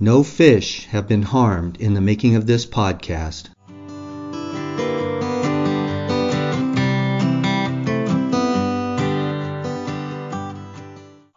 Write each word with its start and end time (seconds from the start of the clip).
No 0.00 0.24
fish 0.24 0.86
have 0.86 1.06
been 1.06 1.22
harmed 1.22 1.80
in 1.80 1.94
the 1.94 2.00
making 2.00 2.34
of 2.34 2.46
this 2.46 2.66
podcast. 2.66 3.50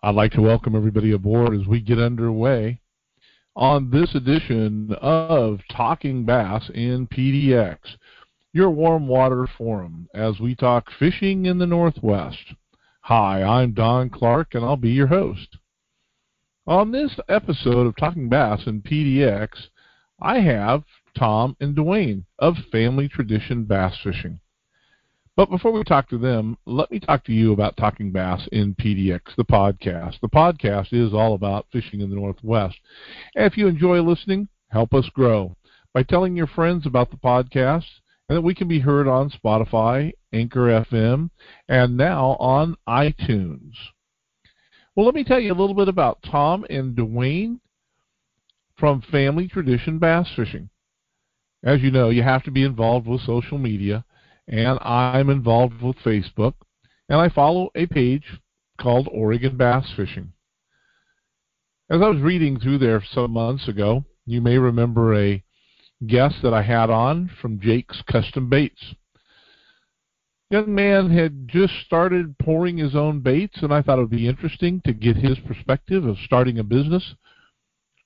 I'd 0.01 0.15
like 0.15 0.31
to 0.31 0.41
welcome 0.41 0.75
everybody 0.75 1.11
aboard 1.11 1.53
as 1.53 1.67
we 1.67 1.81
get 1.81 1.99
underway 1.99 2.81
on 3.55 3.91
this 3.91 4.15
edition 4.15 4.91
of 5.01 5.59
Talking 5.69 6.25
Bass 6.25 6.71
in 6.73 7.05
PDX, 7.05 7.77
your 8.53 8.71
warm 8.71 9.07
water 9.07 9.45
forum, 9.45 10.07
as 10.15 10.39
we 10.39 10.55
talk 10.55 10.89
fishing 10.97 11.45
in 11.45 11.59
the 11.59 11.67
Northwest. 11.67 12.53
Hi, 13.01 13.43
I'm 13.43 13.73
Don 13.73 14.09
Clark, 14.09 14.55
and 14.55 14.65
I'll 14.65 14.77
be 14.77 14.89
your 14.89 15.07
host. 15.07 15.57
On 16.67 16.91
this 16.91 17.17
episode 17.29 17.87
of 17.87 17.95
Talking 17.95 18.27
Bass 18.27 18.67
in 18.67 18.81
PDX, 18.81 19.69
I 20.19 20.39
have 20.41 20.83
Tom 21.17 21.55
and 21.61 21.73
Duwayne 21.73 22.25
of 22.39 22.57
Family 22.73 23.07
Tradition 23.07 23.63
Bass 23.63 23.97
Fishing. 24.03 24.41
But 25.37 25.49
before 25.49 25.71
we 25.71 25.85
talk 25.85 26.09
to 26.09 26.17
them, 26.17 26.57
let 26.65 26.91
me 26.91 26.99
talk 26.99 27.23
to 27.23 27.31
you 27.31 27.53
about 27.53 27.77
Talking 27.77 28.11
Bass 28.11 28.49
in 28.51 28.75
PDX, 28.75 29.21
the 29.37 29.45
podcast. 29.45 30.19
The 30.19 30.27
podcast 30.27 30.91
is 30.91 31.13
all 31.13 31.35
about 31.35 31.67
fishing 31.71 32.01
in 32.01 32.09
the 32.09 32.17
Northwest. 32.17 32.75
And 33.37 33.45
if 33.45 33.55
you 33.55 33.67
enjoy 33.67 34.01
listening, 34.01 34.49
help 34.67 34.93
us 34.93 35.07
grow 35.13 35.55
by 35.93 36.03
telling 36.03 36.35
your 36.35 36.47
friends 36.47 36.85
about 36.85 37.11
the 37.11 37.17
podcast 37.17 37.85
and 38.27 38.35
that 38.35 38.41
we 38.41 38.53
can 38.53 38.67
be 38.67 38.79
heard 38.79 39.07
on 39.07 39.29
Spotify, 39.31 40.11
Anchor 40.33 40.83
FM, 40.91 41.29
and 41.69 41.95
now 41.95 42.35
on 42.41 42.75
iTunes. 42.89 43.71
Well, 44.97 45.05
let 45.05 45.13
me 45.13 45.23
tell 45.23 45.39
you 45.39 45.51
a 45.51 45.53
little 45.53 45.75
bit 45.75 45.89
about 45.89 46.23
Tom 46.23 46.65
and 46.71 46.95
Duwayne 46.95 47.59
from 48.79 49.03
Family 49.11 49.47
Tradition 49.47 49.99
Bass 49.99 50.27
Fishing. 50.35 50.69
As 51.63 51.83
you 51.83 51.91
know, 51.91 52.09
you 52.09 52.23
have 52.23 52.41
to 52.45 52.51
be 52.51 52.63
involved 52.63 53.05
with 53.05 53.21
social 53.21 53.59
media, 53.59 54.03
and 54.47 54.79
I'm 54.81 55.29
involved 55.29 55.83
with 55.83 55.97
Facebook, 55.97 56.55
and 57.09 57.21
I 57.21 57.29
follow 57.29 57.69
a 57.75 57.85
page 57.85 58.23
called 58.81 59.07
Oregon 59.11 59.55
Bass 59.55 59.85
Fishing. 59.95 60.33
As 61.91 62.01
I 62.01 62.09
was 62.09 62.19
reading 62.19 62.59
through 62.59 62.79
there 62.79 63.03
some 63.13 63.33
months 63.33 63.67
ago, 63.67 64.03
you 64.25 64.41
may 64.41 64.57
remember 64.57 65.13
a 65.13 65.43
guest 66.07 66.37
that 66.41 66.55
I 66.55 66.63
had 66.63 66.89
on 66.89 67.29
from 67.39 67.59
Jake's 67.59 68.01
Custom 68.11 68.49
Baits. 68.49 68.95
Young 70.49 70.73
man 70.73 71.09
had 71.09 71.49
just 71.49 71.73
started 71.85 72.37
pouring 72.37 72.77
his 72.77 72.95
own 72.95 73.19
baits, 73.19 73.61
and 73.61 73.73
I 73.73 73.81
thought 73.81 73.99
it 73.99 74.03
would 74.03 74.09
be 74.09 74.29
interesting 74.29 74.81
to 74.85 74.93
get 74.93 75.17
his 75.17 75.37
perspective 75.39 76.05
of 76.05 76.17
starting 76.23 76.57
a 76.57 76.63
business 76.63 77.15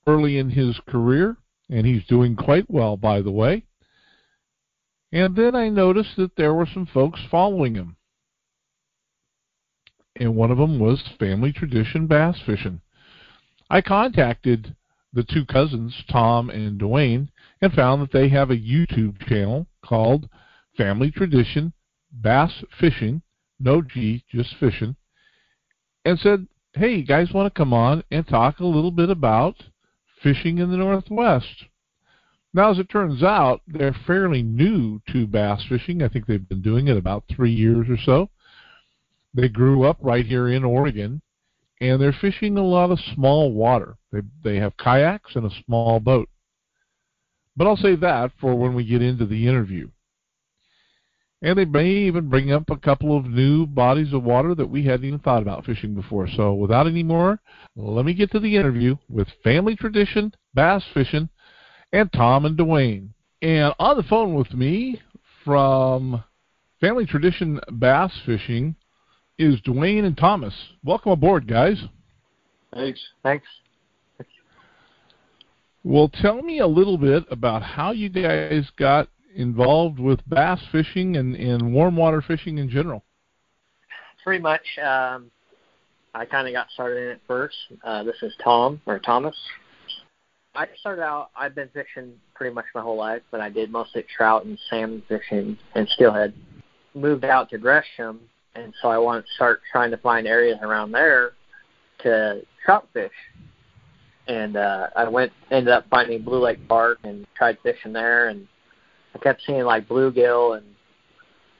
early 0.07 0.39
in 0.39 0.49
his 0.49 0.79
career, 0.87 1.37
and 1.69 1.85
he's 1.85 2.05
doing 2.07 2.35
quite 2.35 2.67
well, 2.67 2.97
by 2.97 3.21
the 3.21 3.31
way. 3.31 3.65
And 5.11 5.35
then 5.35 5.55
I 5.55 5.69
noticed 5.69 6.15
that 6.17 6.35
there 6.35 6.53
were 6.53 6.65
some 6.65 6.87
folks 6.87 7.19
following 7.29 7.75
him. 7.75 7.97
And 10.15 10.35
one 10.35 10.49
of 10.49 10.57
them 10.57 10.79
was 10.79 11.03
Family 11.19 11.53
Tradition 11.53 12.07
Bass 12.07 12.39
Fishing. 12.43 12.81
I 13.69 13.81
contacted 13.81 14.75
the 15.13 15.23
two 15.23 15.45
cousins, 15.45 16.03
Tom 16.09 16.49
and 16.49 16.79
Duwayne, 16.79 17.29
and 17.61 17.71
found 17.71 18.01
that 18.01 18.11
they 18.11 18.29
have 18.29 18.49
a 18.49 18.57
YouTube 18.57 19.19
channel 19.27 19.67
called 19.83 20.27
Family 20.75 21.11
Tradition 21.11 21.73
Bass 22.11 22.63
Fishing, 22.79 23.21
no 23.59 23.81
G, 23.81 24.23
just 24.29 24.55
fishing, 24.59 24.95
and 26.03 26.19
said, 26.19 26.47
hey, 26.73 26.95
you 26.95 27.05
guys 27.05 27.31
want 27.33 27.53
to 27.53 27.57
come 27.57 27.73
on 27.73 28.03
and 28.11 28.27
talk 28.27 28.59
a 28.59 28.65
little 28.65 28.91
bit 28.91 29.09
about 29.09 29.55
fishing 30.21 30.57
in 30.57 30.71
the 30.71 30.77
Northwest? 30.77 31.65
Now, 32.53 32.71
as 32.71 32.79
it 32.79 32.89
turns 32.89 33.23
out, 33.23 33.61
they're 33.67 33.95
fairly 34.05 34.43
new 34.43 35.01
to 35.11 35.25
bass 35.25 35.63
fishing. 35.69 36.03
I 36.03 36.09
think 36.09 36.25
they've 36.25 36.49
been 36.49 36.61
doing 36.61 36.87
it 36.87 36.97
about 36.97 37.23
three 37.33 37.53
years 37.53 37.87
or 37.89 37.97
so. 37.97 38.29
They 39.33 39.47
grew 39.47 39.83
up 39.83 39.97
right 40.01 40.25
here 40.25 40.49
in 40.49 40.65
Oregon, 40.65 41.21
and 41.79 42.01
they're 42.01 42.11
fishing 42.11 42.57
a 42.57 42.63
lot 42.63 42.91
of 42.91 42.99
small 43.15 43.53
water. 43.53 43.95
They 44.11 44.21
they 44.43 44.57
have 44.57 44.75
kayaks 44.75 45.35
and 45.35 45.45
a 45.45 45.63
small 45.65 46.01
boat. 46.01 46.27
But 47.55 47.67
I'll 47.67 47.77
save 47.77 48.01
that 48.01 48.31
for 48.39 48.55
when 48.55 48.73
we 48.73 48.85
get 48.85 49.01
into 49.01 49.25
the 49.25 49.47
interview. 49.47 49.89
And 51.43 51.57
they 51.57 51.65
may 51.65 51.89
even 51.89 52.29
bring 52.29 52.51
up 52.51 52.69
a 52.69 52.77
couple 52.77 53.17
of 53.17 53.25
new 53.25 53.65
bodies 53.65 54.13
of 54.13 54.23
water 54.23 54.53
that 54.53 54.69
we 54.69 54.85
hadn't 54.85 55.05
even 55.05 55.19
thought 55.19 55.41
about 55.41 55.65
fishing 55.65 55.95
before. 55.95 56.27
So 56.35 56.53
without 56.53 56.85
any 56.85 57.01
more, 57.01 57.39
let 57.75 58.05
me 58.05 58.13
get 58.13 58.31
to 58.31 58.39
the 58.39 58.55
interview 58.55 58.95
with 59.09 59.27
Family 59.43 59.75
Tradition 59.75 60.33
Bass 60.53 60.83
Fishing 60.93 61.29
and 61.93 62.11
Tom 62.13 62.45
and 62.45 62.57
Duwayne. 62.57 63.09
And 63.41 63.73
on 63.79 63.97
the 63.97 64.03
phone 64.03 64.35
with 64.35 64.53
me 64.53 65.01
from 65.43 66.23
Family 66.79 67.07
Tradition 67.07 67.59
Bass 67.71 68.11
Fishing 68.25 68.75
is 69.39 69.59
Duwayne 69.61 70.05
and 70.05 70.15
Thomas. 70.15 70.53
Welcome 70.83 71.11
aboard, 71.11 71.47
guys. 71.47 71.81
Thanks. 72.71 72.99
Thanks. 73.23 73.47
Well, 75.83 76.09
tell 76.09 76.43
me 76.43 76.59
a 76.59 76.67
little 76.67 76.99
bit 76.99 77.23
about 77.31 77.63
how 77.63 77.91
you 77.91 78.09
guys 78.09 78.69
got 78.77 79.09
involved 79.35 79.99
with 79.99 80.19
bass 80.27 80.59
fishing 80.71 81.17
and, 81.17 81.35
and 81.35 81.73
warm 81.73 81.95
water 81.95 82.21
fishing 82.21 82.57
in 82.57 82.69
general. 82.69 83.03
Pretty 84.23 84.41
much, 84.41 84.61
um, 84.77 85.31
I 86.13 86.25
kind 86.25 86.47
of 86.47 86.53
got 86.53 86.69
started 86.71 87.03
in 87.03 87.07
it 87.09 87.21
first. 87.27 87.55
Uh, 87.83 88.03
this 88.03 88.17
is 88.21 88.33
Tom 88.43 88.81
or 88.85 88.99
Thomas. 88.99 89.35
I 90.53 90.67
started 90.79 91.01
out. 91.01 91.29
I've 91.35 91.55
been 91.55 91.69
fishing 91.69 92.13
pretty 92.35 92.53
much 92.53 92.65
my 92.75 92.81
whole 92.81 92.97
life, 92.97 93.21
but 93.31 93.39
I 93.39 93.49
did 93.49 93.71
mostly 93.71 94.03
trout 94.15 94.45
and 94.45 94.59
salmon 94.69 95.01
fishing 95.07 95.57
and 95.75 95.87
steelhead. 95.89 96.33
Moved 96.93 97.23
out 97.23 97.49
to 97.51 97.57
Gresham, 97.57 98.19
and 98.55 98.73
so 98.81 98.89
I 98.89 98.97
wanted 98.97 99.21
to 99.21 99.33
start 99.35 99.61
trying 99.71 99.91
to 99.91 99.97
find 99.97 100.27
areas 100.27 100.57
around 100.61 100.91
there 100.91 101.31
to 102.03 102.41
trout 102.65 102.87
fish. 102.91 103.11
And 104.27 104.57
uh, 104.57 104.87
I 104.95 105.07
went, 105.07 105.31
ended 105.51 105.73
up 105.73 105.85
finding 105.89 106.21
Blue 106.21 106.43
Lake 106.43 106.67
Park 106.67 106.99
and 107.03 107.25
tried 107.35 107.57
fishing 107.63 107.93
there, 107.93 108.27
and 108.27 108.47
I 109.13 109.19
kept 109.19 109.41
seeing 109.45 109.63
like 109.63 109.87
bluegill 109.87 110.57
and 110.57 110.65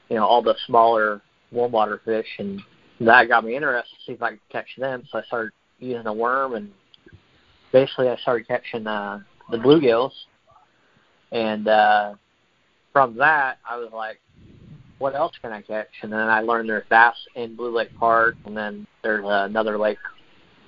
you 0.08 0.16
know 0.16 0.24
all 0.24 0.42
the 0.42 0.54
smaller 0.66 1.20
warm 1.50 1.72
water 1.72 2.00
fish, 2.04 2.26
and 2.38 2.60
that 3.00 3.28
got 3.28 3.44
me 3.44 3.56
interested 3.56 3.94
to 3.94 4.04
see 4.06 4.12
if 4.12 4.22
I 4.22 4.30
could 4.30 4.48
catch 4.50 4.68
them. 4.78 5.04
So 5.10 5.18
I 5.18 5.22
started 5.24 5.52
using 5.78 6.06
a 6.06 6.12
worm 6.12 6.54
and 6.54 6.70
basically 7.72 8.08
I 8.08 8.16
started 8.16 8.46
catching 8.46 8.86
uh, 8.86 9.20
the 9.50 9.56
bluegills, 9.56 10.12
and 11.32 11.66
uh, 11.66 12.14
from 12.92 13.16
that 13.16 13.58
I 13.68 13.76
was 13.76 13.90
like, 13.92 14.20
what 14.98 15.14
else 15.14 15.32
can 15.42 15.52
I 15.52 15.62
catch? 15.62 15.88
And 16.02 16.12
then 16.12 16.20
I 16.20 16.40
learned 16.40 16.68
there's 16.68 16.84
bass 16.88 17.16
in 17.34 17.56
Blue 17.56 17.74
Lake 17.74 17.90
Park, 17.98 18.36
and 18.46 18.56
then 18.56 18.86
there's 19.02 19.24
uh, 19.24 19.46
another 19.48 19.76
lake 19.76 19.98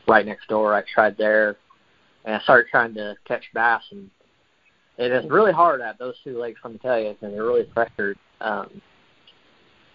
right 0.08 0.26
next 0.26 0.48
door. 0.48 0.74
I 0.74 0.82
tried 0.92 1.16
there, 1.16 1.56
and 2.24 2.34
I 2.34 2.40
started 2.40 2.68
trying 2.70 2.94
to 2.94 3.14
catch 3.26 3.44
bass, 3.54 3.82
and 3.92 4.10
it 4.98 5.10
is 5.10 5.28
really 5.30 5.52
hard 5.52 5.80
at 5.80 5.98
those 5.98 6.14
two 6.22 6.38
lakes. 6.38 6.60
Let 6.62 6.72
me 6.72 6.78
tell 6.78 6.98
you, 6.98 7.16
and 7.20 7.34
they're 7.34 7.44
really 7.44 7.64
pressured. 7.64 8.18
Um, 8.40 8.80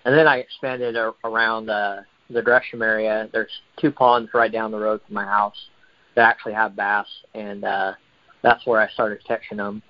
and 0.05 0.17
then 0.17 0.27
I 0.27 0.37
expanded 0.37 0.95
around 1.23 1.69
uh, 1.69 2.01
the 2.29 2.41
Gresham 2.41 2.81
area. 2.81 3.29
There's 3.31 3.51
two 3.79 3.91
ponds 3.91 4.29
right 4.33 4.51
down 4.51 4.71
the 4.71 4.79
road 4.79 5.01
from 5.05 5.15
my 5.15 5.25
house 5.25 5.57
that 6.15 6.27
actually 6.27 6.53
have 6.53 6.75
bass, 6.75 7.07
and 7.33 7.63
uh, 7.63 7.93
that's 8.41 8.65
where 8.65 8.81
I 8.81 8.89
started 8.89 9.23
catching 9.25 9.57
them. 9.57 9.81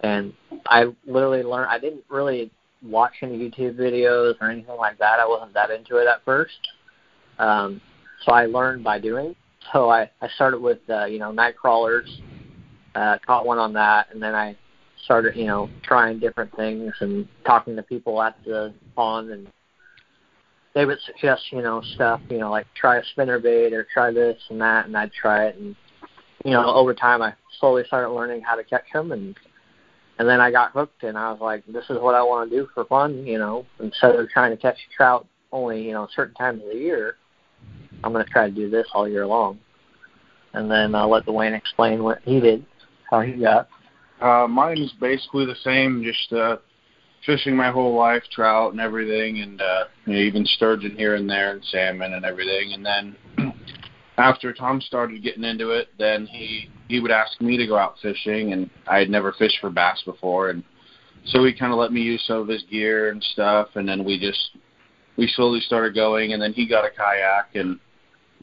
And 0.00 0.34
I 0.66 0.86
literally 1.06 1.42
learned. 1.42 1.70
I 1.70 1.78
didn't 1.78 2.04
really 2.08 2.50
watch 2.82 3.14
any 3.22 3.38
YouTube 3.38 3.76
videos 3.76 4.34
or 4.40 4.50
anything 4.50 4.76
like 4.76 4.98
that. 4.98 5.20
I 5.20 5.26
wasn't 5.26 5.54
that 5.54 5.70
into 5.70 5.96
it 5.96 6.06
at 6.06 6.24
first. 6.24 6.58
Um, 7.38 7.80
so 8.24 8.32
I 8.32 8.46
learned 8.46 8.84
by 8.84 8.98
doing. 8.98 9.34
So 9.72 9.88
I, 9.88 10.10
I 10.20 10.28
started 10.34 10.60
with 10.60 10.78
uh, 10.90 11.06
you 11.06 11.18
know 11.18 11.32
night 11.32 11.56
crawlers, 11.56 12.20
uh, 12.94 13.18
caught 13.26 13.46
one 13.46 13.58
on 13.58 13.72
that, 13.74 14.08
and 14.12 14.22
then 14.22 14.34
I 14.34 14.56
started 15.04 15.36
you 15.36 15.46
know 15.46 15.68
trying 15.82 16.18
different 16.18 16.54
things 16.56 16.92
and 17.00 17.28
talking 17.44 17.76
to 17.76 17.82
people 17.82 18.22
at 18.22 18.36
the 18.44 18.72
pond 18.96 19.30
and 19.30 19.48
they 20.74 20.84
would 20.84 20.98
suggest, 21.06 21.52
you 21.52 21.62
know, 21.62 21.80
stuff, 21.94 22.20
you 22.28 22.38
know, 22.38 22.50
like 22.50 22.66
try 22.74 22.98
a 22.98 23.04
spinner 23.12 23.38
bait 23.38 23.72
or 23.72 23.86
try 23.94 24.10
this 24.10 24.40
and 24.50 24.60
that, 24.60 24.86
and 24.86 24.96
I'd 24.96 25.12
try 25.12 25.46
it. 25.46 25.56
And 25.56 25.76
you 26.44 26.50
know, 26.50 26.66
over 26.66 26.92
time, 26.92 27.22
I 27.22 27.32
slowly 27.60 27.84
started 27.86 28.10
learning 28.10 28.42
how 28.42 28.56
to 28.56 28.64
catch 28.64 28.84
them, 28.92 29.12
and 29.12 29.36
and 30.18 30.28
then 30.28 30.40
I 30.40 30.50
got 30.50 30.72
hooked, 30.72 31.04
and 31.04 31.16
I 31.16 31.30
was 31.30 31.40
like, 31.40 31.64
this 31.66 31.84
is 31.90 31.98
what 32.00 32.14
I 32.14 32.22
want 32.22 32.50
to 32.50 32.56
do 32.56 32.68
for 32.74 32.84
fun, 32.84 33.26
you 33.26 33.38
know, 33.38 33.64
instead 33.80 34.16
of 34.16 34.28
trying 34.28 34.50
to 34.50 34.56
catch 34.56 34.76
trout 34.96 35.26
only, 35.52 35.82
you 35.82 35.92
know, 35.92 36.08
certain 36.14 36.34
times 36.34 36.62
of 36.62 36.68
the 36.68 36.78
year. 36.78 37.16
I'm 38.02 38.12
going 38.12 38.24
to 38.24 38.30
try 38.30 38.48
to 38.48 38.54
do 38.54 38.68
this 38.68 38.86
all 38.92 39.08
year 39.08 39.26
long. 39.26 39.58
And 40.52 40.70
then 40.70 40.94
I'll 40.94 41.08
let 41.08 41.24
Duwayne 41.24 41.56
explain 41.56 42.04
what 42.04 42.20
he 42.22 42.38
did, 42.38 42.66
how 43.10 43.20
he 43.20 43.32
got. 43.32 43.68
Uh, 44.20 44.46
mine 44.48 44.78
is 44.78 44.92
basically 45.00 45.44
the 45.44 45.56
same, 45.62 46.02
just 46.02 46.32
uh, 46.32 46.56
fishing 47.26 47.56
my 47.56 47.70
whole 47.70 47.96
life, 47.96 48.22
trout 48.32 48.72
and 48.72 48.80
everything, 48.80 49.40
and 49.40 49.60
uh, 49.60 49.84
you 50.06 50.12
know, 50.14 50.18
even 50.18 50.46
sturgeon 50.46 50.96
here 50.96 51.16
and 51.16 51.28
there, 51.28 51.52
and 51.52 51.64
salmon 51.64 52.14
and 52.14 52.24
everything. 52.24 52.72
And 52.72 52.84
then 52.84 53.16
after 54.18 54.52
Tom 54.52 54.80
started 54.80 55.22
getting 55.22 55.44
into 55.44 55.70
it, 55.70 55.88
then 55.98 56.26
he 56.26 56.70
he 56.88 57.00
would 57.00 57.10
ask 57.10 57.40
me 57.40 57.56
to 57.56 57.66
go 57.66 57.76
out 57.76 57.96
fishing, 58.02 58.52
and 58.52 58.70
I 58.86 58.98
had 58.98 59.10
never 59.10 59.32
fished 59.32 59.58
for 59.60 59.70
bass 59.70 60.02
before, 60.04 60.50
and 60.50 60.62
so 61.26 61.44
he 61.44 61.52
kind 61.52 61.72
of 61.72 61.78
let 61.78 61.92
me 61.92 62.02
use 62.02 62.22
some 62.26 62.38
of 62.38 62.48
his 62.48 62.62
gear 62.70 63.10
and 63.10 63.22
stuff, 63.32 63.68
and 63.74 63.88
then 63.88 64.04
we 64.04 64.18
just 64.18 64.50
we 65.16 65.26
slowly 65.34 65.60
started 65.60 65.94
going, 65.94 66.32
and 66.32 66.42
then 66.42 66.52
he 66.52 66.66
got 66.66 66.84
a 66.84 66.90
kayak, 66.90 67.54
and 67.54 67.78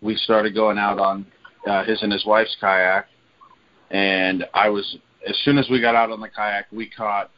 we 0.02 0.16
started 0.16 0.56
going 0.56 0.78
out 0.78 1.00
on 1.00 1.26
uh, 1.68 1.84
his 1.84 2.02
and 2.02 2.12
his 2.12 2.26
wife's 2.26 2.56
kayak, 2.60 3.08
and 3.92 4.46
I 4.54 4.70
was 4.70 4.98
as 5.28 5.38
soon 5.44 5.58
as 5.58 5.70
we 5.70 5.80
got 5.80 5.96
out 5.96 6.12
on 6.12 6.20
the 6.20 6.30
kayak, 6.30 6.66
we 6.72 6.90
caught 6.90 7.30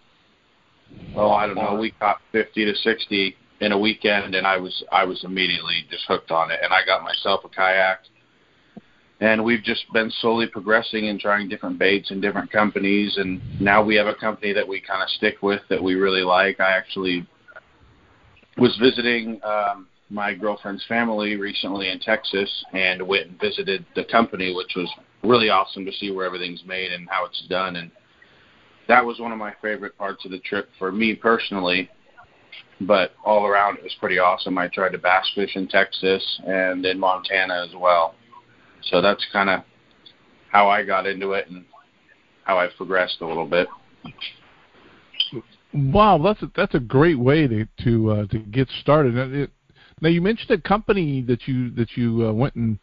oh 1.15 1.31
I 1.31 1.47
don't 1.47 1.55
know, 1.55 1.75
we 1.75 1.91
caught 1.91 2.21
50 2.31 2.65
to 2.65 2.75
60 2.75 3.35
in 3.61 3.71
a 3.71 3.77
weekend, 3.77 4.35
and 4.35 4.45
I 4.45 4.57
was 4.57 4.83
I 4.91 5.03
was 5.03 5.23
immediately 5.23 5.85
just 5.89 6.05
hooked 6.07 6.31
on 6.31 6.51
it, 6.51 6.59
and 6.63 6.73
I 6.73 6.85
got 6.85 7.03
myself 7.03 7.41
a 7.43 7.49
kayak. 7.49 7.99
And 9.19 9.43
we've 9.45 9.63
just 9.63 9.85
been 9.93 10.11
slowly 10.19 10.47
progressing 10.47 11.07
and 11.07 11.17
trying 11.17 11.47
different 11.47 11.79
baits 11.79 12.11
and 12.11 12.21
different 12.21 12.51
companies. 12.51 13.15
And 13.15 13.39
now 13.61 13.81
we 13.81 13.95
have 13.95 14.07
a 14.07 14.15
company 14.15 14.51
that 14.51 14.67
we 14.67 14.81
kind 14.81 15.01
of 15.01 15.07
stick 15.11 15.41
with 15.41 15.61
that 15.69 15.81
we 15.81 15.93
really 15.95 16.23
like. 16.23 16.59
I 16.59 16.71
actually 16.71 17.25
was 18.57 18.75
visiting 18.81 19.39
um 19.43 19.87
my 20.09 20.33
girlfriend's 20.33 20.85
family 20.87 21.35
recently 21.35 21.89
in 21.89 21.99
texas 21.99 22.49
and 22.73 23.01
went 23.01 23.27
and 23.27 23.39
visited 23.39 23.85
the 23.95 24.03
company 24.05 24.53
which 24.53 24.73
was 24.75 24.89
really 25.23 25.49
awesome 25.49 25.85
to 25.85 25.91
see 25.93 26.11
where 26.11 26.25
everything's 26.25 26.63
made 26.65 26.91
and 26.91 27.07
how 27.09 27.25
it's 27.25 27.45
done 27.49 27.75
and 27.77 27.91
that 28.87 29.05
was 29.05 29.19
one 29.19 29.31
of 29.31 29.37
my 29.37 29.53
favorite 29.61 29.97
parts 29.97 30.25
of 30.25 30.31
the 30.31 30.39
trip 30.39 30.69
for 30.77 30.91
me 30.91 31.15
personally 31.15 31.89
but 32.81 33.13
all 33.23 33.45
around 33.45 33.77
it 33.77 33.83
was 33.83 33.95
pretty 33.99 34.19
awesome 34.19 34.57
i 34.57 34.67
tried 34.67 34.91
to 34.91 34.97
bass 34.97 35.25
fish 35.35 35.55
in 35.55 35.67
texas 35.67 36.41
and 36.45 36.85
in 36.85 36.99
montana 36.99 37.65
as 37.67 37.73
well 37.75 38.15
so 38.89 39.01
that's 39.01 39.25
kind 39.31 39.49
of 39.49 39.61
how 40.51 40.69
I 40.69 40.83
got 40.83 41.05
into 41.05 41.33
it 41.33 41.49
and 41.49 41.65
how 42.43 42.59
I've 42.59 42.75
progressed 42.77 43.17
a 43.21 43.27
little 43.27 43.47
bit. 43.47 43.67
Wow, 45.73 46.19
that's 46.19 46.41
a, 46.43 46.51
that's 46.55 46.75
a 46.75 46.79
great 46.79 47.17
way 47.17 47.47
to 47.47 47.67
to 47.83 48.11
uh, 48.11 48.27
to 48.27 48.39
get 48.39 48.69
started. 48.81 49.17
It, 49.33 49.51
now 50.01 50.09
you 50.09 50.21
mentioned 50.21 50.51
a 50.51 50.61
company 50.61 51.21
that 51.23 51.47
you 51.47 51.71
that 51.71 51.97
you 51.97 52.27
uh, 52.27 52.33
went 52.33 52.55
and 52.55 52.77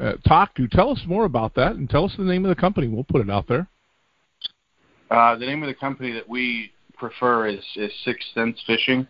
uh, 0.00 0.12
talked 0.26 0.56
to. 0.56 0.68
Tell 0.68 0.90
us 0.90 1.00
more 1.06 1.24
about 1.24 1.54
that, 1.54 1.72
and 1.72 1.88
tell 1.88 2.04
us 2.04 2.14
the 2.16 2.24
name 2.24 2.44
of 2.44 2.48
the 2.48 2.60
company. 2.60 2.88
We'll 2.88 3.04
put 3.04 3.20
it 3.20 3.30
out 3.30 3.46
there. 3.48 3.68
Uh, 5.10 5.36
the 5.36 5.46
name 5.46 5.62
of 5.62 5.68
the 5.68 5.74
company 5.74 6.12
that 6.12 6.28
we 6.28 6.72
prefer 6.96 7.46
is 7.46 7.64
is 7.76 7.92
Sixth 8.04 8.26
Sense 8.34 8.60
Fishing. 8.66 9.06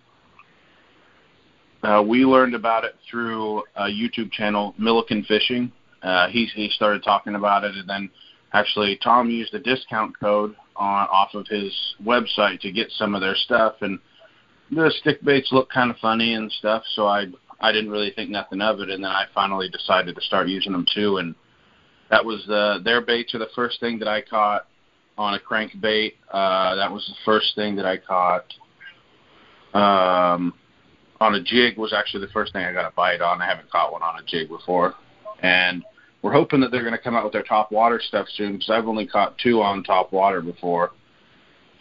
Uh, 1.83 2.03
we 2.07 2.25
learned 2.25 2.55
about 2.55 2.85
it 2.85 2.97
through 3.11 3.63
a 3.77 3.85
YouTube 3.85 4.33
channel, 4.33 4.75
Milliken 4.79 5.25
Fishing, 5.25 5.71
uh, 6.07 6.29
he 6.29 6.47
he 6.55 6.71
started 6.71 7.03
talking 7.03 7.35
about 7.35 7.65
it, 7.65 7.75
and 7.75 7.89
then 7.89 8.09
actually 8.53 8.99
Tom 9.03 9.29
used 9.29 9.53
a 9.55 9.59
discount 9.59 10.19
code 10.19 10.55
on 10.77 11.09
off 11.09 11.35
of 11.35 11.47
his 11.49 11.73
website 12.05 12.61
to 12.61 12.71
get 12.71 12.91
some 12.93 13.15
of 13.15 13.21
their 13.21 13.35
stuff, 13.35 13.75
and 13.81 13.99
the 14.71 14.93
stick 15.01 15.23
baits 15.25 15.49
look 15.51 15.69
kind 15.71 15.91
of 15.91 15.97
funny 15.99 16.35
and 16.35 16.51
stuff. 16.53 16.83
So 16.95 17.07
I 17.07 17.27
I 17.61 17.73
didn't 17.73 17.91
really 17.91 18.11
think 18.11 18.31
nothing 18.31 18.61
of 18.61 18.81
it, 18.81 18.91
and 18.91 19.03
then 19.03 19.11
I 19.11 19.25
finally 19.35 19.69
decided 19.69 20.15
to 20.15 20.23
start 20.23 20.49
using 20.49 20.73
them 20.73 20.87
too, 20.95 21.19
and 21.19 21.35
that 22.11 22.25
was 22.25 22.45
the 22.47 22.81
their 22.85 23.01
baits 23.01 23.35
are 23.35 23.39
the 23.39 23.49
first 23.55 23.81
thing 23.81 23.99
that 23.99 24.09
I 24.09 24.23
caught 24.23 24.67
on 25.19 25.35
a 25.35 25.39
crankbait. 25.39 26.13
Uh, 26.31 26.75
that 26.77 26.91
was 26.91 27.07
the 27.07 27.15
first 27.25 27.55
thing 27.55 27.77
that 27.77 27.87
I 27.87 27.97
caught. 27.97 28.53
Um, 29.75 30.55
on 31.21 31.35
a 31.35 31.43
jig 31.43 31.79
was 31.79 31.93
actually 31.93 32.21
the 32.21 32.33
first 32.33 32.53
thing 32.53 32.65
I 32.65 32.73
got 32.73 32.91
a 32.91 32.95
bite 32.95 33.21
on. 33.23 33.41
I 33.41 33.47
haven't 33.47 33.71
caught 33.71 33.93
one 33.93 34.03
on 34.03 34.19
a 34.19 34.23
jig 34.27 34.49
before, 34.49 34.95
and 35.41 35.83
we're 36.23 36.33
hoping 36.33 36.61
that 36.61 36.71
they're 36.71 36.83
going 36.83 36.93
to 36.93 37.03
come 37.03 37.15
out 37.15 37.25
with 37.25 37.33
their 37.33 37.43
top 37.43 37.73
water 37.73 38.01
stuff 38.07 38.27
soon 38.37 38.55
because 38.55 38.71
I've 38.71 38.89
only 38.89 39.07
caught 39.07 39.39
two 39.39 39.63
on 39.63 39.83
top 39.83 40.13
water 40.13 40.43
before. 40.43 40.93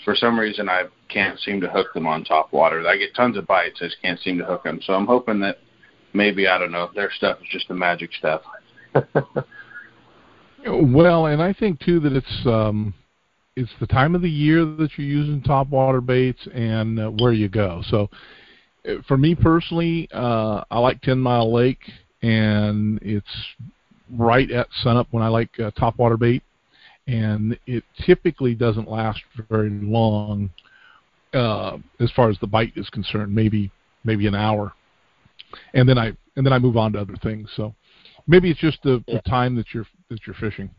For 0.04 0.16
some 0.16 0.40
reason, 0.40 0.70
I 0.70 0.84
can't 1.10 1.40
seem 1.40 1.60
to 1.62 1.70
hook 1.70 1.94
them 1.94 2.06
on 2.06 2.24
top 2.24 2.54
water. 2.54 2.88
I 2.88 2.98
get 2.98 3.16
tons 3.16 3.38
of 3.38 3.48
bites, 3.48 3.80
I 3.82 3.86
just 3.86 4.02
can't 4.02 4.20
seem 4.20 4.38
to 4.38 4.46
hook 4.46 4.64
them. 4.64 4.80
So 4.86 4.94
I'm 4.94 5.08
hoping 5.08 5.40
that 5.42 5.58
maybe 6.16 6.48
I 6.48 6.58
don't 6.58 6.72
know 6.72 6.90
their 6.96 7.12
stuff 7.12 7.40
is 7.42 7.48
just 7.52 7.68
the 7.68 7.74
magic 7.74 8.12
stuff. 8.14 8.42
well, 10.68 11.28
and 11.28 11.42
I 11.42 11.54
think 11.54 11.80
too 11.80 12.00
that 12.02 12.14
it's 12.14 12.46
um, 12.46 12.94
it's 13.56 13.72
the 13.80 13.88
time 13.88 14.16
of 14.16 14.22
the 14.22 14.30
year 14.30 14.66
that 14.66 14.90
you're 14.98 15.08
using 15.08 15.42
top 15.42 15.70
water 15.70 16.02
baits 16.02 16.48
and 16.54 17.00
uh, 17.00 17.10
where 17.10 17.34
you 17.34 17.50
go. 17.50 17.82
So 17.90 18.10
uh, 18.88 18.96
for 19.08 19.18
me 19.18 19.36
personally, 19.36 20.10
uh, 20.14 20.64
I 20.70 20.80
like 20.80 21.02
Ten 21.02 21.20
Mile 21.20 21.52
Lake, 21.52 21.80
and 22.22 23.00
it's 23.02 23.28
right 24.12 24.50
at 24.52 24.68
sunup 24.84 25.08
when 25.12 25.24
I 25.24 25.28
like 25.28 25.60
uh, 25.60 25.72
top 25.72 25.98
water 25.98 26.18
bait, 26.18 26.44
and 27.08 27.58
it 27.66 27.84
typically 28.06 28.56
doesn't 28.56 28.90
last 28.90 29.22
very 29.50 29.70
long 29.70 30.50
uh, 31.34 31.78
as 32.00 32.12
far 32.12 32.30
as 32.30 32.38
the 32.40 32.48
bite 32.48 32.74
is 32.76 32.90
concerned. 32.90 33.34
Maybe 33.34 33.72
maybe 34.04 34.28
an 34.28 34.36
hour, 34.36 34.74
and 35.74 35.88
then 35.88 35.98
I 35.98 36.14
and 36.36 36.46
then 36.46 36.54
I 36.54 36.60
move 36.60 36.78
on 36.78 36.94
to 36.94 37.02
other 37.02 37.16
things. 37.22 37.50
So 37.56 37.74
maybe 38.28 38.50
it's 38.50 38.60
just 38.60 38.82
the, 38.84 39.04
yeah. 39.08 39.16
the 39.16 39.30
time 39.30 39.56
that 39.56 39.74
you're 39.74 39.88
that 40.10 40.20
you're 40.26 40.36
fishing. 40.36 40.70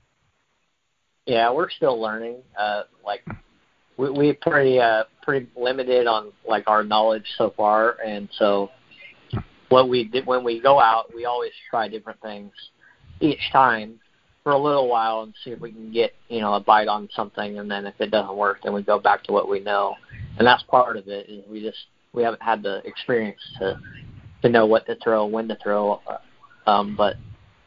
Yeah, 1.26 1.52
we're 1.52 1.70
still 1.70 2.00
learning. 2.00 2.36
Uh, 2.58 2.82
like 3.04 3.24
we 3.96 4.10
we 4.10 4.32
pretty 4.32 4.78
uh, 4.78 5.04
pretty 5.22 5.48
limited 5.56 6.06
on 6.06 6.32
like 6.48 6.64
our 6.68 6.84
knowledge 6.84 7.26
so 7.36 7.52
far, 7.56 7.96
and 8.04 8.28
so 8.38 8.70
what 9.68 9.88
we 9.88 10.04
did 10.04 10.26
when 10.26 10.44
we 10.44 10.60
go 10.60 10.80
out, 10.80 11.12
we 11.14 11.24
always 11.24 11.52
try 11.70 11.88
different 11.88 12.20
things 12.20 12.52
each 13.20 13.40
time 13.52 13.98
for 14.42 14.52
a 14.52 14.58
little 14.58 14.88
while 14.88 15.22
and 15.22 15.34
see 15.42 15.50
if 15.50 15.60
we 15.60 15.72
can 15.72 15.92
get 15.92 16.14
you 16.28 16.40
know 16.40 16.54
a 16.54 16.60
bite 16.60 16.88
on 16.88 17.08
something, 17.14 17.58
and 17.58 17.70
then 17.70 17.86
if 17.86 17.94
it 18.00 18.10
doesn't 18.10 18.36
work, 18.36 18.58
then 18.62 18.72
we 18.72 18.82
go 18.82 18.98
back 18.98 19.24
to 19.24 19.32
what 19.32 19.48
we 19.48 19.58
know, 19.58 19.94
and 20.38 20.46
that's 20.46 20.62
part 20.64 20.96
of 20.96 21.08
it. 21.08 21.28
Is 21.28 21.44
we 21.50 21.60
just 21.60 21.78
we 22.12 22.22
haven't 22.22 22.42
had 22.42 22.62
the 22.62 22.86
experience 22.86 23.40
to 23.58 23.80
to 24.42 24.48
know 24.48 24.66
what 24.66 24.86
to 24.86 24.96
throw, 25.02 25.26
when 25.26 25.48
to 25.48 25.56
throw, 25.62 26.00
um, 26.66 26.94
but 26.96 27.16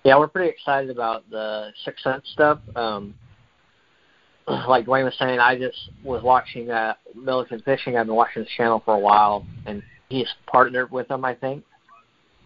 yeah, 0.04 0.18
we're 0.18 0.28
pretty 0.28 0.50
excited 0.50 0.90
about 0.90 1.30
the 1.30 1.72
Sixth 1.84 2.04
Sense 2.04 2.24
stuff. 2.34 2.60
Um, 2.76 3.16
like 4.48 4.86
Duwayne 4.86 5.06
was 5.06 5.16
saying, 5.20 5.40
I 5.40 5.58
just 5.58 5.78
was 6.04 6.24
watching 6.24 6.70
uh, 6.72 6.94
Milliken 7.16 7.62
Fishing. 7.62 7.98
I've 7.98 8.06
been 8.06 8.16
watching 8.16 8.44
this 8.44 8.52
channel 8.56 8.82
for 8.84 8.96
a 8.96 9.00
while, 9.00 9.46
and 9.66 9.84
he's 10.10 10.28
partnered 10.48 10.92
with 10.92 11.08
them, 11.08 11.26
I 11.26 11.36
think 11.36 11.64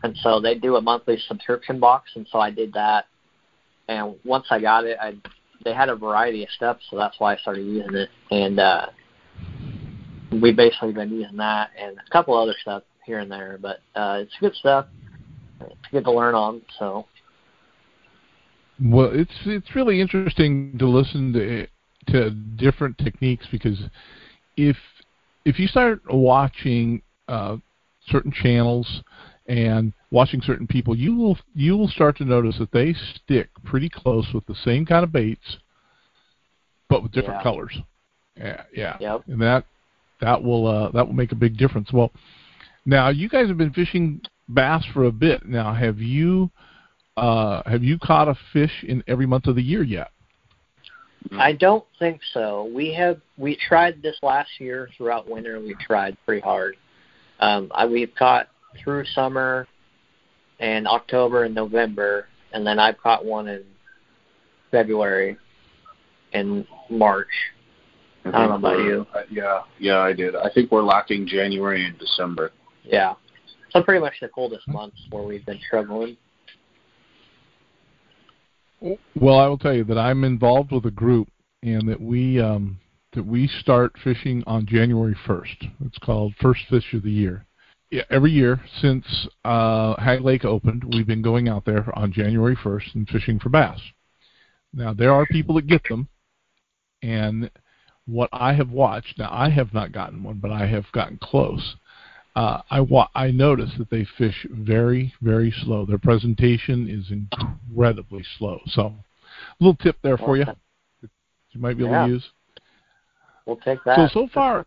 and 0.03 0.17
so 0.21 0.39
they 0.39 0.55
do 0.55 0.75
a 0.75 0.81
monthly 0.81 1.17
subscription 1.27 1.79
box, 1.79 2.11
and 2.15 2.27
so 2.31 2.39
I 2.39 2.51
did 2.51 2.73
that. 2.73 3.05
And 3.87 4.15
once 4.23 4.45
I 4.49 4.59
got 4.59 4.85
it, 4.85 4.97
I 5.01 5.15
they 5.63 5.73
had 5.73 5.89
a 5.89 5.95
variety 5.95 6.43
of 6.43 6.49
stuff, 6.51 6.77
so 6.89 6.97
that's 6.97 7.15
why 7.19 7.33
I 7.33 7.37
started 7.37 7.65
using 7.65 7.95
it. 7.95 8.09
And 8.31 8.59
uh, 8.59 8.87
we've 10.41 10.55
basically 10.55 10.91
been 10.91 11.09
using 11.09 11.37
that 11.37 11.71
and 11.79 11.97
a 11.97 12.11
couple 12.11 12.37
other 12.37 12.55
stuff 12.61 12.83
here 13.05 13.19
and 13.19 13.31
there, 13.31 13.57
but 13.61 13.79
uh, 13.95 14.19
it's 14.21 14.33
good 14.39 14.55
stuff. 14.55 14.87
It's 15.59 15.91
good 15.91 16.03
to 16.05 16.11
learn 16.11 16.35
on. 16.35 16.61
So. 16.79 17.05
Well, 18.81 19.11
it's 19.13 19.31
it's 19.45 19.75
really 19.75 20.01
interesting 20.01 20.77
to 20.79 20.87
listen 20.87 21.33
to 21.33 21.67
to 22.11 22.31
different 22.31 22.97
techniques 22.97 23.47
because 23.51 23.79
if 24.57 24.77
if 25.45 25.59
you 25.59 25.67
start 25.67 26.01
watching 26.09 27.01
uh, 27.27 27.57
certain 28.07 28.31
channels 28.31 29.03
and 29.47 29.93
watching 30.11 30.41
certain 30.41 30.67
people, 30.67 30.95
you 30.97 31.15
will 31.15 31.37
you 31.53 31.77
will 31.77 31.87
start 31.87 32.17
to 32.17 32.25
notice 32.25 32.57
that 32.59 32.71
they 32.71 32.93
stick 33.15 33.49
pretty 33.63 33.89
close 33.89 34.27
with 34.33 34.45
the 34.47 34.55
same 34.55 34.85
kind 34.85 35.03
of 35.03 35.11
baits, 35.11 35.57
but 36.89 37.03
with 37.03 37.11
different 37.11 37.39
yeah. 37.39 37.43
colors. 37.43 37.77
Yeah, 38.37 38.63
yeah, 38.75 38.97
yep. 38.99 39.23
and 39.27 39.41
that 39.41 39.65
that 40.21 40.41
will 40.41 40.65
uh, 40.67 40.91
that 40.91 41.05
will 41.05 41.13
make 41.13 41.31
a 41.31 41.35
big 41.35 41.57
difference. 41.57 41.91
Well, 41.93 42.11
now 42.85 43.09
you 43.09 43.29
guys 43.29 43.47
have 43.47 43.57
been 43.57 43.73
fishing 43.73 44.21
bass 44.49 44.83
for 44.93 45.05
a 45.05 45.11
bit. 45.11 45.45
Now, 45.45 45.73
have 45.73 45.99
you 45.99 46.49
uh, 47.17 47.61
have 47.65 47.83
you 47.83 47.97
caught 47.99 48.27
a 48.27 48.35
fish 48.51 48.83
in 48.87 49.03
every 49.07 49.25
month 49.25 49.47
of 49.47 49.55
the 49.55 49.63
year 49.63 49.83
yet? 49.83 50.09
I 51.31 51.53
don't 51.53 51.85
think 51.99 52.21
so. 52.33 52.69
We 52.73 52.93
have 52.93 53.19
we 53.37 53.55
tried 53.55 54.01
this 54.01 54.17
last 54.21 54.49
year 54.59 54.89
throughout 54.97 55.29
winter. 55.29 55.59
We 55.59 55.75
tried 55.75 56.17
pretty 56.25 56.41
hard. 56.41 56.75
Um, 57.39 57.71
I, 57.73 57.85
we've 57.85 58.13
caught 58.15 58.49
through 58.83 59.05
summer 59.05 59.67
and 60.59 60.87
October 60.87 61.45
and 61.45 61.55
November, 61.55 62.27
and 62.51 62.65
then 62.65 62.77
I've 62.77 62.97
caught 62.97 63.25
one 63.25 63.47
in 63.47 63.63
February 64.69 65.37
and 66.33 66.65
March. 66.89 67.27
I, 68.25 68.29
I 68.29 68.31
don't 68.31 68.49
know 68.49 68.55
about 68.55 68.79
you. 68.79 69.07
Uh, 69.13 69.21
yeah, 69.29 69.61
yeah, 69.79 69.99
I 69.99 70.13
did. 70.13 70.35
I 70.35 70.49
think 70.53 70.71
we're 70.71 70.83
lacking 70.83 71.27
January 71.27 71.85
and 71.85 71.97
December. 71.97 72.51
Yeah, 72.83 73.13
so 73.71 73.81
pretty 73.81 74.01
much 74.01 74.13
the 74.21 74.27
coldest 74.27 74.67
months 74.67 74.97
where 75.09 75.23
we've 75.23 75.45
been 75.45 75.59
struggling. 75.65 76.17
Well, 78.81 79.39
I 79.39 79.47
will 79.47 79.57
tell 79.57 79.73
you 79.73 79.85
that 79.85 79.97
I'm 79.97 80.23
involved 80.23 80.71
with 80.71 80.85
a 80.85 80.91
group, 80.91 81.29
and 81.61 81.87
that 81.87 82.01
we 82.01 82.41
um, 82.41 82.79
that 83.13 83.25
we 83.25 83.47
start 83.47 83.93
fishing 84.03 84.43
on 84.45 84.65
January 84.65 85.15
1st. 85.25 85.71
It's 85.85 85.97
called 85.99 86.33
First 86.41 86.61
Fish 86.69 86.93
of 86.93 87.03
the 87.03 87.11
Year 87.11 87.45
yeah, 87.93 88.01
every 88.09 88.31
year 88.31 88.59
since 88.81 89.05
uh, 89.45 89.93
Hagg 90.01 90.21
Lake 90.21 90.45
opened, 90.45 90.83
we've 90.83 91.05
been 91.05 91.21
going 91.21 91.47
out 91.47 91.63
there 91.63 91.87
on 91.95 92.11
January 92.11 92.55
1st 92.55 92.95
and 92.95 93.07
fishing 93.07 93.39
for 93.39 93.49
bass. 93.49 93.79
Now 94.73 94.95
there 94.95 95.13
are 95.13 95.27
people 95.27 95.53
that 95.55 95.67
get 95.67 95.83
them, 95.87 96.07
and 97.03 97.51
what 98.07 98.29
I 98.33 98.53
have 98.53 98.71
watched. 98.71 99.19
Now 99.19 99.29
I 99.31 99.51
have 99.51 99.75
not 99.75 99.91
gotten 99.91 100.23
one, 100.23 100.39
but 100.39 100.49
I 100.49 100.65
have 100.65 100.85
gotten 100.91 101.19
close. 101.21 101.75
Uh, 102.35 102.61
I 102.71 102.79
wa- 102.81 103.09
I 103.13 103.29
notice 103.31 103.69
that 103.77 103.89
they 103.89 104.05
fish 104.17 104.47
very 104.49 105.13
very 105.21 105.51
slow. 105.51 105.85
Their 105.85 105.99
presentation 105.99 106.89
is 106.89 107.11
incredibly 107.11 108.23
slow. 108.37 108.59
So, 108.67 108.87
a 108.87 108.95
little 109.59 109.75
tip 109.75 109.97
there 110.01 110.17
for 110.17 110.35
you. 110.37 110.45
You 111.01 111.59
might 111.61 111.77
be 111.77 111.83
able 111.83 111.93
Yeah. 111.93 112.05
to 112.05 112.09
use. 112.09 112.29
We'll 113.45 113.57
take 113.57 113.83
that. 113.83 114.11
So 114.11 114.21
so 114.21 114.27
far, 114.33 114.65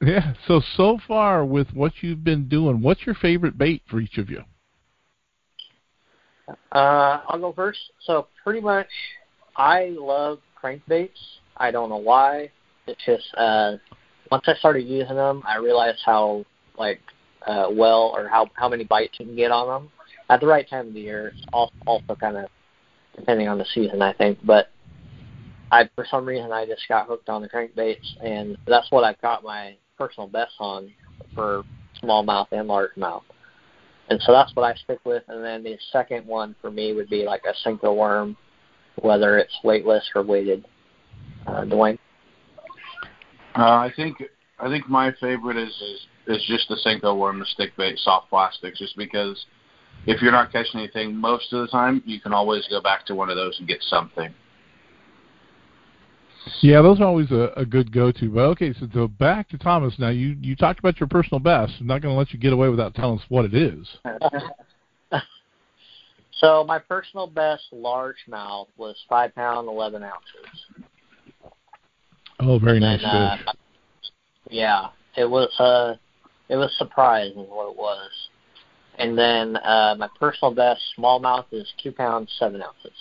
yeah. 0.00 0.34
So 0.48 0.60
so 0.76 0.98
far 1.06 1.44
with 1.44 1.72
what 1.72 2.02
you've 2.02 2.24
been 2.24 2.48
doing, 2.48 2.82
what's 2.82 3.06
your 3.06 3.14
favorite 3.14 3.56
bait 3.56 3.82
for 3.88 4.00
each 4.00 4.18
of 4.18 4.28
you? 4.28 4.42
Uh, 6.72 7.20
I'll 7.28 7.38
go 7.38 7.52
first. 7.52 7.78
So 8.00 8.26
pretty 8.42 8.60
much, 8.60 8.88
I 9.56 9.94
love 9.96 10.40
crankbaits. 10.60 11.10
I 11.56 11.70
don't 11.70 11.88
know 11.88 11.96
why. 11.98 12.50
It's 12.86 13.00
just 13.04 13.32
uh, 13.36 13.76
once 14.32 14.44
I 14.46 14.54
started 14.54 14.82
using 14.82 15.14
them, 15.14 15.42
I 15.46 15.58
realized 15.58 16.00
how 16.04 16.44
like 16.80 17.00
uh, 17.46 17.68
well 17.70 18.12
or 18.16 18.26
how 18.26 18.48
how 18.54 18.68
many 18.68 18.82
bites 18.82 19.14
you 19.20 19.26
can 19.26 19.36
get 19.36 19.52
on 19.52 19.68
them 19.68 19.90
at 20.28 20.40
the 20.40 20.46
right 20.46 20.68
time 20.68 20.88
of 20.88 20.94
the 20.94 21.00
year. 21.00 21.32
Also, 21.52 22.16
kind 22.18 22.36
of 22.36 22.46
depending 23.14 23.46
on 23.46 23.58
the 23.58 23.66
season, 23.72 24.02
I 24.02 24.12
think. 24.14 24.38
But 24.44 24.70
I 25.70 25.88
for 25.94 26.06
some 26.10 26.26
reason 26.26 26.50
I 26.50 26.66
just 26.66 26.88
got 26.88 27.06
hooked 27.06 27.28
on 27.28 27.42
the 27.42 27.48
crankbaits, 27.48 28.24
and 28.24 28.56
that's 28.66 28.90
what 28.90 29.04
I 29.04 29.14
got 29.22 29.44
my 29.44 29.76
personal 29.98 30.28
best 30.28 30.54
on 30.58 30.90
for 31.34 31.62
smallmouth 32.02 32.48
and 32.52 32.68
largemouth. 32.68 33.22
And 34.08 34.20
so 34.22 34.32
that's 34.32 34.54
what 34.56 34.64
I 34.64 34.74
stick 34.74 34.98
with. 35.04 35.22
And 35.28 35.44
then 35.44 35.62
the 35.62 35.78
second 35.92 36.26
one 36.26 36.56
for 36.60 36.70
me 36.70 36.92
would 36.94 37.08
be 37.08 37.24
like 37.24 37.42
a 37.44 37.68
Senko 37.68 37.94
worm, 37.94 38.36
whether 39.02 39.38
it's 39.38 39.54
weightless 39.62 40.04
or 40.16 40.22
weighted. 40.24 40.66
Uh, 41.46 41.62
Duwayne? 41.62 41.98
Uh, 43.56 43.62
I 43.62 43.92
think 43.94 44.22
I 44.58 44.68
think 44.68 44.88
my 44.88 45.12
favorite 45.20 45.56
is 45.56 45.68
is, 45.68 46.06
is 46.30 46.42
just 46.46 46.68
the 46.68 46.76
Senko 46.84 47.16
worm, 47.18 47.38
the 47.38 47.46
stick 47.46 47.76
bait, 47.76 47.98
soft 47.98 48.30
plastics, 48.30 48.78
just 48.78 48.96
because 48.96 49.46
if 50.06 50.22
you're 50.22 50.32
not 50.32 50.52
catching 50.52 50.80
anything 50.80 51.16
most 51.16 51.52
of 51.52 51.60
the 51.60 51.68
time, 51.68 52.02
you 52.06 52.20
can 52.20 52.32
always 52.32 52.66
go 52.68 52.80
back 52.80 53.04
to 53.06 53.14
one 53.14 53.30
of 53.30 53.36
those 53.36 53.58
and 53.58 53.68
get 53.68 53.82
something. 53.82 54.32
Yeah, 56.62 56.82
those 56.82 57.00
are 57.00 57.04
always 57.04 57.30
a, 57.30 57.52
a 57.56 57.64
good 57.64 57.92
go-to. 57.92 58.30
But 58.30 58.40
okay, 58.50 58.72
so, 58.72 58.88
so 58.92 59.08
back 59.08 59.48
to 59.50 59.58
Thomas. 59.58 59.94
Now 59.98 60.08
you 60.08 60.36
you 60.40 60.56
talked 60.56 60.78
about 60.78 60.98
your 60.98 61.06
personal 61.06 61.38
best. 61.38 61.74
I'm 61.80 61.86
not 61.86 62.00
going 62.00 62.14
to 62.14 62.18
let 62.18 62.32
you 62.32 62.38
get 62.38 62.52
away 62.52 62.68
without 62.68 62.94
telling 62.94 63.18
us 63.18 63.24
what 63.28 63.44
it 63.44 63.54
is. 63.54 63.86
so 66.32 66.64
my 66.64 66.78
personal 66.78 67.26
best 67.26 67.64
largemouth 67.72 68.68
was 68.76 68.96
five 69.08 69.34
pound, 69.34 69.68
eleven 69.68 70.02
ounces. 70.02 70.66
Oh, 72.40 72.58
very 72.58 72.78
And 72.78 72.86
nice 72.86 73.02
then, 73.02 73.10
uh. 73.12 73.52
Yeah, 74.48 74.88
it 75.16 75.28
was 75.28 75.50
uh, 75.60 75.94
it 76.50 76.56
was 76.56 76.70
surprising 76.76 77.46
what 77.48 77.70
it 77.70 77.76
was. 77.76 78.10
And 78.98 79.16
then 79.16 79.56
uh, 79.56 79.94
my 79.96 80.08
personal 80.18 80.52
best 80.52 80.82
smallmouth 80.98 81.46
is 81.52 81.66
two 81.82 81.92
pounds 81.92 82.30
seven 82.38 82.60
ounces. 82.60 82.92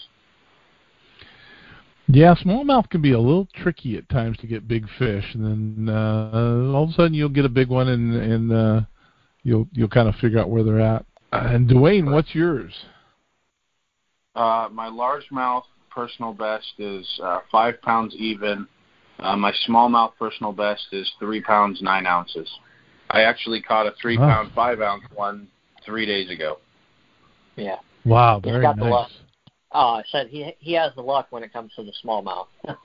Yeah, 2.08 2.36
smallmouth 2.36 2.90
can 2.90 3.02
be 3.02 3.12
a 3.12 3.20
little 3.20 3.48
tricky 3.56 3.98
at 3.98 4.08
times 4.10 4.38
to 4.38 4.48
get 4.48 4.68
big 4.68 4.88
fish, 4.98 5.26
and 5.34 5.44
then 5.88 5.94
uh, 5.94 6.72
all 6.74 6.86
of 6.86 6.90
a 6.90 6.94
sudden 6.94 7.14
you'll 7.14 7.30
get 7.30 7.46
a 7.46 7.50
big 7.50 7.70
one, 7.70 7.90
and 7.90 8.16
and 8.16 8.52
uh, 8.52 8.82
you'll 9.44 9.68
you'll 9.74 9.90
kind 9.90 10.08
of 10.08 10.16
figure 10.16 10.40
out 10.40 10.50
where 10.50 10.64
they're 10.64 10.80
at. 10.80 11.06
Uh, 11.34 11.50
and 11.52 11.70
Duwayne, 11.70 12.12
what's 12.12 12.34
yours? 12.34 12.74
Uh, 14.36 14.70
my 14.72 14.88
largemouth 14.90 15.64
personal 15.92 16.34
best 16.34 16.74
is 16.78 17.06
uh, 17.24 17.40
five 17.52 17.82
pounds 17.82 18.16
even. 18.16 18.68
Uh, 19.20 19.36
my 19.36 19.54
smallmouth 19.68 20.14
personal 20.18 20.54
best 20.54 20.88
is 20.92 21.12
three 21.20 21.42
pounds 21.42 21.82
nine 21.82 22.08
ounces. 22.08 22.50
I 23.10 23.22
actually 23.22 23.62
caught 23.62 23.88
a 23.88 23.94
three 24.02 24.18
pound 24.18 24.32
pound 24.32 24.52
five 24.54 24.82
ounce 24.82 25.04
one 25.14 25.48
three 25.86 26.06
days 26.06 26.30
ago. 26.30 26.58
Yeah. 27.56 27.78
Wow, 28.06 28.40
He's 28.44 28.52
very 28.52 28.64
got 28.64 28.78
the 28.78 28.84
nice. 28.84 28.92
luck. 28.92 29.10
Oh, 29.72 29.96
I 29.96 30.04
said 30.12 30.28
he 30.28 30.56
he 30.60 30.74
has 30.74 30.94
the 30.96 31.02
luck 31.02 31.28
when 31.32 31.44
it 31.44 31.54
comes 31.54 31.72
to 31.76 31.84
the 31.84 31.94
smallmouth. 32.04 32.48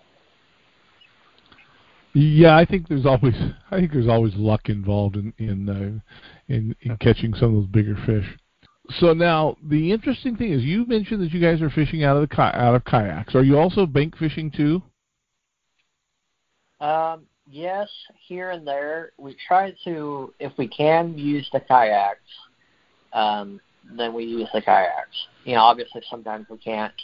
Yeah, 2.17 2.57
I 2.57 2.65
think 2.65 2.89
there's 2.89 3.07
always 3.07 3.35
I 3.73 3.81
think 3.81 3.93
there's 3.93 4.07
always 4.07 4.35
luck 4.37 4.69
involved 4.69 5.17
in 5.17 5.35
in 5.39 5.69
uh, 5.69 6.53
in, 6.53 6.75
in 6.83 6.97
catching 6.99 7.35
some 7.35 7.49
of 7.49 7.55
those 7.55 7.67
bigger 7.67 7.97
fish. 8.07 8.25
So 9.01 9.15
now 9.15 9.57
the 9.69 9.91
interesting 9.91 10.37
thing 10.37 10.53
is 10.53 10.63
you 10.63 10.87
mentioned 10.87 11.21
that 11.23 11.33
you 11.33 11.41
guys 11.41 11.61
are 11.61 11.71
fishing 11.71 12.05
out 12.05 12.17
of 12.17 12.29
the 12.29 12.33
ki- 12.35 12.41
out 12.41 12.77
of 12.77 12.85
kayaks. 12.85 13.35
Are 13.35 13.43
you 13.43 13.59
also 13.59 13.85
bank 13.85 14.17
fishing 14.17 14.53
too? 14.53 14.81
Um, 16.81 17.27
yes, 17.51 17.89
here 18.27 18.51
and 18.51 18.67
there. 18.67 19.13
We 19.19 19.37
try 19.47 19.75
to, 19.85 20.33
if 20.39 20.53
we 20.59 20.69
can, 20.69 21.17
use 21.17 21.49
the 21.53 21.61
kayaks. 21.61 22.21
Um, 23.13 23.61
then 23.97 24.15
we 24.15 24.25
use 24.25 24.49
the 24.55 24.63
kayaks. 24.63 25.17
You 25.45 25.55
know, 25.55 25.63
obviously 25.63 26.03
sometimes 26.11 26.47
we 26.51 26.59
can't, 26.59 26.95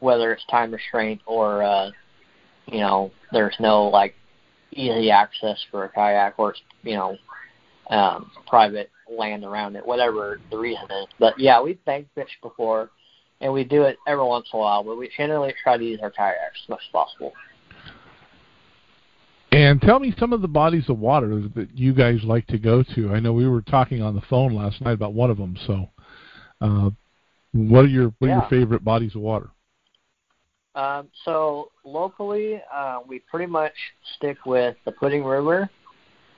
whether 0.00 0.32
it's 0.32 0.44
time 0.46 0.72
restraint 0.72 1.20
or, 1.26 1.62
uh, 1.62 1.90
you 2.66 2.80
know, 2.80 3.10
there's 3.32 3.56
no 3.58 3.84
like 3.86 4.14
easy 4.72 5.10
access 5.10 5.58
for 5.70 5.84
a 5.84 5.88
kayak 5.88 6.34
or 6.38 6.50
it's, 6.50 6.60
you 6.82 6.94
know, 6.94 7.16
um, 7.90 8.30
private 8.46 8.90
land 9.10 9.44
around 9.44 9.76
it, 9.76 9.86
whatever 9.86 10.40
the 10.50 10.58
reason 10.58 10.84
is. 11.02 11.06
But 11.18 11.38
yeah, 11.38 11.60
we've 11.60 11.82
bank 11.84 12.06
fished 12.14 12.40
before, 12.42 12.90
and 13.40 13.52
we 13.52 13.64
do 13.64 13.82
it 13.82 13.96
every 14.06 14.24
once 14.24 14.48
in 14.52 14.58
a 14.58 14.60
while. 14.60 14.84
But 14.84 14.98
we 14.98 15.10
generally 15.16 15.54
try 15.62 15.76
to 15.76 15.84
use 15.84 16.00
our 16.02 16.10
kayaks 16.10 16.60
as 16.64 16.68
much 16.68 16.80
as 16.86 16.92
possible. 16.92 17.32
And 19.52 19.80
tell 19.80 19.98
me 19.98 20.14
some 20.18 20.32
of 20.32 20.42
the 20.42 20.48
bodies 20.48 20.88
of 20.88 20.98
water 20.98 21.42
that 21.54 21.68
you 21.74 21.94
guys 21.94 22.22
like 22.22 22.46
to 22.48 22.58
go 22.58 22.82
to. 22.94 23.12
I 23.14 23.20
know 23.20 23.32
we 23.32 23.48
were 23.48 23.62
talking 23.62 24.02
on 24.02 24.14
the 24.14 24.20
phone 24.22 24.54
last 24.54 24.80
night 24.82 24.92
about 24.92 25.14
one 25.14 25.30
of 25.30 25.38
them. 25.38 25.56
So, 25.66 25.88
uh, 26.60 26.90
what 27.52 27.84
are 27.84 27.88
your 27.88 28.12
what 28.18 28.30
are 28.30 28.34
your 28.34 28.46
favorite 28.50 28.84
bodies 28.84 29.14
of 29.14 29.22
water? 29.22 29.50
Um, 30.74 31.08
so 31.24 31.70
locally, 31.84 32.60
uh, 32.72 33.00
we 33.06 33.20
pretty 33.20 33.50
much 33.50 33.72
stick 34.16 34.36
with 34.44 34.76
the 34.84 34.92
Pudding 34.92 35.24
River. 35.24 35.68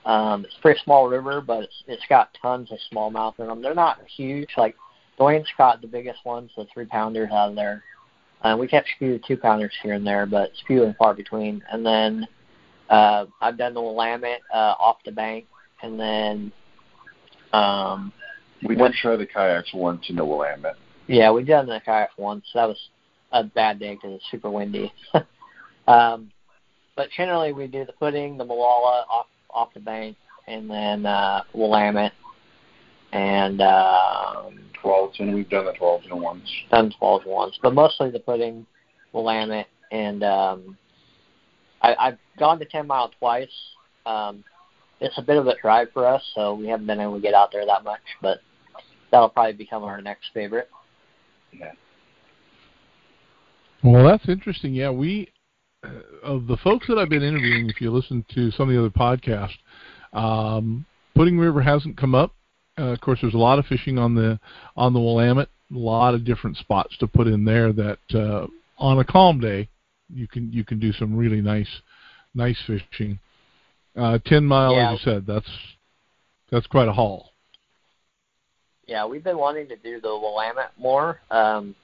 Um, 0.05 0.45
it's 0.45 0.55
a 0.57 0.61
pretty 0.61 0.79
small 0.83 1.07
river, 1.07 1.41
but 1.41 1.63
it's, 1.63 1.83
it's 1.87 2.03
got 2.09 2.35
tons 2.41 2.71
of 2.71 2.79
smallmouth 2.91 3.39
in 3.39 3.47
them. 3.47 3.61
They're 3.61 3.75
not 3.75 3.99
huge. 4.17 4.49
Like 4.57 4.75
Duwayne's 5.19 5.47
caught 5.55 5.81
the 5.81 5.87
biggest 5.87 6.25
ones, 6.25 6.49
the 6.57 6.65
three 6.73 6.85
pounders 6.85 7.29
out 7.31 7.49
of 7.49 7.55
there. 7.55 7.83
Uh, 8.41 8.57
we 8.59 8.67
catch 8.67 8.85
a 8.95 8.97
few 8.97 9.19
two 9.27 9.37
pounders 9.37 9.73
here 9.83 9.93
and 9.93 10.07
there, 10.07 10.25
but 10.25 10.49
it's 10.49 10.63
few 10.65 10.85
and 10.85 10.95
far 10.95 11.13
between. 11.13 11.61
And 11.71 11.85
then 11.85 12.27
uh, 12.91 13.25
I've 13.39 13.57
done 13.57 13.73
the 13.73 13.81
Willamette 13.81 14.41
uh, 14.53 14.75
off 14.79 14.97
the 15.05 15.11
bank, 15.11 15.45
and 15.81 15.97
then 15.99 16.51
um, 17.53 18.11
We 18.63 18.75
did 18.75 18.93
try 18.93 19.15
the 19.15 19.25
kayaks 19.25 19.73
once 19.73 20.09
in 20.09 20.17
the 20.17 20.25
Willamette. 20.25 20.75
yeah, 21.07 21.31
we 21.31 21.43
done 21.43 21.67
the 21.67 21.81
kayak 21.83 22.09
once. 22.17 22.45
That 22.53 22.67
was 22.67 22.77
a 23.31 23.45
bad 23.45 23.79
day 23.79 23.95
because 23.95 24.15
it's 24.15 24.25
super 24.29 24.51
windy. 24.51 24.93
um, 25.87 26.31
but 26.97 27.09
generally, 27.15 27.53
we 27.53 27.67
do 27.67 27.85
the 27.85 27.93
pudding, 27.93 28.37
the 28.37 28.45
Molalla 28.45 29.05
off 29.09 29.27
off 29.49 29.73
the 29.73 29.79
bank, 29.79 30.17
and 30.47 30.69
then 30.69 31.05
uh, 31.05 31.43
Willamette, 31.53 32.13
and 33.13 33.61
um, 33.61 34.59
and 34.83 35.33
we've 35.33 35.49
done 35.49 35.65
the 35.65 35.99
and 36.11 36.21
ones. 36.21 36.49
done 36.69 36.91
twelve 36.99 37.21
once. 37.25 37.57
But 37.61 37.73
mostly 37.73 38.11
the 38.11 38.19
pudding, 38.19 38.65
Willamette, 39.13 39.67
and 39.91 40.23
um, 40.23 40.77
I, 41.81 41.95
I've 41.99 42.17
gone 42.37 42.59
to 42.59 42.65
Ten 42.65 42.87
Mile 42.87 43.11
twice. 43.19 43.49
Um, 44.05 44.43
it's 44.99 45.17
a 45.17 45.21
bit 45.21 45.37
of 45.37 45.47
a 45.47 45.55
drive 45.61 45.87
for 45.93 46.05
us, 46.05 46.21
so 46.35 46.53
we 46.53 46.67
haven't 46.67 46.85
been 46.85 46.99
able 46.99 47.15
to 47.15 47.21
get 47.21 47.33
out 47.33 47.51
there 47.51 47.65
that 47.65 47.83
much. 47.83 48.01
But 48.21 48.39
that'll 49.11 49.29
probably 49.29 49.53
become 49.53 49.83
our 49.83 50.01
next 50.01 50.25
favorite. 50.33 50.69
Yeah. 51.51 51.71
Well, 53.83 54.05
that's 54.05 54.29
interesting. 54.29 54.73
Yeah, 54.73 54.91
we 54.91 55.29
uh, 55.83 55.89
of 56.23 56.47
the 56.47 56.57
folks 56.57 56.87
that 56.87 56.97
I've 56.97 57.09
been 57.09 57.23
interviewing. 57.23 57.69
If 57.69 57.81
you 57.81 57.91
listen 57.91 58.23
to 58.35 58.51
some 58.51 58.69
of 58.69 58.75
the 58.75 58.79
other 58.79 58.89
podcasts, 58.89 59.57
um, 60.13 60.85
Pudding 61.15 61.39
River 61.39 61.61
hasn't 61.61 61.97
come 61.97 62.13
up. 62.13 62.33
Uh, 62.77 62.93
of 62.93 63.01
course, 63.01 63.19
there's 63.21 63.33
a 63.33 63.39
lot 63.39 63.59
of 63.59 63.65
fishing 63.65 63.97
on 63.97 64.15
the 64.15 64.39
on 64.75 64.93
the 64.93 64.99
Willamette. 64.99 65.49
A 65.73 65.77
lot 65.77 66.13
of 66.13 66.25
different 66.25 66.57
spots 66.57 66.95
to 66.99 67.07
put 67.07 67.27
in 67.27 67.43
there. 67.43 67.73
That 67.73 67.99
uh, 68.13 68.47
on 68.77 68.99
a 68.99 69.03
calm 69.03 69.39
day, 69.39 69.67
you 70.13 70.27
can 70.27 70.51
you 70.51 70.63
can 70.63 70.79
do 70.79 70.91
some 70.93 71.15
really 71.15 71.41
nice 71.41 71.69
nice 72.33 72.57
fishing. 72.67 73.19
Uh, 73.95 74.19
Ten 74.25 74.45
mile, 74.45 74.73
Yeah. 74.73 74.93
as 74.93 74.99
you 74.99 75.11
said, 75.11 75.25
that's 75.25 75.49
that's 76.51 76.67
quite 76.67 76.87
a 76.87 76.93
haul. 76.93 77.31
Yeah, 78.87 79.05
we've 79.05 79.23
been 79.23 79.37
wanting 79.37 79.67
to 79.69 79.75
do 79.77 80.01
the 80.01 80.09
Willamette 80.09 80.71
more. 80.77 81.19
Um, 81.29 81.75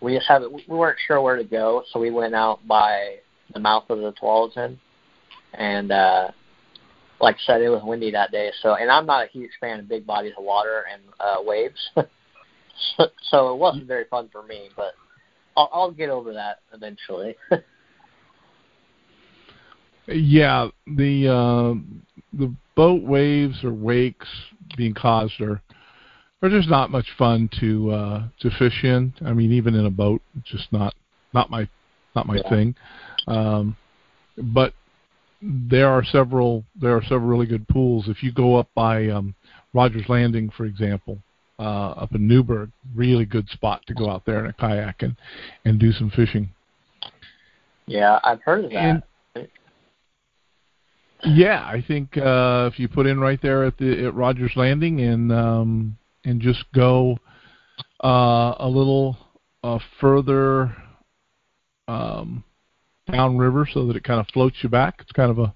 we 0.00 0.14
just 0.14 0.28
haven't. 0.28 0.52
We 0.52 0.76
weren't 0.76 0.98
sure 1.06 1.20
where 1.20 1.36
to 1.36 1.44
go, 1.44 1.82
so 1.92 1.98
we 1.98 2.10
went 2.10 2.34
out 2.34 2.66
by 2.66 3.16
the 3.52 3.60
mouth 3.60 3.84
of 3.88 3.98
the 3.98 4.12
Tualatin, 4.12 4.76
and 5.54 5.90
uh, 5.90 6.28
like 7.20 7.36
I 7.36 7.38
said, 7.46 7.62
it 7.62 7.68
was 7.68 7.82
windy 7.82 8.10
that 8.12 8.30
day. 8.30 8.52
So, 8.62 8.74
and 8.74 8.90
I'm 8.90 9.06
not 9.06 9.24
a 9.24 9.28
huge 9.28 9.52
fan 9.60 9.80
of 9.80 9.88
big 9.88 10.06
bodies 10.06 10.34
of 10.36 10.44
water 10.44 10.84
and 10.92 11.02
uh, 11.18 11.36
waves, 11.42 11.78
so, 11.96 13.06
so 13.30 13.54
it 13.54 13.58
wasn't 13.58 13.86
very 13.86 14.04
fun 14.04 14.28
for 14.30 14.42
me. 14.42 14.68
But 14.76 14.92
I'll, 15.56 15.70
I'll 15.72 15.90
get 15.90 16.10
over 16.10 16.32
that 16.34 16.60
eventually. 16.72 17.36
yeah, 20.06 20.68
the 20.86 21.28
uh, 21.28 21.74
the 22.32 22.54
boat 22.74 23.02
waves 23.02 23.64
or 23.64 23.72
wakes 23.72 24.28
being 24.76 24.94
caused 24.94 25.40
are 25.40 25.60
are 26.42 26.50
just 26.50 26.68
not 26.68 26.90
much 26.90 27.06
fun 27.18 27.48
to 27.60 27.90
uh, 27.90 28.22
to 28.40 28.50
fish 28.58 28.84
in. 28.84 29.12
I 29.24 29.32
mean, 29.32 29.52
even 29.52 29.74
in 29.74 29.86
a 29.86 29.90
boat, 29.90 30.22
just 30.44 30.72
not 30.72 30.94
not 31.32 31.50
my 31.50 31.68
not 32.14 32.26
my 32.26 32.36
Yeah. 32.36 32.48
thing. 32.48 32.74
Um, 33.26 33.76
but 34.36 34.74
there 35.42 35.88
are 35.88 36.04
several 36.04 36.64
there 36.80 36.96
are 36.96 37.02
several 37.02 37.28
really 37.28 37.46
good 37.46 37.66
pools. 37.68 38.08
If 38.08 38.22
you 38.22 38.32
go 38.32 38.56
up 38.56 38.68
by 38.74 39.08
um, 39.08 39.34
Rogers 39.72 40.08
Landing, 40.08 40.50
for 40.50 40.66
example, 40.66 41.18
uh, 41.58 41.90
up 41.92 42.14
in 42.14 42.26
Newberg, 42.28 42.70
really 42.94 43.24
good 43.24 43.48
spot 43.48 43.82
to 43.86 43.94
go 43.94 44.10
out 44.10 44.24
there 44.26 44.40
in 44.40 44.46
a 44.46 44.52
kayak 44.52 45.02
and 45.02 45.16
and 45.64 45.78
do 45.78 45.92
some 45.92 46.10
fishing. 46.10 46.50
yeah, 47.86 48.18
I've 48.24 48.42
heard 48.42 48.64
of 48.66 48.70
that. 48.72 48.76
And- 48.84 49.02
Yeah, 51.24 51.64
I 51.64 51.82
think 51.86 52.16
uh, 52.18 52.68
if 52.72 52.78
you 52.78 52.88
put 52.88 53.06
in 53.06 53.18
right 53.18 53.40
there 53.40 53.64
at 53.64 53.78
the 53.78 54.06
at 54.06 54.14
Rogers 54.14 54.52
Landing 54.54 55.00
and 55.00 55.32
um, 55.32 55.96
and 56.24 56.40
just 56.40 56.64
go 56.74 57.18
uh, 58.04 58.54
a 58.58 58.68
little 58.68 59.16
uh, 59.64 59.78
further 59.98 60.76
um, 61.88 62.44
downriver 63.10 63.66
so 63.72 63.86
that 63.86 63.96
it 63.96 64.04
kind 64.04 64.20
of 64.20 64.26
floats 64.32 64.56
you 64.62 64.68
back. 64.68 64.96
It's 65.00 65.12
kind 65.12 65.30
of 65.30 65.38
a 65.38 65.54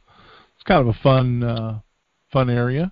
it's 0.56 0.64
kind 0.64 0.80
of 0.80 0.88
a 0.88 0.98
fun 1.02 1.42
uh, 1.42 1.80
fun 2.32 2.48
area. 2.48 2.90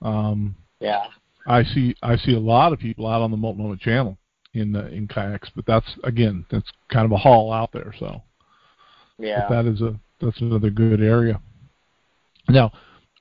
Um, 0.00 0.54
yeah. 0.80 1.06
I 1.46 1.62
see 1.62 1.94
I 2.02 2.16
see 2.16 2.34
a 2.34 2.40
lot 2.40 2.72
of 2.72 2.78
people 2.78 3.06
out 3.06 3.22
on 3.22 3.30
the 3.30 3.36
Multnomah 3.36 3.76
Channel 3.76 4.16
in 4.54 4.74
uh, 4.74 4.86
in 4.86 5.08
kayaks, 5.08 5.50
but 5.54 5.66
that's 5.66 5.86
again 6.04 6.44
that's 6.50 6.70
kind 6.90 7.04
of 7.04 7.12
a 7.12 7.16
haul 7.16 7.52
out 7.52 7.70
there. 7.72 7.94
So 7.98 8.22
Yeah. 9.18 9.48
but 9.48 9.54
that 9.54 9.70
is 9.70 9.80
a 9.80 9.98
that's 10.20 10.40
another 10.40 10.70
good 10.70 11.00
area. 11.00 11.40
Now, 12.48 12.72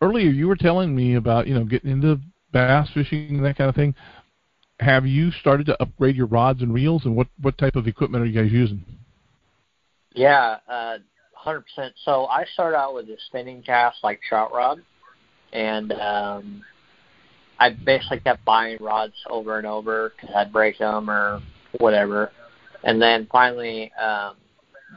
earlier 0.02 0.30
you 0.30 0.48
were 0.48 0.56
telling 0.56 0.96
me 0.96 1.16
about 1.16 1.48
you 1.48 1.54
know 1.54 1.66
getting 1.66 1.92
into 1.92 2.20
bass 2.52 2.88
fishing 2.94 3.30
and 3.30 3.46
that 3.46 3.58
kind 3.58 3.70
of 3.70 3.76
thing. 3.76 3.96
Have 4.80 5.06
you 5.06 5.32
started 5.32 5.66
to 5.68 5.82
upgrade 5.82 6.16
your 6.16 6.26
rods 6.26 6.62
and 6.62 6.74
reels, 6.74 7.06
and 7.06 7.16
what 7.16 7.28
what 7.42 7.58
type 7.58 7.76
of 7.76 7.88
equipment 7.88 8.24
are 8.24 8.28
you 8.28 8.42
guys 8.42 8.52
using? 8.52 8.84
Yeah, 10.14 10.58
uh, 10.68 10.98
hundred 11.34 11.62
percent. 11.62 11.94
So 12.06 12.26
I 12.26 12.46
started 12.54 12.78
out 12.78 12.94
with 12.94 13.10
a 13.10 13.18
spinning 13.28 13.62
cast 13.64 13.98
like 14.04 14.20
shot 14.30 14.54
rod, 14.54 14.82
and 15.52 15.92
um, 15.94 16.64
I 17.60 17.70
basically 17.70 18.20
kept 18.20 18.44
buying 18.46 18.78
rods 18.82 19.14
over 19.30 19.58
and 19.58 19.68
over 19.68 20.14
because 20.16 20.36
I'd 20.36 20.52
break 20.52 20.80
them 20.80 21.10
or 21.10 21.42
whatever. 21.80 22.32
And 22.84 23.02
then 23.02 23.28
finally, 23.32 23.92
um, 23.94 24.36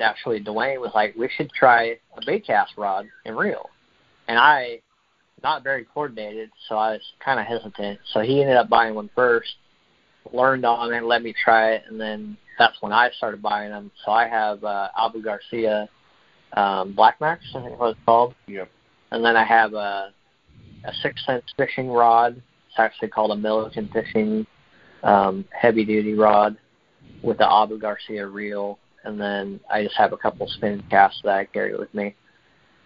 actually, 0.00 0.42
Duwayne 0.42 0.80
was 0.80 0.90
like, 0.94 1.14
"We 1.16 1.28
should 1.36 1.50
try 1.52 1.98
a 2.16 2.24
bait 2.24 2.46
cast 2.46 2.72
rod 2.76 3.06
and 3.24 3.36
reel," 3.36 3.70
and 4.28 4.38
I, 4.38 4.80
not 5.42 5.62
very 5.62 5.84
coordinated, 5.84 6.50
so 6.68 6.76
I 6.76 6.92
was 6.92 7.02
kind 7.24 7.38
of 7.38 7.46
hesitant. 7.46 8.00
So 8.12 8.20
he 8.20 8.40
ended 8.40 8.56
up 8.56 8.68
buying 8.68 8.94
one 8.94 9.10
first, 9.14 9.54
learned 10.32 10.64
on 10.64 10.92
it, 10.92 11.04
let 11.04 11.22
me 11.22 11.32
try 11.44 11.72
it, 11.72 11.84
and 11.88 12.00
then 12.00 12.36
that's 12.58 12.80
when 12.80 12.92
I 12.92 13.10
started 13.16 13.42
buying 13.42 13.70
them. 13.70 13.90
So 14.04 14.12
I 14.12 14.26
have 14.26 14.64
uh, 14.64 14.88
Abu 14.98 15.22
Garcia 15.22 15.88
um, 16.54 16.92
Black 16.92 17.20
Max, 17.20 17.44
I 17.54 17.62
think 17.62 17.78
what 17.78 17.90
it's 17.90 18.00
called. 18.04 18.34
Yep. 18.46 18.70
And 19.10 19.24
then 19.24 19.36
I 19.36 19.44
have 19.44 19.74
a 19.74 20.12
a 20.86 20.94
Sixth 21.02 21.24
Sense 21.24 21.44
fishing 21.56 21.90
rod. 21.90 22.40
It's 22.68 22.78
actually 22.78 23.08
called 23.08 23.32
a 23.32 23.36
Milliken 23.36 23.88
fishing 23.92 24.46
um, 25.02 25.44
heavy 25.50 25.84
duty 25.84 26.14
rod 26.14 26.56
with 27.22 27.38
the 27.38 27.50
Abu 27.50 27.78
Garcia 27.78 28.26
reel. 28.26 28.78
And 29.04 29.20
then 29.20 29.60
I 29.70 29.84
just 29.84 29.96
have 29.96 30.12
a 30.12 30.16
couple 30.16 30.48
spinning 30.48 30.84
casts 30.90 31.20
that 31.24 31.34
I 31.34 31.44
carry 31.44 31.76
with 31.76 31.92
me. 31.94 32.14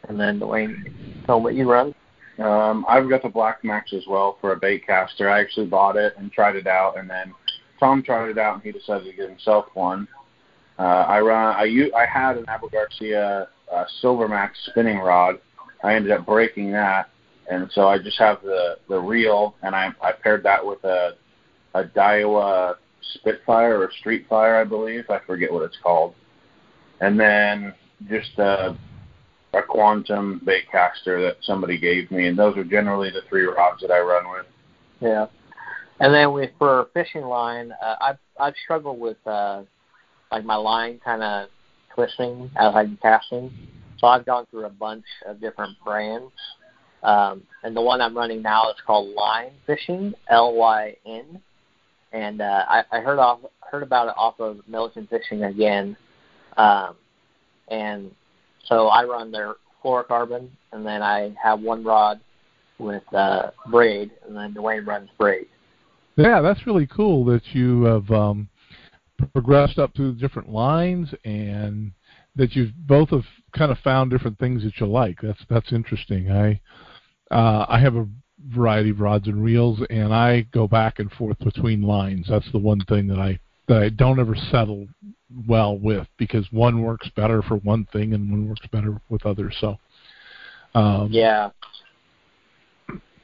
And 0.09 0.19
then 0.19 0.41
Duwayne, 0.41 1.27
tell 1.27 1.41
what 1.41 1.55
you 1.55 1.71
run. 1.71 1.95
Um, 2.39 2.87
I've 2.89 3.09
got 3.09 3.23
the 3.23 3.29
Black 3.29 3.63
Max 3.65 3.93
as 3.93 4.05
well 4.09 4.39
for 4.41 4.53
a 4.53 4.57
bait 4.57 4.87
caster. 4.87 5.29
I 5.29 5.41
actually 5.41 5.67
bought 5.67 5.97
it 5.97 6.15
and 6.17 6.33
tried 6.33 6.57
it 6.57 6.67
out, 6.67 6.99
and 6.99 7.09
then 7.09 7.35
Tom 7.79 8.03
tried 8.03 8.31
it 8.31 8.39
out, 8.39 8.55
and 8.55 8.63
he 8.63 8.73
decided 8.73 9.05
to 9.05 9.13
get 9.13 9.29
himself 9.29 9.67
one. 9.75 10.09
Uh, 10.79 11.05
I 11.07 11.21
run. 11.21 11.55
I 11.57 12.07
had 12.11 12.39
an 12.39 12.47
Abu 12.49 12.71
Garcia 12.71 13.49
uh, 13.71 13.85
Silver 14.01 14.27
Max 14.27 14.59
spinning 14.71 14.99
rod. 14.99 15.39
I 15.85 15.95
ended 15.95 16.13
up 16.13 16.25
breaking 16.25 16.73
that, 16.73 17.11
and 17.51 17.69
so 17.73 17.89
I 17.89 17.99
just 17.99 18.19
have 18.19 18.43
the 18.43 18.77
the 18.89 18.99
reel, 18.99 19.57
and 19.63 19.75
I 19.75 19.91
I 20.03 20.13
paired 20.13 20.43
that 20.45 20.65
with 20.65 20.83
a 20.85 21.17
a 21.75 21.85
Daiwa 21.85 22.77
Spitfire 23.15 23.81
or 23.81 23.91
Street 23.99 24.27
Fire, 24.29 24.57
I 24.57 24.65
believe. 24.65 25.11
I 25.11 25.19
forget 25.27 25.53
what 25.53 25.63
it's 25.63 25.77
called, 25.83 26.15
and 27.01 27.19
then 27.19 27.75
just 28.09 28.39
a 28.39 28.77
a 29.53 29.63
quantum 29.63 30.41
bait 30.45 30.71
caster 30.71 31.21
that 31.23 31.37
somebody 31.43 31.79
gave 31.79 32.11
me, 32.11 32.29
and 32.29 32.39
those 32.39 32.57
are 32.57 32.65
generally 32.65 33.11
the 33.11 33.23
three 33.29 33.45
rods 33.45 33.81
that 33.81 33.91
I 33.91 33.99
run 33.99 34.31
with. 34.31 34.47
Yeah. 35.01 35.27
And 35.99 36.15
then 36.15 36.33
with 36.33 36.51
for 36.57 36.89
fishing 36.95 37.25
line, 37.25 37.73
uh, 37.83 37.97
I've 38.01 38.19
I've 38.39 38.55
struggled 38.63 39.01
with 39.01 39.19
uh, 39.27 39.63
like 40.31 40.45
my 40.45 40.55
line 40.55 41.01
kind 41.05 41.23
of 41.23 41.49
twisting 41.95 42.51
as 42.57 42.73
I'm 42.75 42.97
casting. 43.03 43.53
So 43.99 44.07
I've 44.07 44.25
gone 44.25 44.47
through 44.51 44.65
a 44.65 44.71
bunch 44.71 45.05
of 45.27 45.41
different 45.41 45.77
brands. 45.85 46.33
Um, 47.03 47.43
and 47.63 47.77
the 47.77 47.81
one 47.81 48.01
I'm 48.01 48.17
running 48.17 48.43
now 48.43 48.71
is 48.71 48.77
called 48.87 49.15
Line 49.15 49.53
Fishing, 49.67 50.15
L 50.29 50.55
Y 50.55 50.97
N. 51.07 51.41
And 52.13 52.41
uh, 52.41 52.65
I, 52.69 52.85
I 52.93 53.01
heard 53.01 53.19
off 53.19 53.41
heard 53.61 53.83
about 53.83 54.09
it 54.09 54.15
off 54.17 54.39
of 54.41 54.59
Milliken 54.69 55.07
Fishing 55.07 55.45
again. 55.45 55.97
Um, 56.57 56.97
and 57.69 58.11
so 58.65 58.89
I 58.89 59.05
run 59.05 59.31
their 59.31 59.55
fluorocarbon, 59.83 60.49
and 60.73 60.85
then 60.85 61.03
I 61.03 61.35
have 61.43 61.61
one 61.61 61.85
rod 61.85 62.21
with 62.79 63.03
uh, 63.15 63.51
braid, 63.71 64.11
and 64.27 64.37
then 64.37 64.55
Duwayne 64.55 64.87
runs 64.87 65.09
braid. 65.19 65.47
Yeah, 66.17 66.41
that's 66.41 66.67
really 66.67 66.87
cool 66.87 67.25
that 67.27 67.43
you 67.53 67.85
have 67.85 68.11
um, 68.11 68.49
progressed 69.33 69.79
up 69.79 69.95
through 69.95 70.15
different 70.15 70.51
lines 70.51 71.15
and 71.25 71.93
that 72.37 72.55
you've 72.55 72.73
both 72.87 73.11
have 73.11 73.25
kind 73.57 73.71
of 73.71 73.79
found 73.79 74.11
different 74.11 74.39
things 74.39 74.63
that 74.65 74.79
you 74.79 74.87
like. 74.87 75.19
That's 75.23 75.41
that's 75.49 75.73
interesting. 75.73 76.31
I 76.31 76.61
uh, 77.31 77.67
I 77.69 77.79
have 77.79 77.97
a 77.97 78.09
variety 78.49 78.91
of 78.91 79.01
rods 79.01 79.29
and 79.29 79.43
reels, 79.43 79.81
and 79.91 80.13
I 80.15 80.43
go 80.53 80.67
back 80.67 80.99
and 80.99 81.11
forth 81.13 81.39
between 81.39 81.83
lines. 81.83 82.27
That's 82.29 82.51
the 82.53 82.59
one 82.59 82.81
thing 82.87 83.07
that 83.09 83.19
I 83.19 83.39
that 83.69 83.83
I 83.83 83.89
don't 83.89 84.19
ever 84.19 84.35
settle 84.51 84.89
well 85.47 85.79
with 85.79 86.09
because 86.19 86.47
one 86.51 86.83
works 86.83 87.09
better 87.15 87.41
for 87.43 87.57
one 87.59 87.87
thing 87.93 88.15
and 88.15 88.31
one 88.31 88.49
works 88.49 88.67
better 88.73 89.01
with 89.09 89.25
others. 89.25 89.57
So, 89.61 89.79
um, 90.75 91.09
Yeah, 91.13 91.51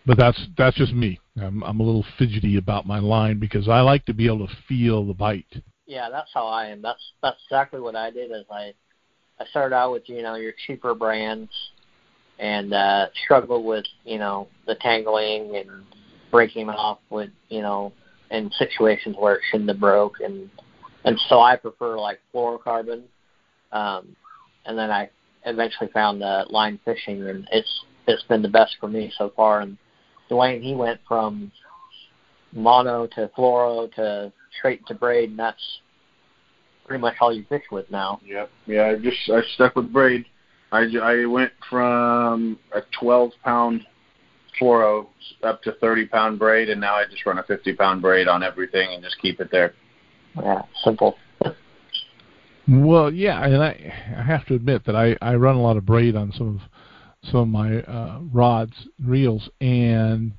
but 0.06 0.16
that's 0.16 0.40
that's 0.56 0.76
just 0.76 0.92
me. 0.92 1.18
I'm 1.40 1.62
I'm 1.64 1.80
a 1.80 1.82
little 1.82 2.04
fidgety 2.18 2.56
about 2.58 2.86
my 2.86 3.00
line 3.00 3.38
because 3.40 3.68
I 3.68 3.80
like 3.80 4.04
to 4.06 4.14
be 4.14 4.26
able 4.26 4.46
to 4.46 4.54
feel 4.68 5.04
the 5.04 5.14
bite. 5.14 5.46
yeah, 5.86 6.08
that's 6.10 6.30
how 6.32 6.46
I 6.46 6.66
am. 6.66 6.80
That's 6.80 7.12
that's 7.22 7.40
exactly 7.46 7.80
what 7.80 7.96
I 7.96 8.10
did. 8.10 8.30
Is 8.30 8.44
I 8.50 8.72
I 9.40 9.46
started 9.46 9.74
out 9.74 9.92
with 9.92 10.08
you 10.08 10.22
know 10.22 10.36
your 10.36 10.52
cheaper 10.66 10.94
brands, 10.94 11.50
and 12.38 12.72
uh, 12.72 13.06
struggled 13.24 13.64
with 13.64 13.84
you 14.04 14.18
know 14.18 14.48
the 14.66 14.74
tangling 14.76 15.56
and 15.56 15.70
breaking 16.30 16.68
off 16.68 16.98
with 17.10 17.30
you 17.48 17.62
know 17.62 17.92
in 18.30 18.50
situations 18.58 19.16
where 19.18 19.36
it 19.36 19.42
shouldn't 19.50 19.68
have 19.70 19.80
broke, 19.80 20.20
and 20.20 20.50
and 21.04 21.18
so 21.28 21.40
I 21.40 21.56
prefer 21.56 21.98
like 21.98 22.20
fluorocarbon, 22.34 23.02
um, 23.72 24.16
and 24.66 24.76
then 24.76 24.90
I 24.90 25.08
eventually 25.44 25.90
found 25.92 26.20
the 26.20 26.44
line 26.50 26.78
fishing, 26.84 27.26
and 27.28 27.48
it's 27.52 27.84
it's 28.06 28.22
been 28.24 28.42
the 28.42 28.48
best 28.48 28.76
for 28.80 28.88
me 28.88 29.12
so 29.16 29.32
far. 29.34 29.60
And 29.60 29.78
Duwayne, 30.30 30.62
he 30.62 30.74
went 30.74 31.00
from 31.06 31.50
mono 32.52 33.06
to 33.08 33.30
fluoro 33.36 33.92
to 33.94 34.32
straight 34.58 34.86
to 34.86 34.94
braid, 34.94 35.30
and 35.30 35.38
that's 35.38 35.80
pretty 36.86 37.00
much 37.00 37.14
all 37.20 37.32
you 37.32 37.44
fish 37.48 37.64
with 37.70 37.90
now. 37.90 38.20
Yep. 38.24 38.50
Yeah, 38.66 38.86
I 38.86 38.96
just 38.96 39.16
I 39.28 39.40
stuck 39.54 39.76
with 39.76 39.92
braid. 39.92 40.26
I, 40.72 40.86
j- 40.86 41.00
I 41.00 41.24
went 41.26 41.52
from 41.70 42.58
a 42.74 42.80
12 42.98 43.32
pound 43.44 43.86
fluoro 44.60 45.06
up 45.42 45.62
to 45.62 45.72
30 45.72 46.06
pound 46.06 46.38
braid, 46.38 46.70
and 46.70 46.80
now 46.80 46.94
I 46.94 47.04
just 47.10 47.24
run 47.26 47.38
a 47.38 47.42
50 47.42 47.74
pound 47.74 48.02
braid 48.02 48.28
on 48.28 48.42
everything 48.42 48.88
and 48.92 49.02
just 49.02 49.18
keep 49.20 49.40
it 49.40 49.50
there. 49.50 49.74
Yeah, 50.36 50.62
simple. 50.84 51.16
Well, 52.68 53.12
yeah, 53.12 53.44
and 53.44 53.62
I 53.62 53.92
I 54.18 54.22
have 54.22 54.44
to 54.46 54.54
admit 54.54 54.84
that 54.86 54.96
I 54.96 55.16
I 55.22 55.36
run 55.36 55.54
a 55.56 55.62
lot 55.62 55.76
of 55.76 55.86
braid 55.86 56.16
on 56.16 56.32
some 56.32 56.56
of 56.56 57.30
some 57.30 57.40
of 57.40 57.48
my 57.48 57.80
uh, 57.82 58.20
rods 58.32 58.72
reels, 59.02 59.48
and 59.60 60.32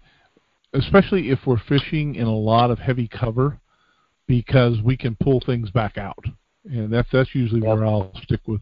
especially 0.73 1.29
if 1.31 1.39
we're 1.45 1.61
fishing 1.67 2.15
in 2.15 2.27
a 2.27 2.35
lot 2.35 2.69
of 2.69 2.79
heavy 2.79 3.07
cover, 3.07 3.59
because 4.27 4.81
we 4.81 4.97
can 4.97 5.15
pull 5.21 5.41
things 5.45 5.71
back 5.71 5.97
out, 5.97 6.23
and 6.65 6.91
that's 6.91 7.09
that's 7.11 7.33
usually 7.33 7.61
Yep. 7.61 7.77
where 7.77 7.85
I'll 7.85 8.11
stick 8.23 8.41
with 8.45 8.61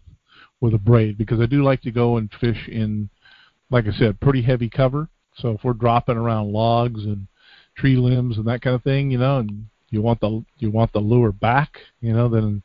with 0.62 0.74
a 0.74 0.80
braid 0.80 1.18
because 1.18 1.40
I 1.40 1.46
do 1.46 1.64
like 1.64 1.82
to 1.82 1.92
go 1.92 2.18
and 2.18 2.30
fish 2.40 2.68
in, 2.68 3.10
like 3.70 3.86
I 3.88 3.92
said, 3.92 4.20
pretty 4.20 4.42
heavy 4.42 4.70
cover. 4.70 5.10
So 5.38 5.52
if 5.52 5.64
we're 5.64 5.74
dropping 5.74 6.18
around 6.18 6.52
logs 6.52 7.04
and 7.04 7.28
tree 7.76 7.98
limbs 7.98 8.38
and 8.38 8.48
that 8.48 8.62
kind 8.62 8.76
of 8.76 8.84
thing, 8.84 9.12
you 9.12 9.18
know, 9.18 9.40
and 9.40 9.68
you 9.90 10.02
want 10.02 10.20
the 10.22 10.44
you 10.60 10.72
want 10.72 10.94
the 10.94 11.00
lure 11.00 11.32
back, 11.32 11.78
you 12.02 12.14
know, 12.14 12.30
then 12.30 12.64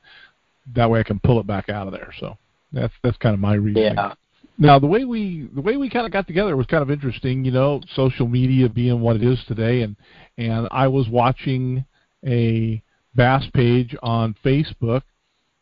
that 0.74 0.90
way 0.90 1.00
I 1.00 1.04
can 1.04 1.20
pull 1.20 1.40
it 1.40 1.46
back 1.46 1.68
out 1.68 1.86
of 1.86 1.92
there. 1.92 2.12
So 2.18 2.36
that's 2.72 2.94
that's 3.02 3.16
kind 3.18 3.34
of 3.34 3.40
my 3.40 3.54
reason. 3.54 3.82
Yeah. 3.82 4.14
Now 4.58 4.78
the 4.78 4.86
way 4.86 5.04
we 5.04 5.48
the 5.54 5.60
way 5.60 5.76
we 5.76 5.88
kind 5.88 6.06
of 6.06 6.12
got 6.12 6.26
together 6.26 6.56
was 6.56 6.66
kind 6.66 6.82
of 6.82 6.90
interesting. 6.90 7.44
You 7.44 7.52
know, 7.52 7.80
social 7.94 8.28
media 8.28 8.68
being 8.68 9.00
what 9.00 9.16
it 9.16 9.22
is 9.22 9.42
today, 9.48 9.82
and 9.82 9.96
and 10.38 10.68
I 10.70 10.86
was 10.88 11.08
watching 11.08 11.84
a 12.26 12.82
bass 13.14 13.44
page 13.54 13.96
on 14.02 14.36
Facebook, 14.44 15.02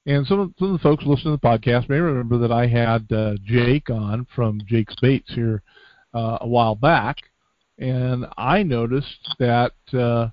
and 0.08 0.26
some 0.26 0.40
of, 0.40 0.54
some 0.58 0.68
of 0.68 0.72
the 0.72 0.82
folks 0.82 1.04
listening 1.04 1.36
to 1.36 1.40
the 1.40 1.48
podcast 1.48 1.90
may 1.90 1.98
remember 1.98 2.38
that 2.38 2.50
I 2.50 2.66
had 2.66 3.12
uh, 3.12 3.34
Jake 3.44 3.90
on 3.90 4.26
from 4.34 4.58
Jake's 4.66 4.96
Baits 5.02 5.30
here 5.34 5.62
uh, 6.14 6.38
a 6.40 6.48
while 6.48 6.74
back, 6.74 7.18
and 7.78 8.24
I 8.38 8.62
noticed 8.62 9.36
that 9.38 9.72
uh, 9.92 10.28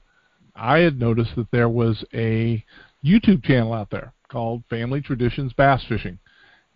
I 0.56 0.80
had 0.80 0.98
noticed 0.98 1.36
that 1.36 1.52
there 1.52 1.68
was 1.68 2.06
a 2.14 2.64
YouTube 3.04 3.44
channel 3.44 3.74
out 3.74 3.90
there 3.92 4.14
called 4.30 4.64
Family 4.70 5.02
Traditions 5.02 5.52
Bass 5.52 5.84
Fishing. 5.90 6.20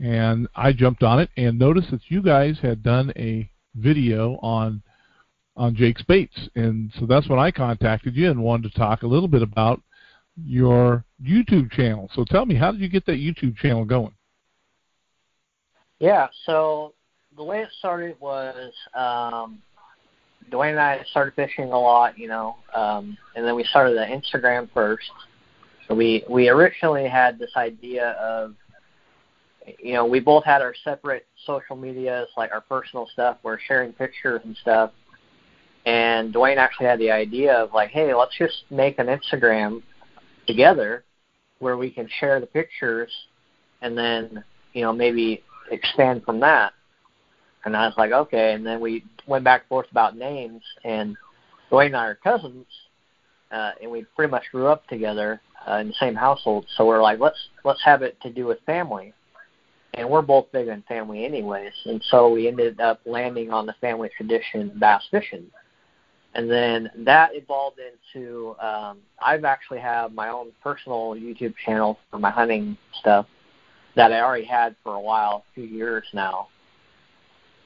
And 0.02 0.50
I 0.56 0.74
jumped 0.74 1.02
on 1.02 1.20
it 1.20 1.30
and 1.38 1.58
noticed 1.58 1.92
that 1.92 2.02
you 2.10 2.22
guys 2.22 2.58
had 2.62 2.84
done 2.84 3.14
a 3.16 3.50
video 3.76 4.38
on 4.42 4.82
on 5.56 5.76
Jake's 5.76 6.04
baits, 6.04 6.50
and 6.56 6.90
so 6.98 7.06
that's 7.06 7.28
when 7.28 7.40
I 7.40 7.52
contacted 7.52 8.16
you 8.16 8.30
and 8.32 8.42
wanted 8.42 8.72
to 8.72 8.78
talk 8.78 9.04
a 9.04 9.08
little 9.08 9.28
bit 9.28 9.42
about 9.42 9.82
your 10.46 11.04
YouTube 11.24 11.72
channel. 11.72 12.10
So 12.14 12.24
tell 12.24 12.46
me, 12.46 12.56
how 12.56 12.72
did 12.72 12.82
you 12.82 12.90
get 12.90 13.06
that 13.06 13.14
YouTube 13.14 13.58
channel 13.58 13.86
going? 13.86 14.14
Yeah, 16.00 16.28
so 16.46 16.94
the 17.36 17.44
way 17.44 17.62
it 17.62 17.70
started 17.78 18.16
was 18.20 18.74
um, 18.96 19.62
Duwayne 20.50 20.72
and 20.72 20.80
I 20.80 21.04
started 21.12 21.34
fishing 21.36 21.72
a 21.72 21.80
lot, 21.80 22.18
you 22.18 22.28
know, 22.28 22.56
um, 22.74 23.18
and 23.36 23.46
then 23.46 23.56
we 23.56 23.64
started 23.66 23.98
the 23.98 24.06
Instagram 24.06 24.70
first. 24.74 25.12
So 25.88 25.96
we 25.96 26.24
we 26.30 26.50
originally 26.50 27.08
had 27.08 27.40
this 27.40 27.52
idea 27.56 28.12
of 28.12 28.56
you 29.78 29.94
know, 29.94 30.06
we 30.06 30.20
both 30.20 30.44
had 30.46 30.62
our 30.62 30.74
separate 30.84 31.28
social 31.46 31.76
medias, 31.76 32.28
like 32.38 32.52
our 32.52 32.62
personal 32.62 33.08
stuff. 33.14 33.38
We're 33.44 33.60
sharing 33.60 33.94
pictures 33.94 34.42
and 34.44 34.56
stuff. 34.58 34.92
And 35.86 36.34
Duwayne 36.34 36.58
actually 36.58 36.88
had 36.88 37.00
the 37.00 37.12
idea 37.12 37.54
of 37.54 37.74
like, 37.74 37.90
hey, 37.90 38.14
let's 38.14 38.38
just 38.38 38.64
make 38.70 39.00
an 39.00 39.08
Instagram 39.08 39.82
together 40.50 41.04
where 41.60 41.78
we 41.78 41.92
can 41.92 42.10
share 42.20 42.40
the 42.40 42.48
pictures 42.48 43.12
and 43.82 43.98
then, 43.98 44.44
you 44.74 44.82
know, 44.82 44.92
maybe 44.92 45.44
expand 45.72 46.24
from 46.24 46.40
that. 46.40 46.74
And 47.66 47.76
I 47.76 47.86
was 47.86 47.96
like, 47.98 48.12
okay. 48.12 48.54
And 48.54 48.66
then 48.66 48.80
we 48.80 49.04
went 49.28 49.44
back 49.44 49.62
and 49.62 49.70
forth 49.70 49.88
about 49.92 50.18
names. 50.18 50.62
And 50.84 51.16
Duwayne 51.72 51.88
and 51.88 51.96
I 51.96 52.06
are 52.08 52.16
cousins, 52.16 52.66
uh, 53.52 53.72
and 53.82 53.92
we 53.92 54.06
pretty 54.16 54.32
much 54.32 54.46
grew 54.52 54.68
up 54.68 54.88
together 54.88 55.42
uh, 55.70 55.76
in 55.76 55.90
the 55.90 55.94
same 56.00 56.16
household. 56.16 56.66
So 56.76 56.86
we're 56.86 57.02
like, 57.02 57.20
let's 57.20 57.38
let's 57.64 57.84
have 57.84 58.02
it 58.02 58.20
to 58.22 58.32
do 58.32 58.46
with 58.46 58.60
family 58.66 59.14
and 59.96 60.10
we're 60.10 60.22
both 60.22 60.52
big 60.52 60.70
on 60.70 60.84
family 60.88 61.26
anyways, 61.26 61.74
and 61.86 62.02
so 62.10 62.30
we 62.30 62.48
ended 62.48 62.80
up 62.80 63.02
landing 63.06 63.52
on 63.52 63.66
the 63.66 63.74
family 63.82 64.10
tradition 64.16 64.72
bass 64.80 65.04
fishing. 65.12 65.48
And 66.36 66.50
then 66.50 66.90
that 67.06 67.32
evolved 67.34 67.80
into 67.80 68.56
um, 68.60 69.00
I've 69.22 69.46
actually 69.46 69.80
have 69.80 70.14
my 70.14 70.30
own 70.30 70.52
personal 70.64 71.16
YouTube 71.16 71.56
channel 71.66 71.98
for 72.12 72.20
my 72.20 72.30
hunting 72.30 72.78
stuff 73.00 73.26
that 73.96 74.14
I 74.14 74.22
already 74.22 74.46
had 74.46 74.76
for 74.84 74.94
a 74.94 75.02
while, 75.02 75.44
a 75.52 75.54
few 75.56 75.64
years 75.64 76.06
now. 76.14 76.48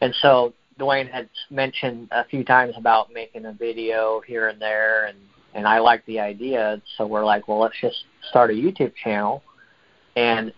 And 0.02 0.16
so 0.22 0.54
Duwayne 0.80 1.12
had 1.12 1.30
mentioned 1.50 2.08
a 2.12 2.26
few 2.26 2.44
times 2.44 2.74
about 2.78 3.12
making 3.14 3.46
a 3.46 3.54
video 3.54 4.22
here 4.26 4.48
and 4.48 4.62
there, 4.62 5.06
and 5.06 5.18
and 5.54 5.68
I 5.68 5.80
like 5.80 6.06
the 6.06 6.20
idea. 6.20 6.82
So 6.98 7.06
we're 7.06 7.26
like, 7.26 7.48
well, 7.48 7.60
let's 7.60 7.80
just 7.80 8.06
start 8.30 8.50
a 8.50 8.54
YouTube 8.54 8.94
channel. 8.96 9.44
And 10.16 10.54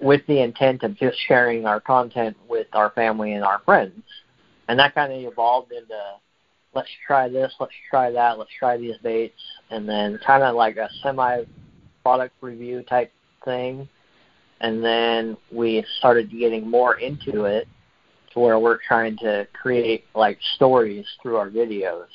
with 0.00 0.26
the 0.26 0.42
intent 0.42 0.82
of 0.82 0.96
just 0.96 1.18
sharing 1.28 1.66
our 1.66 1.80
content 1.80 2.36
with 2.48 2.66
our 2.72 2.90
family 2.90 3.34
and 3.34 3.44
our 3.44 3.60
friends. 3.64 4.02
And 4.68 4.78
that 4.78 4.94
kind 4.94 5.12
of 5.12 5.32
evolved 5.32 5.72
into 5.72 5.98
let's 6.74 6.88
try 7.06 7.28
this, 7.28 7.52
let's 7.60 7.72
try 7.88 8.10
that, 8.10 8.38
let's 8.38 8.50
try 8.58 8.76
these 8.76 8.96
baits, 9.02 9.40
and 9.70 9.88
then 9.88 10.18
kind 10.26 10.42
of 10.42 10.54
like 10.54 10.76
a 10.76 10.88
semi 11.02 11.44
product 12.02 12.34
review 12.40 12.82
type 12.82 13.12
thing. 13.44 13.88
And 14.60 14.84
then 14.84 15.36
we 15.50 15.84
started 15.98 16.30
getting 16.30 16.68
more 16.68 16.98
into 16.98 17.44
it 17.44 17.66
to 18.32 18.40
where 18.40 18.58
we're 18.58 18.78
trying 18.86 19.16
to 19.18 19.46
create 19.60 20.04
like 20.14 20.38
stories 20.56 21.06
through 21.22 21.36
our 21.36 21.48
videos. 21.48 22.06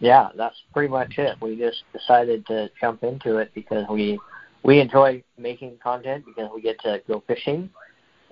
Yeah, 0.00 0.30
that's 0.36 0.56
pretty 0.72 0.88
much 0.88 1.18
it. 1.18 1.36
We 1.40 1.56
just 1.56 1.84
decided 1.92 2.46
to 2.46 2.70
jump 2.80 3.04
into 3.04 3.36
it 3.36 3.52
because 3.54 3.84
we 3.88 4.18
we 4.64 4.80
enjoy 4.80 5.22
making 5.38 5.78
content 5.82 6.24
because 6.24 6.50
we 6.54 6.60
get 6.60 6.80
to 6.80 7.02
go 7.06 7.22
fishing, 7.26 7.70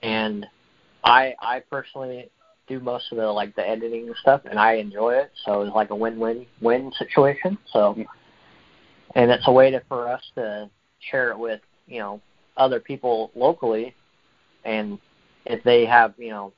and 0.02 0.46
I 1.04 1.34
I 1.40 1.62
personally 1.70 2.30
do 2.70 2.80
most 2.80 3.10
of 3.10 3.18
the 3.18 3.26
like 3.26 3.54
the 3.56 3.68
editing 3.68 4.06
and 4.06 4.16
stuff, 4.16 4.42
and 4.48 4.58
I 4.58 4.74
enjoy 4.74 5.14
it. 5.14 5.32
So 5.44 5.62
it's 5.62 5.74
like 5.74 5.90
a 5.90 5.96
win-win-win 5.96 6.92
situation. 6.96 7.58
So, 7.72 7.96
and 9.14 9.30
it's 9.30 9.46
a 9.48 9.52
way 9.52 9.70
to 9.72 9.82
for 9.88 10.08
us 10.08 10.22
to 10.36 10.70
share 11.10 11.32
it 11.32 11.38
with 11.38 11.60
you 11.86 11.98
know 11.98 12.20
other 12.56 12.80
people 12.80 13.32
locally, 13.34 13.94
and 14.64 14.98
if 15.44 15.62
they 15.64 15.84
have 15.84 16.14
you 16.16 16.30
know 16.30 16.52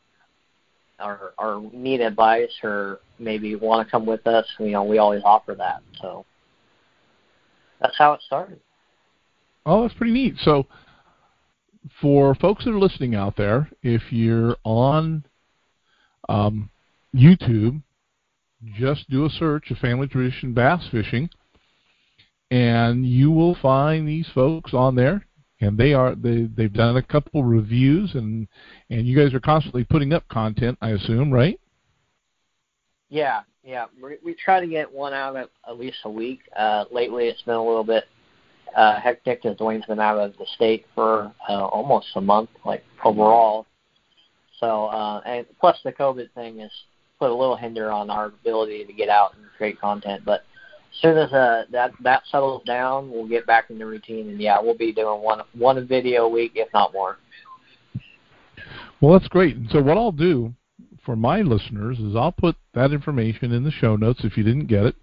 or 1.02 1.32
or 1.38 1.62
need 1.72 2.00
advice 2.00 2.52
or 2.62 3.00
maybe 3.18 3.56
want 3.56 3.86
to 3.86 3.90
come 3.90 4.06
with 4.06 4.26
us, 4.26 4.46
you 4.58 4.70
know 4.70 4.84
we 4.84 4.98
always 4.98 5.22
offer 5.24 5.54
that. 5.54 5.82
So 6.00 6.26
that's 7.80 7.96
how 7.96 8.12
it 8.12 8.20
started. 8.26 8.60
Oh, 9.64 9.82
that's 9.82 9.94
pretty 9.94 10.12
neat. 10.12 10.34
So, 10.42 10.66
for 12.00 12.34
folks 12.34 12.64
that 12.64 12.72
are 12.72 12.78
listening 12.78 13.14
out 13.14 13.36
there, 13.36 13.70
if 13.82 14.12
you're 14.12 14.56
on 14.64 15.24
um, 16.28 16.70
YouTube, 17.14 17.82
just 18.76 19.08
do 19.10 19.24
a 19.26 19.30
search 19.30 19.70
of 19.70 19.78
Family 19.78 20.06
Tradition 20.06 20.52
Bass 20.52 20.82
Fishing, 20.90 21.28
and 22.50 23.06
you 23.06 23.30
will 23.30 23.56
find 23.60 24.06
these 24.06 24.28
folks 24.34 24.74
on 24.74 24.94
there. 24.94 25.26
And 25.60 25.78
they 25.78 25.94
are 25.94 26.16
they 26.16 26.48
they've 26.56 26.72
done 26.72 26.96
a 26.96 27.02
couple 27.02 27.44
reviews, 27.44 28.14
and 28.14 28.48
and 28.90 29.06
you 29.06 29.16
guys 29.16 29.32
are 29.32 29.40
constantly 29.40 29.84
putting 29.84 30.12
up 30.12 30.26
content, 30.28 30.76
I 30.82 30.90
assume, 30.90 31.32
right? 31.32 31.60
Yeah, 33.10 33.42
yeah. 33.62 33.86
We, 34.02 34.16
we 34.24 34.34
try 34.34 34.58
to 34.58 34.66
get 34.66 34.92
one 34.92 35.12
out 35.12 35.36
at, 35.36 35.50
at 35.68 35.78
least 35.78 35.98
a 36.04 36.10
week. 36.10 36.40
Uh, 36.56 36.86
lately, 36.90 37.26
it's 37.28 37.42
been 37.42 37.54
a 37.54 37.64
little 37.64 37.84
bit 37.84 38.04
uh, 38.76 38.98
hectic 39.00 39.44
as 39.44 39.56
Duwayne's 39.56 39.86
been 39.86 40.00
out 40.00 40.18
of 40.18 40.36
the 40.38 40.46
state 40.56 40.86
for 40.94 41.32
uh, 41.48 41.64
almost 41.66 42.08
a 42.16 42.20
month, 42.20 42.50
like 42.64 42.82
overall. 43.04 43.66
So, 44.62 44.86
uh, 44.86 45.20
and 45.26 45.44
plus 45.58 45.76
the 45.82 45.92
COVID 45.92 46.30
thing 46.34 46.60
has 46.60 46.70
put 47.18 47.30
a 47.30 47.34
little 47.34 47.56
hinder 47.56 47.90
on 47.90 48.10
our 48.10 48.26
ability 48.26 48.84
to 48.84 48.92
get 48.92 49.08
out 49.08 49.34
and 49.34 49.44
create 49.58 49.80
content. 49.80 50.22
But 50.24 50.44
as 50.92 51.00
soon 51.00 51.18
as 51.18 51.32
uh, 51.32 51.64
that 51.72 51.90
that 52.04 52.22
settles 52.30 52.62
down, 52.64 53.10
we'll 53.10 53.26
get 53.26 53.44
back 53.44 53.70
into 53.70 53.86
routine, 53.86 54.28
and 54.28 54.40
yeah, 54.40 54.60
we'll 54.62 54.78
be 54.78 54.92
doing 54.92 55.20
one 55.20 55.40
one 55.58 55.84
video 55.88 56.26
a 56.26 56.28
week, 56.28 56.52
if 56.54 56.72
not 56.72 56.92
more. 56.92 57.18
Well, 59.00 59.18
that's 59.18 59.28
great. 59.28 59.56
So 59.70 59.82
what 59.82 59.98
I'll 59.98 60.12
do 60.12 60.54
for 61.04 61.16
my 61.16 61.40
listeners 61.40 61.98
is 61.98 62.14
I'll 62.14 62.30
put 62.30 62.54
that 62.74 62.92
information 62.92 63.50
in 63.50 63.64
the 63.64 63.72
show 63.72 63.96
notes 63.96 64.20
if 64.22 64.36
you 64.36 64.44
didn't 64.44 64.66
get 64.66 64.86
it, 64.86 64.94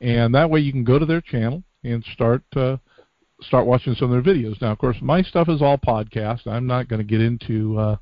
and 0.00 0.34
that 0.34 0.50
way 0.50 0.58
you 0.58 0.72
can 0.72 0.82
go 0.82 0.98
to 0.98 1.06
their 1.06 1.20
channel 1.20 1.62
and 1.84 2.04
start 2.12 2.42
uh, 2.56 2.78
start 3.40 3.66
watching 3.66 3.94
some 3.94 4.10
of 4.10 4.24
their 4.24 4.34
videos. 4.34 4.60
Now, 4.60 4.72
of 4.72 4.78
course, 4.78 4.96
my 5.00 5.22
stuff 5.22 5.48
is 5.48 5.62
all 5.62 5.78
podcast. 5.78 6.48
I'm 6.48 6.66
not 6.66 6.88
going 6.88 6.98
to 6.98 7.04
get 7.04 7.20
into 7.20 7.78
uh, 7.78 7.96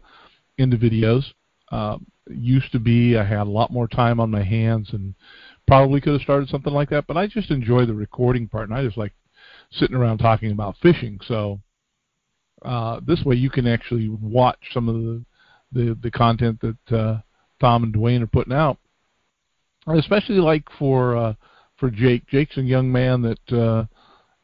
into 0.58 0.76
videos. 0.76 1.24
Uh, 1.70 1.98
used 2.30 2.72
to 2.72 2.78
be 2.78 3.16
I 3.16 3.24
had 3.24 3.46
a 3.46 3.50
lot 3.50 3.72
more 3.72 3.88
time 3.88 4.20
on 4.20 4.30
my 4.30 4.42
hands 4.42 4.90
and 4.92 5.14
probably 5.66 6.00
could 6.00 6.14
have 6.14 6.22
started 6.22 6.48
something 6.48 6.72
like 6.72 6.90
that, 6.90 7.06
but 7.06 7.16
I 7.16 7.26
just 7.26 7.50
enjoy 7.50 7.84
the 7.86 7.94
recording 7.94 8.48
part, 8.48 8.68
and 8.68 8.78
I 8.78 8.84
just 8.84 8.96
like 8.96 9.12
sitting 9.70 9.96
around 9.96 10.18
talking 10.18 10.50
about 10.50 10.76
fishing. 10.82 11.20
So 11.26 11.60
uh, 12.62 13.00
this 13.06 13.22
way, 13.24 13.36
you 13.36 13.50
can 13.50 13.66
actually 13.66 14.08
watch 14.08 14.58
some 14.72 14.88
of 14.88 14.94
the 14.96 15.24
the, 15.70 15.98
the 16.02 16.10
content 16.10 16.60
that 16.62 16.96
uh, 16.96 17.20
Tom 17.60 17.84
and 17.84 17.94
Duwayne 17.94 18.22
are 18.22 18.26
putting 18.26 18.54
out. 18.54 18.78
especially 19.86 20.36
like 20.36 20.64
for 20.78 21.16
uh, 21.16 21.34
for 21.76 21.90
Jake. 21.90 22.26
Jake's 22.26 22.56
a 22.56 22.62
young 22.62 22.90
man 22.90 23.22
that 23.22 23.52
uh, 23.52 23.84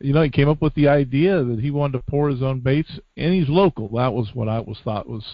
you 0.05 0.13
know, 0.13 0.23
he 0.23 0.29
came 0.29 0.51
up 0.51 0.61
with 0.61 0.75
the 0.75 0.89
idea 0.89 1.43
that 1.43 1.61
he 1.61 1.71
wanted 1.71 1.99
to 1.99 2.11
pour 2.11 2.29
his 2.29 2.43
own 2.43 2.61
baits, 2.61 2.91
and 3.17 3.33
he's 3.33 3.49
local. 3.49 3.89
That 3.89 4.13
was 4.13 4.29
what 4.35 4.51
I 4.51 4.61
was 4.61 4.77
thought 4.85 5.09
was 5.09 5.25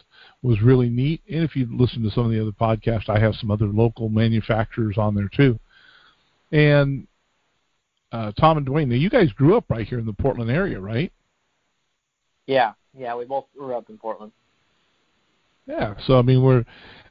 was 0.42 0.62
really 0.62 0.88
neat. 0.88 1.22
And 1.28 1.42
if 1.42 1.56
you 1.56 1.66
listen 1.70 2.04
to 2.04 2.10
some 2.10 2.24
of 2.24 2.30
the 2.30 2.40
other 2.40 2.52
podcasts, 2.52 3.08
I 3.08 3.18
have 3.18 3.34
some 3.34 3.50
other 3.50 3.66
local 3.66 4.08
manufacturers 4.08 4.96
on 4.96 5.16
there 5.16 5.28
too. 5.28 5.58
And 6.52 7.08
uh, 8.12 8.30
Tom 8.38 8.58
and 8.58 8.66
Duwayne, 8.66 8.86
now 8.86 8.94
you 8.94 9.10
guys 9.10 9.32
grew 9.32 9.56
up 9.56 9.64
right 9.68 9.86
here 9.86 9.98
in 9.98 10.06
the 10.06 10.12
Portland 10.12 10.50
area, 10.50 10.78
right? 10.78 11.12
Yeah, 12.46 12.72
yeah, 12.96 13.16
we 13.16 13.24
both 13.24 13.46
grew 13.56 13.74
up 13.74 13.90
in 13.90 13.98
Portland. 13.98 14.30
Yeah, 15.66 15.94
so 16.06 16.16
I 16.16 16.22
mean, 16.22 16.44
we're 16.44 16.64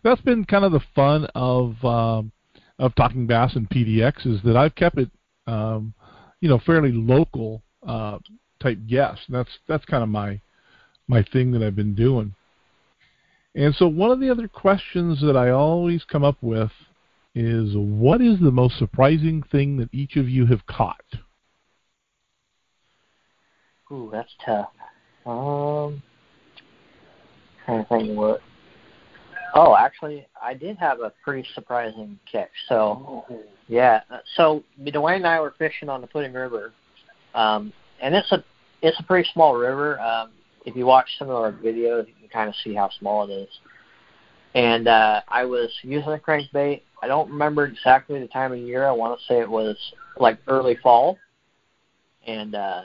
that's 0.04 0.22
been 0.22 0.46
kind 0.46 0.64
of 0.64 0.72
the 0.72 0.82
fun 0.96 1.28
of 1.36 1.84
um, 1.84 2.32
of 2.80 2.96
talking 2.96 3.28
bass 3.28 3.56
and 3.56 3.70
PDX 3.70 4.26
is 4.26 4.42
that 4.44 4.56
I've 4.56 4.76
kept 4.76 4.98
it. 4.98 5.10
Um, 5.46 5.94
you 6.42 6.50
know 6.50 6.60
fairly 6.66 6.92
local 6.92 7.62
uh, 7.86 8.20
type 8.62 8.80
guests. 8.88 9.24
That's 9.30 9.50
that's 9.68 9.86
kind 9.86 10.04
of 10.04 10.10
my 10.10 10.40
my 11.08 11.24
thing 11.32 11.52
that 11.52 11.64
I've 11.64 11.76
been 11.76 11.96
doing. 11.96 12.36
And 13.56 13.74
so 13.76 13.88
one 13.88 14.12
of 14.12 14.20
the 14.20 14.30
other 14.30 14.48
questions 14.48 15.20
that 15.22 15.36
I 15.36 15.50
always 15.50 16.04
come 16.04 16.24
up 16.24 16.38
with 16.42 16.72
is 17.36 17.76
what 17.76 18.22
is 18.22 18.40
the 18.40 18.52
most 18.52 18.78
surprising 18.78 19.44
thing 19.52 19.78
that 19.78 19.90
each 19.92 20.16
of 20.18 20.30
you 20.30 20.46
have 20.46 20.66
caught? 20.68 21.04
Ooh, 23.92 24.10
that's 24.12 24.32
tough. 24.46 24.70
Um, 25.26 26.02
trying 27.66 27.84
to 27.84 27.90
think 27.90 28.18
what. 28.18 28.42
Oh, 29.54 29.76
actually, 29.76 30.28
I 30.42 30.54
did 30.54 30.78
have 30.78 31.00
a 31.00 31.12
pretty 31.24 31.48
surprising 31.54 32.20
catch. 32.32 32.52
So, 32.68 33.26
yeah. 33.68 34.02
So 34.36 34.64
Duwayne 34.84 35.18
and 35.18 35.28
I 35.28 35.40
were 35.40 35.54
fishing 35.58 35.90
on 35.90 36.02
the 36.02 36.08
Pudding 36.08 36.34
River, 36.34 36.72
um, 37.34 37.74
and 38.02 38.16
it's 38.16 38.32
a 38.32 38.44
it's 38.82 39.00
a 39.00 39.04
pretty 39.04 39.28
small 39.34 39.56
river. 39.56 40.00
Um, 40.00 40.32
if 40.66 40.76
you 40.76 40.86
watch 40.86 41.08
some 41.18 41.30
of 41.30 41.36
our 41.36 41.52
videos, 41.52 42.08
you 42.08 42.14
can 42.20 42.30
kind 42.32 42.50
of 42.50 42.56
see 42.64 42.74
how 42.76 42.90
small 43.00 43.30
it 43.30 43.34
is. 43.34 43.50
And 44.56 44.88
uh, 44.88 45.22
I 45.28 45.46
was 45.46 45.70
using 45.84 46.12
a 46.12 46.18
crankbait. 46.18 46.82
I 47.02 47.08
don't 47.08 47.30
remember 47.30 47.66
exactly 47.66 48.20
the 48.20 48.28
time 48.28 48.52
of 48.52 48.60
year. 48.60 48.88
I 48.88 48.92
want 48.92 49.20
to 49.20 49.26
say 49.26 49.40
it 49.40 49.50
was 49.50 49.78
like 50.18 50.38
early 50.48 50.78
fall, 50.82 51.18
and 52.26 52.56
uh, 52.56 52.82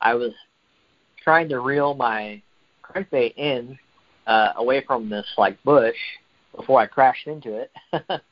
I 0.00 0.14
was 0.14 0.32
trying 1.22 1.48
to 1.50 1.60
reel 1.60 1.94
my 1.94 2.40
crankbait 2.84 3.36
in 3.36 3.78
uh, 4.26 4.52
away 4.56 4.84
from 4.86 5.08
this 5.08 5.26
like 5.36 5.62
bush 5.62 5.96
before 6.54 6.80
I 6.80 6.86
crashed 6.86 7.26
into 7.26 7.54
it. 7.54 7.70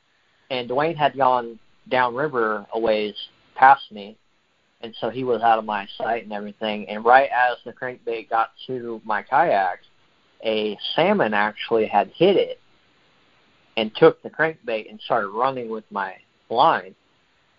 and 0.49 0.69
Duwayne 0.69 0.95
had 0.95 1.17
gone 1.17 1.59
downriver 1.89 2.65
a 2.73 2.79
ways 2.79 3.15
past 3.55 3.91
me, 3.91 4.17
and 4.81 4.93
so 4.99 5.09
he 5.09 5.23
was 5.23 5.41
out 5.41 5.59
of 5.59 5.65
my 5.65 5.87
sight 5.97 6.23
and 6.23 6.33
everything. 6.33 6.87
And 6.89 7.05
right 7.05 7.29
as 7.29 7.57
the 7.65 7.73
crankbait 7.73 8.29
got 8.29 8.51
to 8.67 9.01
my 9.05 9.21
kayak, 9.21 9.79
a 10.43 10.77
salmon 10.95 11.33
actually 11.33 11.87
had 11.87 12.09
hit 12.15 12.35
it 12.35 12.59
and 13.77 13.91
took 13.95 14.21
the 14.21 14.29
crankbait 14.29 14.89
and 14.89 14.99
started 15.01 15.29
running 15.29 15.69
with 15.69 15.85
my 15.91 16.15
line. 16.49 16.95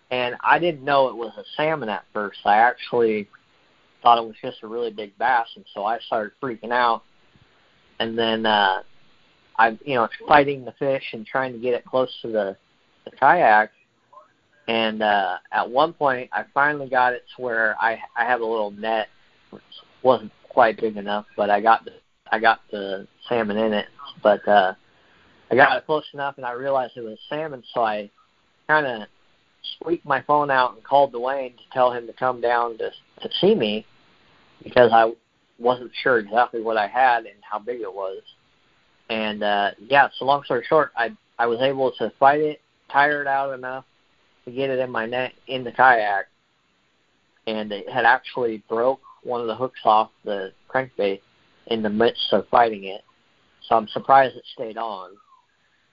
And 0.09 0.35
I 0.41 0.57
didn't 0.57 0.83
know 0.83 1.09
it 1.09 1.15
was 1.15 1.33
a 1.37 1.43
salmon 1.55 1.89
at 1.89 2.05
first. 2.13 2.39
I 2.45 2.57
actually 2.57 3.27
thought 4.01 4.17
it 4.17 4.25
was 4.25 4.35
just 4.41 4.63
a 4.63 4.67
really 4.67 4.91
big 4.91 5.17
bass, 5.17 5.47
and 5.55 5.65
so 5.73 5.85
I 5.85 5.99
started 5.99 6.31
freaking 6.41 6.71
out. 6.71 7.03
And 7.99 8.17
then 8.17 8.45
uh, 8.45 8.83
I, 9.57 9.77
you 9.85 9.95
know, 9.95 10.07
fighting 10.27 10.65
the 10.65 10.73
fish 10.73 11.03
and 11.13 11.25
trying 11.25 11.53
to 11.53 11.59
get 11.59 11.73
it 11.73 11.85
close 11.85 12.11
to 12.21 12.27
the, 12.27 12.57
the 13.05 13.11
kayak. 13.11 13.71
And 14.67 15.01
uh, 15.01 15.37
at 15.51 15.69
one 15.69 15.93
point, 15.93 16.29
I 16.33 16.43
finally 16.53 16.89
got 16.89 17.13
it 17.13 17.23
to 17.35 17.41
where 17.41 17.75
I 17.79 17.97
I 18.17 18.25
have 18.25 18.41
a 18.41 18.45
little 18.45 18.71
net, 18.71 19.07
which 19.51 19.63
wasn't 20.03 20.31
quite 20.49 20.79
big 20.79 20.97
enough, 20.97 21.25
but 21.37 21.49
I 21.49 21.61
got 21.61 21.85
the 21.85 21.91
I 22.31 22.39
got 22.39 22.59
the 22.69 23.07
salmon 23.29 23.57
in 23.57 23.71
it. 23.71 23.85
But 24.21 24.45
uh, 24.45 24.73
I 25.49 25.55
got 25.55 25.77
it 25.77 25.85
close 25.85 26.03
enough, 26.13 26.35
and 26.35 26.45
I 26.45 26.51
realized 26.51 26.97
it 26.97 27.01
was 27.01 27.17
salmon, 27.29 27.63
so 27.73 27.81
I 27.81 28.11
kind 28.67 28.85
of 28.85 29.07
squeaked 29.75 30.05
my 30.05 30.21
phone 30.23 30.51
out 30.51 30.75
and 30.75 30.83
called 30.83 31.13
Duwayne 31.13 31.55
to 31.55 31.63
tell 31.71 31.91
him 31.93 32.05
to 32.07 32.13
come 32.13 32.41
down 32.41 32.77
to 32.77 32.91
to 33.21 33.29
see 33.39 33.55
me 33.55 33.85
because 34.63 34.91
I 34.93 35.13
wasn't 35.59 35.91
sure 36.03 36.19
exactly 36.19 36.61
what 36.61 36.77
I 36.77 36.87
had 36.87 37.25
and 37.25 37.35
how 37.41 37.59
big 37.59 37.81
it 37.81 37.93
was. 37.93 38.21
And 39.09 39.43
uh 39.43 39.71
yeah, 39.79 40.09
so 40.17 40.25
long 40.25 40.43
story 40.43 40.65
short, 40.67 40.91
I 40.95 41.11
I 41.39 41.47
was 41.47 41.61
able 41.61 41.91
to 41.93 42.11
fight 42.19 42.41
it, 42.41 42.61
tire 42.91 43.21
it 43.21 43.27
out 43.27 43.53
enough 43.53 43.85
to 44.45 44.51
get 44.51 44.69
it 44.69 44.79
in 44.79 44.89
my 44.89 45.05
net 45.05 45.33
in 45.47 45.63
the 45.63 45.71
kayak, 45.71 46.27
and 47.45 47.71
it 47.71 47.89
had 47.89 48.05
actually 48.05 48.63
broke 48.69 49.01
one 49.23 49.41
of 49.41 49.47
the 49.47 49.55
hooks 49.55 49.79
off 49.83 50.09
the 50.23 50.51
crankbait 50.69 51.21
in 51.67 51.81
the 51.81 51.89
midst 51.89 52.31
of 52.31 52.47
fighting 52.49 52.85
it. 52.85 53.01
So 53.67 53.75
I'm 53.75 53.87
surprised 53.89 54.35
it 54.35 54.43
stayed 54.53 54.77
on. 54.77 55.11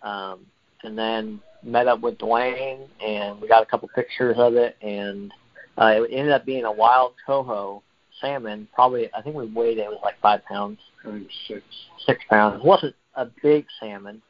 Um, 0.03 0.47
and 0.85 0.97
then 0.97 1.41
met 1.63 1.89
up 1.89 2.01
with 2.01 2.19
Duwayne, 2.19 2.87
and 3.05 3.41
we 3.41 3.49
got 3.49 3.63
a 3.63 3.67
couple 3.67 3.89
pictures 3.95 4.37
of 4.39 4.55
it, 4.55 4.77
and 4.83 5.33
uh, 5.79 5.95
it 5.97 6.11
ended 6.13 6.33
up 6.33 6.45
being 6.45 6.65
a 6.65 6.73
wild 6.73 7.15
coho 7.27 7.83
salmon. 8.21 8.69
Probably, 8.75 9.13
I 9.15 9.23
think 9.23 9.37
we 9.37 9.47
weighed 9.47 9.79
it. 9.79 9.83
It 9.83 9.91
was 9.91 10.01
like 10.03 10.21
five 10.21 10.45
pounds. 10.45 10.79
I 11.05 11.11
think 11.11 11.29
six. 11.49 11.63
Six 12.07 12.21
pounds. 12.29 12.61
It 12.61 12.65
wasn't 12.65 12.95
a 13.15 13.27
big 13.43 13.67
salmon, 13.81 14.23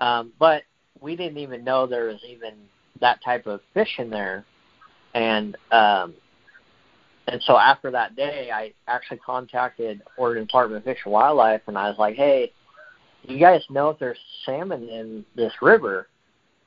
um, 0.00 0.32
but 0.38 0.62
we 1.00 1.16
didn't 1.16 1.38
even 1.38 1.64
know 1.64 1.86
there 1.86 2.06
was 2.06 2.20
even 2.28 2.54
that 3.00 3.22
type 3.24 3.46
of 3.46 3.60
fish 3.74 3.94
in 3.98 4.10
there, 4.10 4.44
and 5.14 5.56
um, 5.70 6.14
and 7.28 7.42
so 7.42 7.58
after 7.58 7.90
that 7.90 8.14
day, 8.14 8.50
I 8.52 8.72
actually 8.86 9.18
contacted 9.18 10.02
Oregon 10.16 10.44
Department 10.44 10.78
of 10.78 10.84
Fish 10.84 10.98
and 11.04 11.12
Wildlife, 11.12 11.62
and 11.66 11.76
I 11.76 11.88
was 11.88 11.98
like, 11.98 12.14
hey, 12.14 12.52
you 13.22 13.38
guys 13.38 13.62
know 13.68 13.90
if 13.90 13.98
there's 13.98 14.18
salmon 14.44 14.88
in 14.88 15.24
this 15.34 15.52
river? 15.60 16.08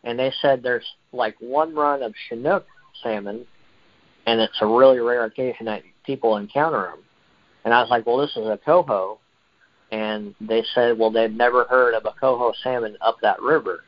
And 0.03 0.17
they 0.17 0.33
said 0.41 0.61
there's 0.61 0.85
like 1.11 1.35
one 1.39 1.75
run 1.75 2.03
of 2.03 2.13
Chinook 2.27 2.65
salmon, 3.01 3.45
and 4.25 4.39
it's 4.41 4.57
a 4.61 4.67
really 4.67 4.99
rare 4.99 5.25
occasion 5.25 5.65
that 5.65 5.83
people 6.05 6.37
encounter 6.37 6.83
them. 6.83 6.99
And 7.65 7.73
I 7.73 7.81
was 7.81 7.89
like, 7.89 8.05
well, 8.05 8.17
this 8.17 8.35
is 8.35 8.47
a 8.47 8.59
coho. 8.63 9.19
And 9.91 10.35
they 10.39 10.63
said, 10.73 10.97
well, 10.97 11.11
they've 11.11 11.31
never 11.31 11.65
heard 11.65 11.93
of 11.93 12.05
a 12.05 12.19
coho 12.19 12.53
salmon 12.63 12.97
up 13.01 13.17
that 13.21 13.41
river. 13.41 13.83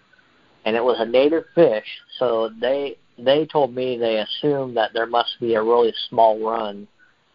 And 0.65 0.75
it 0.75 0.83
was 0.83 0.97
a 0.99 1.05
native 1.05 1.45
fish, 1.55 1.87
so 2.19 2.51
they 2.59 2.97
they 3.17 3.45
told 3.45 3.73
me 3.75 3.97
they 3.97 4.17
assumed 4.19 4.77
that 4.77 4.93
there 4.93 5.05
must 5.05 5.39
be 5.39 5.55
a 5.55 5.61
really 5.61 5.93
small 6.09 6.39
run 6.39 6.87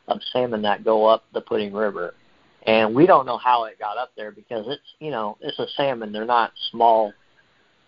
of 0.09 0.21
salmon 0.33 0.63
that 0.63 0.85
go 0.85 1.07
up 1.07 1.25
the 1.33 1.41
Pudding 1.41 1.73
River. 1.73 2.15
And 2.67 2.95
we 2.95 3.07
don't 3.07 3.27
know 3.27 3.39
how 3.39 3.65
it 3.65 3.79
got 3.79 3.99
up 3.99 4.11
there 4.17 4.31
because 4.31 4.67
it's 4.69 4.95
you 5.01 5.11
know, 5.11 5.39
it's 5.41 5.59
a 5.59 5.67
salmon, 5.77 6.13
they're 6.13 6.25
not 6.25 6.53
small. 6.71 7.13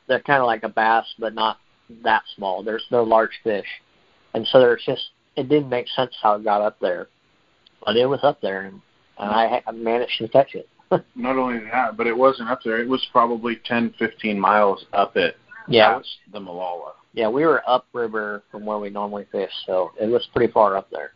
They're 0.09 0.21
kinda 0.21 0.45
like 0.45 0.65
a 0.65 0.69
bass 0.69 1.07
but 1.19 1.35
not 1.35 1.59
that 2.03 2.23
small. 2.35 2.63
There's 2.63 2.87
no 2.91 3.03
large 3.03 3.39
fish. 3.45 3.67
And 4.35 4.47
so 4.49 4.59
there's 4.59 4.83
just 4.85 5.11
it 5.39 5.49
didn't 5.49 5.69
make 5.69 5.87
sense 5.89 6.13
how 6.21 6.35
it 6.35 6.45
got 6.45 6.61
up 6.61 6.79
there. 6.81 7.09
But 7.85 7.97
it 7.97 8.07
was 8.07 8.21
up 8.23 8.41
there 8.41 8.63
and, 8.63 8.81
and 9.19 9.31
I, 9.31 9.63
I 9.67 9.71
managed 9.71 10.19
to 10.19 10.29
catch 10.29 10.55
it. 10.55 10.69
Not 11.15 11.37
only 11.37 11.61
that, 11.71 11.97
but 11.97 12.07
it 12.07 12.17
wasn't 12.17 12.49
up 12.49 12.61
there. 12.65 12.81
It 12.81 12.89
was 12.89 13.07
probably 13.13 13.61
ten, 13.65 13.95
fifteen 13.99 14.39
miles 14.39 14.85
up 14.93 15.17
it. 15.17 15.37
Yeah. 15.69 15.95
Past 15.95 16.09
the 16.33 16.41
Molalla. 16.41 16.93
Yeah, 17.13 17.29
we 17.29 17.45
were 17.45 17.63
upriver 17.69 18.43
from 18.51 18.65
where 18.65 18.79
we 18.79 18.91
normally 18.91 19.27
fish, 19.31 19.51
so 19.67 19.93
it 20.01 20.07
was 20.07 20.27
pretty 20.35 20.53
far 20.53 20.77
up 20.77 20.89
there. 20.91 21.13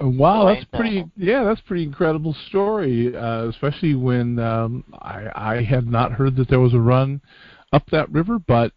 Wow, 0.00 0.44
Duwayne, 0.44 0.54
that's 0.54 0.66
pretty. 0.72 1.04
Yeah, 1.16 1.44
that's 1.44 1.60
pretty 1.62 1.82
incredible 1.82 2.34
story. 2.48 3.14
Uh, 3.14 3.48
especially 3.48 3.94
when 3.94 4.38
um, 4.38 4.84
I, 5.00 5.28
I 5.34 5.62
had 5.62 5.86
not 5.86 6.12
heard 6.12 6.36
that 6.36 6.48
there 6.48 6.60
was 6.60 6.74
a 6.74 6.80
run 6.80 7.20
up 7.72 7.84
that 7.90 8.10
river, 8.10 8.38
but 8.38 8.72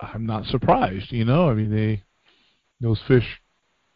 I'm 0.00 0.24
not 0.24 0.46
surprised. 0.46 1.10
You 1.10 1.24
know, 1.24 1.50
I 1.50 1.54
mean, 1.54 1.74
they 1.74 2.02
those 2.80 3.00
fish, 3.06 3.40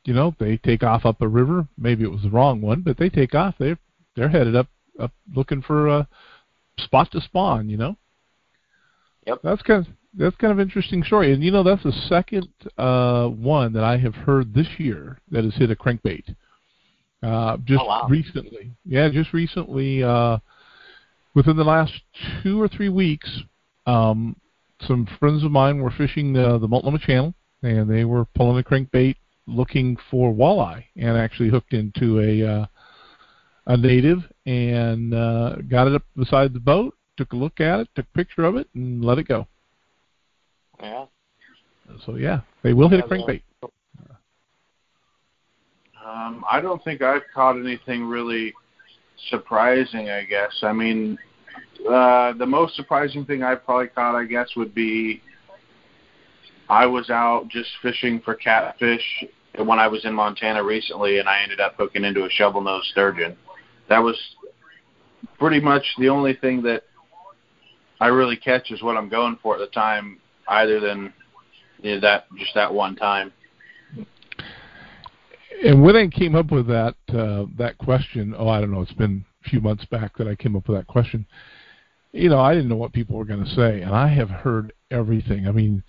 you 0.05 0.15
know, 0.15 0.35
they 0.39 0.57
take 0.57 0.83
off 0.83 1.05
up 1.05 1.21
a 1.21 1.29
river. 1.29 1.67
Maybe 1.79 2.05
it 2.05 2.11
was 2.11 2.23
the 2.23 2.31
wrong 2.31 2.61
one, 2.61 2.81
but 2.83 2.97
they 2.97 3.09
take 3.09 3.35
off. 3.35 3.55
They 3.59 3.77
they're 4.17 4.29
headed 4.29 4.57
up 4.57 4.69
up 4.99 5.13
looking 5.35 5.63
for 5.63 5.89
a 5.89 6.09
spot 6.79 7.11
to 7.13 7.21
spawn. 7.21 7.69
You 7.69 7.77
know. 7.77 7.97
Yep. 9.27 9.41
That's 9.43 9.63
kind 9.63 9.87
of 9.87 9.93
that's 10.15 10.37
kind 10.37 10.53
of 10.53 10.59
interesting 10.59 11.05
story, 11.05 11.33
and 11.33 11.43
you 11.43 11.51
know 11.51 11.63
that's 11.63 11.83
the 11.83 11.93
second 12.09 12.49
uh, 12.79 13.29
one 13.29 13.73
that 13.75 13.85
I 13.85 13.97
have 13.99 14.15
heard 14.15 14.53
this 14.55 14.67
year 14.79 15.19
that 15.31 15.45
has 15.45 15.55
hit 15.55 15.71
a 15.71 15.77
crankbait. 15.77 16.35
Uh, 17.23 17.59
just 17.65 17.83
Oh, 17.83 17.87
wow. 17.87 18.07
recently, 18.09 18.73
yeah, 18.87 19.09
just 19.11 19.33
recently, 19.35 20.03
uh, 20.03 20.39
within 21.35 21.57
the 21.57 21.65
last 21.65 21.93
two 22.43 22.61
or 22.61 22.67
three 22.67 22.89
weeks, 22.89 23.29
um, 23.87 24.35
some 24.87 25.07
friends 25.19 25.45
of 25.45 25.51
mine 25.51 25.81
were 25.81 25.91
fishing 25.91 26.33
the, 26.33 26.59
the 26.59 26.67
Multnomah 26.67 26.99
Channel, 26.99 27.35
and 27.63 27.91
they 27.91 28.05
were 28.05 28.25
pulling 28.35 28.59
a 28.59 28.63
crankbait 28.63 29.17
looking 29.47 29.97
for 30.11 30.33
walleye, 30.33 30.85
and 30.97 31.17
actually 31.17 31.49
hooked 31.49 31.73
into 31.73 32.21
a 32.21 32.47
uh, 32.47 32.67
a 33.67 33.77
native 33.77 34.19
and 34.47 35.15
uh, 35.15 35.57
got 35.69 35.87
it 35.87 35.95
up 35.95 36.03
beside 36.17 36.53
the 36.53 36.61
boat, 36.61 36.95
took 37.17 37.33
a 37.33 37.37
look 37.37 37.61
at 37.61 37.81
it, 37.81 37.89
took 37.95 38.07
a 38.07 38.17
picture 38.17 38.45
of 38.45 38.57
it, 38.57 38.69
and 38.75 39.05
let 39.05 39.19
it 39.19 39.29
go. 39.29 39.47
Yeah. 40.83 41.07
So 42.07 42.17
yeah, 42.17 42.41
they 42.63 42.73
will 42.73 42.89
hit 42.89 43.01
a 43.01 43.03
Yeah, 43.03 43.09
well- 43.19 43.27
crankbait. 43.27 43.43
Um, 46.03 46.45
I 46.51 46.61
don't 46.63 46.83
think 46.83 47.03
I've 47.03 47.23
caught 47.35 47.57
anything 47.59 48.05
really 48.05 48.55
surprising. 49.29 50.09
I 50.09 50.25
guess. 50.25 50.53
I 50.63 50.73
mean, 50.73 51.19
uh, 51.89 52.33
the 52.33 52.47
most 52.47 52.75
surprising 52.75 53.25
thing 53.27 53.43
I've 53.43 53.65
probably 53.65 53.89
caught, 53.89 54.15
I 54.15 54.25
guess, 54.25 54.49
would 54.57 54.75
be 54.75 55.21
I 56.71 56.87
was 56.87 57.11
out 57.11 57.49
just 57.49 57.69
fishing 57.83 58.21
for 58.25 58.35
catfish 58.35 59.03
when 59.59 59.81
I 59.81 59.89
was 59.89 60.05
in 60.05 60.15
Montana 60.15 60.63
recently, 60.63 61.19
and 61.19 61.29
I 61.29 61.43
ended 61.43 61.61
up 61.61 61.75
hooking 61.77 62.05
into 62.05 62.25
a 62.25 62.31
shovel 62.31 62.61
nose 62.61 62.89
sturgeon. 62.93 63.37
That 63.89 63.99
was 63.99 64.17
pretty 65.37 65.59
much 65.59 65.85
the 65.99 66.09
only 66.09 66.35
thing 66.35 66.63
that 66.63 66.85
I 68.01 68.07
really 68.07 68.37
catch 68.37 68.71
is 68.71 68.83
what 68.83 68.97
I'm 68.97 69.09
going 69.09 69.37
for 69.43 69.55
at 69.55 69.59
the 69.59 69.67
time, 69.67 70.21
other 70.47 70.79
than 70.79 71.13
you 71.83 71.97
know, 71.97 72.01
that 72.03 72.27
just 72.39 72.55
that 72.55 72.73
one 72.73 72.95
time. 72.95 73.33
And 75.65 75.83
when 75.83 75.97
I 75.97 76.07
came 76.07 76.37
up 76.37 76.53
with 76.53 76.69
that 76.69 76.95
uh, 77.09 77.47
that 77.59 77.79
question, 77.79 78.33
oh, 78.39 78.49
I 78.49 78.61
don't 78.61 78.71
know, 78.71 78.81
it's 78.81 78.93
been 78.93 79.25
a 79.45 79.49
few 79.49 79.61
months 79.61 79.85
back 79.87 80.17
that 80.19 80.29
I 80.29 80.37
came 80.37 80.55
up 80.55 80.69
with 80.69 80.79
that 80.79 80.87
question. 80.87 81.27
You 82.13 82.29
know, 82.29 82.39
I 82.39 82.55
didn't 82.55 82.69
know 82.69 82.77
what 82.77 82.93
people 82.93 83.17
were 83.17 83.25
going 83.25 83.45
to 83.45 83.51
say, 83.51 83.83
and 83.83 83.93
I 83.93 84.07
have 84.09 84.31
heard 84.31 84.73
everything. 84.91 85.47
I 85.47 85.53
mean, 85.53 85.83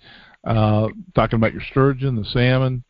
uh, 0.44 0.88
talking 1.14 1.36
about 1.36 1.52
your 1.52 1.62
sturgeon, 1.70 2.16
the 2.16 2.24
salmon. 2.24 2.84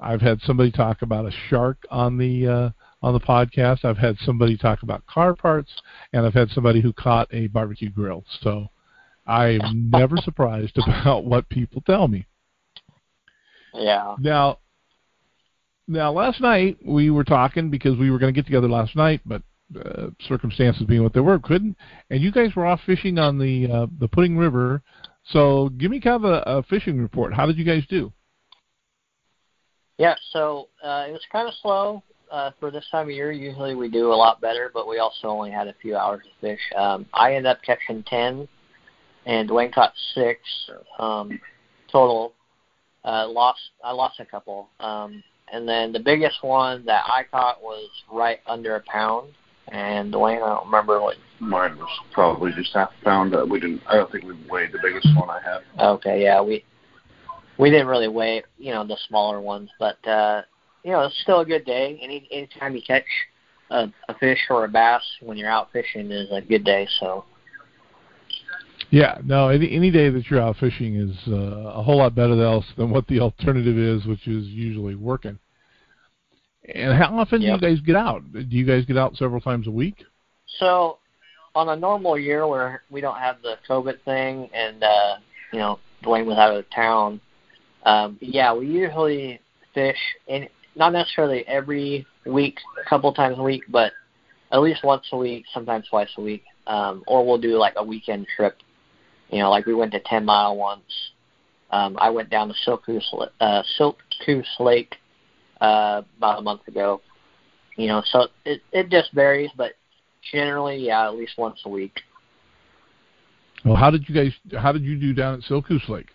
I've 0.00 0.20
had 0.20 0.40
somebody 0.42 0.70
talk 0.70 1.02
about 1.02 1.26
a 1.26 1.32
shark 1.48 1.78
on 1.90 2.18
the 2.18 2.48
uh, 2.48 2.70
on 3.02 3.12
the 3.12 3.20
podcast. 3.20 3.84
I've 3.84 3.98
had 3.98 4.16
somebody 4.24 4.56
talk 4.56 4.82
about 4.82 5.06
car 5.06 5.34
parts, 5.34 5.70
and 6.12 6.26
I've 6.26 6.34
had 6.34 6.50
somebody 6.50 6.80
who 6.80 6.92
caught 6.92 7.32
a 7.32 7.46
barbecue 7.48 7.90
grill. 7.90 8.24
So 8.40 8.68
I'm 9.26 9.90
never 9.90 10.16
surprised 10.24 10.76
about 10.78 11.24
what 11.24 11.48
people 11.48 11.82
tell 11.82 12.08
me. 12.08 12.26
Yeah. 13.74 14.14
Now, 14.18 14.58
now 15.86 16.12
last 16.12 16.40
night 16.40 16.78
we 16.84 17.10
were 17.10 17.24
talking 17.24 17.70
because 17.70 17.96
we 17.98 18.10
were 18.10 18.18
going 18.18 18.32
to 18.32 18.38
get 18.38 18.46
together 18.46 18.68
last 18.68 18.94
night, 18.96 19.20
but 19.26 19.42
uh, 19.78 20.08
circumstances 20.28 20.84
being 20.84 21.02
what 21.02 21.12
they 21.12 21.20
were, 21.20 21.38
couldn't. 21.38 21.76
And 22.10 22.22
you 22.22 22.30
guys 22.30 22.54
were 22.54 22.66
off 22.66 22.80
fishing 22.86 23.18
on 23.18 23.38
the 23.38 23.70
uh, 23.70 23.86
the 23.98 24.08
Pudding 24.08 24.36
River. 24.36 24.82
So 25.26 25.70
give 25.78 25.90
me 25.90 26.00
kind 26.00 26.24
of 26.24 26.30
a, 26.30 26.42
a 26.46 26.62
fishing 26.64 26.98
report. 26.98 27.32
How 27.32 27.46
did 27.46 27.56
you 27.56 27.64
guys 27.64 27.84
do? 27.88 28.12
Yeah, 29.98 30.14
so 30.32 30.68
uh, 30.82 31.06
it 31.08 31.12
was 31.12 31.22
kind 31.30 31.48
of 31.48 31.54
slow 31.62 32.02
uh, 32.30 32.50
for 32.58 32.70
this 32.70 32.84
time 32.90 33.06
of 33.06 33.14
year. 33.14 33.30
Usually 33.32 33.74
we 33.74 33.88
do 33.88 34.12
a 34.12 34.14
lot 34.14 34.40
better, 34.40 34.70
but 34.74 34.88
we 34.88 34.98
also 34.98 35.28
only 35.28 35.50
had 35.50 35.68
a 35.68 35.74
few 35.80 35.96
hours 35.96 36.24
to 36.24 36.30
fish. 36.40 36.60
Um, 36.76 37.06
I 37.14 37.34
ended 37.34 37.46
up 37.46 37.62
catching 37.62 38.02
ten, 38.02 38.48
and 39.24 39.48
Duwayne 39.48 39.72
caught 39.72 39.92
six 40.14 40.40
um, 40.98 41.40
total. 41.90 42.32
Uh, 43.04 43.28
lost 43.28 43.60
I 43.84 43.92
lost 43.92 44.18
a 44.18 44.24
couple, 44.24 44.68
um, 44.80 45.22
and 45.52 45.68
then 45.68 45.92
the 45.92 46.00
biggest 46.00 46.42
one 46.42 46.84
that 46.86 47.04
I 47.06 47.22
caught 47.30 47.62
was 47.62 47.88
right 48.10 48.40
under 48.46 48.76
a 48.76 48.80
pound. 48.80 49.28
And 49.68 50.12
Duwayne, 50.12 50.42
I 50.42 50.54
don't 50.54 50.66
remember 50.66 51.00
what. 51.00 51.16
Mine 51.40 51.76
was 51.76 51.88
probably 52.12 52.52
just 52.52 52.72
half 52.74 52.90
a 53.00 53.04
pound. 53.04 53.34
Uh, 53.34 53.44
we 53.48 53.60
didn't. 53.60 53.82
I 53.88 53.96
don't 53.96 54.10
think 54.10 54.24
we 54.24 54.34
weighed 54.48 54.72
the 54.72 54.78
biggest 54.82 55.08
one 55.16 55.28
I 55.28 55.40
had. 55.42 55.84
Okay, 55.84 56.22
yeah, 56.22 56.40
we 56.40 56.64
we 57.58 57.70
didn't 57.70 57.88
really 57.88 58.08
weigh, 58.08 58.42
you 58.58 58.72
know, 58.72 58.86
the 58.86 58.96
smaller 59.08 59.40
ones, 59.40 59.70
but 59.78 60.06
uh, 60.06 60.42
you 60.84 60.92
know, 60.92 61.02
it's 61.02 61.20
still 61.22 61.40
a 61.40 61.44
good 61.44 61.64
day. 61.64 61.98
Any 62.02 62.28
anytime 62.30 62.74
you 62.74 62.82
catch 62.86 63.04
a, 63.70 63.88
a 64.08 64.14
fish 64.18 64.38
or 64.50 64.64
a 64.64 64.68
bass 64.68 65.02
when 65.20 65.36
you're 65.36 65.50
out 65.50 65.72
fishing 65.72 66.10
is 66.10 66.28
a 66.30 66.40
good 66.40 66.64
day. 66.64 66.86
So. 67.00 67.24
Yeah, 68.90 69.18
no. 69.24 69.48
Any 69.48 69.70
any 69.72 69.90
day 69.90 70.10
that 70.10 70.30
you're 70.30 70.40
out 70.40 70.56
fishing 70.56 70.94
is 70.94 71.16
uh, 71.26 71.72
a 71.74 71.82
whole 71.82 71.98
lot 71.98 72.14
better 72.14 72.36
than 72.36 72.44
else 72.44 72.66
than 72.76 72.90
what 72.90 73.06
the 73.08 73.20
alternative 73.20 73.76
is, 73.76 74.06
which 74.06 74.28
is 74.28 74.46
usually 74.46 74.94
working. 74.94 75.38
And 76.72 76.96
how 76.96 77.18
often 77.18 77.42
yep. 77.42 77.60
do 77.60 77.66
you 77.66 77.74
guys 77.74 77.84
get 77.84 77.96
out? 77.96 78.22
Do 78.32 78.44
you 78.48 78.64
guys 78.64 78.84
get 78.86 78.96
out 78.96 79.16
several 79.16 79.40
times 79.40 79.66
a 79.66 79.70
week? 79.70 80.04
So, 80.58 80.98
on 81.54 81.68
a 81.68 81.76
normal 81.76 82.18
year 82.18 82.46
where 82.46 82.82
we 82.90 83.00
don't 83.00 83.18
have 83.18 83.42
the 83.42 83.56
COVID 83.68 84.02
thing, 84.04 84.48
and 84.54 84.82
uh, 84.82 85.16
you 85.52 85.58
know 85.58 85.78
Duwayne 86.02 86.26
was 86.26 86.38
out 86.38 86.56
of 86.56 86.64
town, 86.70 87.20
um, 87.84 88.18
yeah, 88.20 88.54
we 88.54 88.66
usually 88.66 89.40
fish 89.74 89.98
in 90.26 90.48
not 90.74 90.92
necessarily 90.92 91.46
every 91.46 92.06
week, 92.26 92.58
a 92.84 92.88
couple 92.88 93.12
times 93.12 93.38
a 93.38 93.42
week, 93.42 93.62
but 93.68 93.92
at 94.50 94.60
least 94.60 94.82
once 94.84 95.04
a 95.12 95.16
week, 95.16 95.44
sometimes 95.52 95.86
twice 95.88 96.08
a 96.16 96.20
week. 96.20 96.44
Um, 96.66 97.04
or 97.06 97.26
we'll 97.26 97.38
do 97.38 97.58
like 97.58 97.74
a 97.76 97.84
weekend 97.84 98.26
trip. 98.34 98.56
You 99.28 99.40
know, 99.40 99.50
like 99.50 99.66
we 99.66 99.74
went 99.74 99.92
to 99.92 100.00
Ten 100.00 100.24
Mile 100.24 100.56
once. 100.56 100.82
Um, 101.70 101.98
I 102.00 102.08
went 102.08 102.30
down 102.30 102.48
to 102.48 102.54
Siltcoos, 102.66 103.02
uh, 103.40 103.62
Silk 103.76 103.98
Goose 104.24 104.46
Lake 104.58 104.94
uh, 105.60 106.02
about 106.18 106.38
a 106.38 106.42
month 106.42 106.66
ago. 106.68 107.00
You 107.76 107.88
know, 107.88 108.02
so 108.06 108.28
it 108.44 108.62
it 108.72 108.88
just 108.90 109.12
varies, 109.12 109.50
but 109.56 109.72
generally, 110.32 110.76
yeah, 110.76 111.06
at 111.06 111.16
least 111.16 111.32
once 111.36 111.60
a 111.64 111.68
week. 111.68 112.00
Well, 113.64 113.76
how 113.76 113.90
did 113.90 114.08
you 114.08 114.14
guys? 114.14 114.32
How 114.60 114.72
did 114.72 114.82
you 114.82 114.98
do 114.98 115.12
down 115.12 115.34
at 115.34 115.40
Siltcoos 115.40 115.88
Lake? 115.88 116.08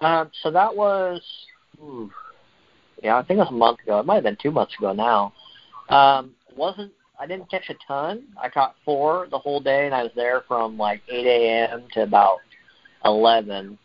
Um, 0.00 0.30
so 0.42 0.50
that 0.50 0.74
was, 0.74 1.22
ooh, 1.82 2.10
yeah, 3.02 3.16
I 3.16 3.22
think 3.22 3.36
it 3.36 3.40
was 3.40 3.50
a 3.50 3.52
month 3.52 3.80
ago. 3.80 4.00
It 4.00 4.06
might 4.06 4.16
have 4.16 4.24
been 4.24 4.38
two 4.42 4.50
months 4.50 4.74
ago 4.78 4.92
now. 4.92 5.32
Um, 5.88 6.32
wasn't 6.56 6.92
I 7.20 7.26
didn't 7.26 7.50
catch 7.50 7.68
a 7.68 7.74
ton. 7.86 8.24
I 8.42 8.48
caught 8.48 8.76
four 8.82 9.28
the 9.30 9.38
whole 9.38 9.60
day, 9.60 9.84
and 9.84 9.94
I 9.94 10.02
was 10.02 10.12
there 10.16 10.42
from 10.48 10.78
like 10.78 11.02
8 11.06 11.26
a.m. 11.26 11.84
to 11.92 12.02
about 12.02 12.38
11 13.04 13.78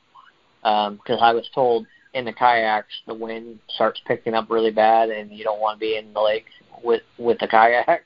because 0.61 0.97
um, 1.09 1.19
I 1.21 1.33
was 1.33 1.47
told 1.53 1.85
in 2.15 2.25
the 2.25 2.33
kayaks 2.33 2.93
the 3.05 3.13
wind 3.13 3.59
starts 3.75 4.01
picking 4.07 4.33
up 4.33 4.49
really 4.49 4.71
bad, 4.71 5.09
and 5.09 5.31
you 5.31 5.43
don't 5.43 5.59
want 5.59 5.77
to 5.77 5.79
be 5.79 5.97
in 5.97 6.13
the 6.13 6.21
lake 6.21 6.45
with 6.83 7.03
with 7.17 7.37
the 7.39 7.47
kayak. 7.47 8.05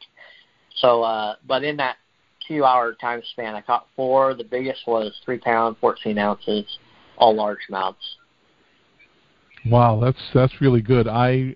So, 0.78 1.04
uh, 1.04 1.36
but 1.48 1.64
in 1.64 1.78
that 1.78 1.98
two-hour 2.48 2.96
time 3.00 3.22
span, 3.32 3.56
I 3.56 3.62
caught 3.62 3.88
four. 3.96 4.34
The 4.34 4.44
biggest 4.44 4.82
was 4.88 5.14
three 5.24 5.38
pound, 5.38 5.78
14 5.80 6.18
ounces 6.18 6.66
all 7.18 7.36
largemouths. 7.36 7.96
Wow, 9.66 10.00
that's 10.02 10.22
that's 10.34 10.62
really 10.62 10.82
good. 10.82 11.08
I 11.08 11.56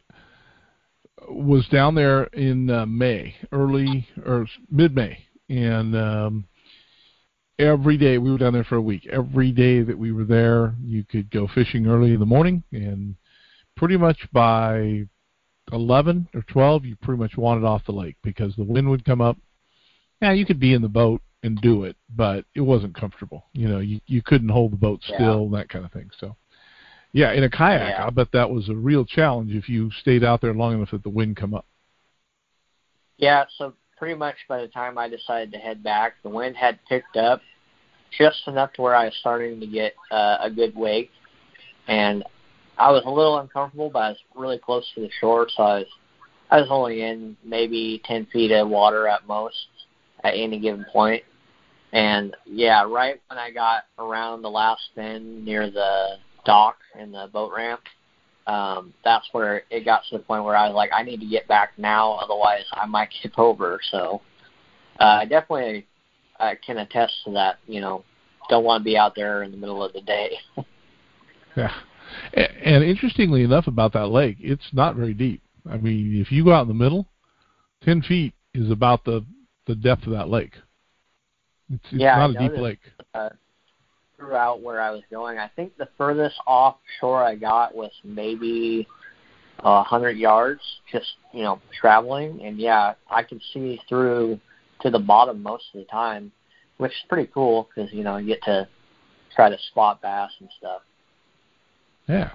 was 1.27 1.67
down 1.69 1.95
there 1.95 2.25
in 2.25 2.69
uh, 2.69 2.85
May, 2.85 3.35
early 3.51 4.07
or 4.25 4.45
mid 4.69 4.93
May, 4.93 5.25
and 5.49 5.95
um, 5.95 6.45
every 7.59 7.97
day 7.97 8.17
we 8.17 8.31
were 8.31 8.37
down 8.37 8.53
there 8.53 8.63
for 8.63 8.75
a 8.75 8.81
week. 8.81 9.07
Every 9.11 9.51
day 9.51 9.81
that 9.81 9.97
we 9.97 10.11
were 10.11 10.25
there, 10.25 10.75
you 10.83 11.03
could 11.03 11.29
go 11.31 11.47
fishing 11.47 11.87
early 11.87 12.13
in 12.13 12.19
the 12.19 12.25
morning, 12.25 12.63
and 12.71 13.15
pretty 13.75 13.97
much 13.97 14.17
by 14.31 15.07
11 15.71 16.29
or 16.33 16.41
12, 16.43 16.85
you 16.85 16.95
pretty 16.97 17.19
much 17.19 17.37
wanted 17.37 17.63
off 17.63 17.85
the 17.85 17.91
lake 17.91 18.17
because 18.23 18.55
the 18.55 18.63
wind 18.63 18.89
would 18.89 19.05
come 19.05 19.21
up. 19.21 19.37
Yeah, 20.21 20.31
you 20.31 20.45
could 20.45 20.59
be 20.59 20.73
in 20.73 20.81
the 20.81 20.89
boat 20.89 21.21
and 21.43 21.59
do 21.61 21.83
it, 21.83 21.95
but 22.15 22.45
it 22.55 22.61
wasn't 22.61 22.95
comfortable. 22.95 23.45
You 23.53 23.67
know, 23.67 23.79
you 23.79 23.99
you 24.07 24.21
couldn't 24.21 24.49
hold 24.49 24.71
the 24.71 24.77
boat 24.77 25.01
still 25.03 25.17
yeah. 25.19 25.45
and 25.45 25.53
that 25.53 25.69
kind 25.69 25.83
of 25.83 25.91
thing. 25.91 26.09
So, 26.17 26.35
yeah, 27.11 27.33
in 27.33 27.43
a 27.43 27.49
kayak, 27.49 27.97
yeah. 27.97 28.07
I 28.07 28.09
bet 28.09 28.31
that 28.31 28.49
was 28.49 28.69
a 28.69 28.75
real 28.75 29.05
challenge 29.05 29.51
if 29.53 29.67
you 29.67 29.91
stayed 29.91 30.23
out 30.23 30.39
there 30.41 30.53
long 30.53 30.75
enough 30.75 30.91
that 30.91 31.03
the 31.03 31.09
wind 31.09 31.35
come 31.35 31.53
up. 31.53 31.65
Yeah, 33.17 33.45
so 33.57 33.73
pretty 33.97 34.15
much 34.15 34.35
by 34.47 34.61
the 34.61 34.67
time 34.67 34.97
I 34.97 35.07
decided 35.07 35.51
to 35.53 35.57
head 35.57 35.83
back, 35.83 36.13
the 36.23 36.29
wind 36.29 36.55
had 36.55 36.79
picked 36.87 37.17
up 37.17 37.41
just 38.17 38.47
enough 38.47 38.73
to 38.73 38.81
where 38.81 38.95
I 38.95 39.05
was 39.05 39.15
starting 39.19 39.59
to 39.59 39.67
get 39.67 39.93
uh, 40.11 40.37
a 40.41 40.49
good 40.49 40.75
wake, 40.75 41.11
and 41.87 42.23
I 42.77 42.91
was 42.91 43.03
a 43.05 43.09
little 43.09 43.39
uncomfortable, 43.39 43.89
but 43.89 43.99
I 43.99 44.09
was 44.09 44.17
really 44.35 44.57
close 44.57 44.85
to 44.95 45.01
the 45.01 45.09
shore, 45.19 45.47
so 45.55 45.63
I 45.63 45.77
was 45.79 45.87
I 46.49 46.59
was 46.59 46.67
only 46.69 47.01
in 47.01 47.35
maybe 47.43 48.01
ten 48.05 48.27
feet 48.31 48.51
of 48.51 48.69
water 48.69 49.07
at 49.07 49.27
most 49.27 49.67
at 50.23 50.35
any 50.35 50.59
given 50.59 50.85
point. 50.91 51.23
And 51.93 52.35
yeah, 52.45 52.83
right 52.83 53.21
when 53.29 53.39
I 53.39 53.51
got 53.51 53.85
around 53.99 54.41
the 54.41 54.49
last 54.49 54.81
bend 54.95 55.45
near 55.45 55.69
the 55.69 56.17
dock 56.45 56.77
and 56.99 57.13
the 57.13 57.29
boat 57.31 57.51
ramp, 57.55 57.81
um, 58.47 58.93
that's 59.03 59.27
where 59.31 59.63
it 59.69 59.85
got 59.85 60.01
to 60.09 60.17
the 60.17 60.23
point 60.23 60.43
where 60.43 60.55
I 60.55 60.67
was 60.67 60.75
like, 60.75 60.91
I 60.93 61.03
need 61.03 61.19
to 61.21 61.25
get 61.25 61.47
back 61.47 61.73
now, 61.77 62.13
otherwise 62.13 62.63
I 62.73 62.85
might 62.85 63.09
tip 63.21 63.37
over. 63.37 63.79
So 63.91 64.21
uh, 64.99 65.19
I 65.21 65.25
definitely 65.25 65.87
uh, 66.39 66.51
can 66.65 66.79
attest 66.79 67.13
to 67.25 67.31
that. 67.31 67.59
You 67.67 67.81
know, 67.81 68.03
don't 68.49 68.63
want 68.63 68.81
to 68.81 68.85
be 68.85 68.97
out 68.97 69.15
there 69.15 69.43
in 69.43 69.51
the 69.51 69.57
middle 69.57 69.83
of 69.83 69.93
the 69.93 70.01
day. 70.01 70.37
yeah, 71.57 71.73
and 72.33 72.83
interestingly 72.83 73.43
enough 73.43 73.67
about 73.67 73.93
that 73.93 74.07
lake, 74.07 74.37
it's 74.39 74.67
not 74.73 74.95
very 74.95 75.13
deep. 75.13 75.41
I 75.69 75.77
mean, 75.77 76.19
if 76.19 76.31
you 76.31 76.43
go 76.43 76.53
out 76.53 76.63
in 76.63 76.67
the 76.67 76.73
middle, 76.73 77.07
ten 77.83 78.01
feet 78.01 78.33
is 78.53 78.69
about 78.69 79.05
the 79.05 79.25
the 79.67 79.75
depth 79.75 80.05
of 80.05 80.11
that 80.13 80.29
lake. 80.29 80.53
It's, 81.69 81.83
it's 81.91 82.01
yeah, 82.01 82.17
not 82.17 82.35
I 82.35 82.45
a 82.45 82.49
deep 82.49 82.57
lake. 82.61 82.79
Uh, 83.13 83.29
throughout 84.23 84.61
where 84.61 84.81
I 84.81 84.91
was 84.91 85.01
going, 85.11 85.37
I 85.37 85.49
think 85.55 85.77
the 85.77 85.89
furthest 85.97 86.35
offshore 86.47 87.23
I 87.23 87.35
got 87.35 87.75
was 87.75 87.91
maybe 88.03 88.87
a 89.59 89.67
uh, 89.67 89.83
hundred 89.83 90.17
yards, 90.17 90.61
just 90.91 91.13
you 91.33 91.43
know 91.43 91.59
traveling, 91.79 92.41
and 92.43 92.57
yeah, 92.57 92.93
I 93.09 93.23
could 93.23 93.41
see 93.53 93.79
through 93.87 94.39
to 94.81 94.89
the 94.89 94.99
bottom 94.99 95.41
most 95.41 95.65
of 95.73 95.79
the 95.79 95.85
time, 95.85 96.31
which 96.77 96.91
is 96.91 96.97
pretty 97.09 97.29
cool 97.33 97.69
because 97.73 97.91
you 97.93 98.03
know 98.03 98.17
you 98.17 98.27
get 98.27 98.43
to 98.43 98.67
try 99.35 99.49
to 99.49 99.57
spot 99.71 100.01
bass 100.01 100.31
and 100.39 100.49
stuff. 100.57 100.81
Yeah. 102.07 102.31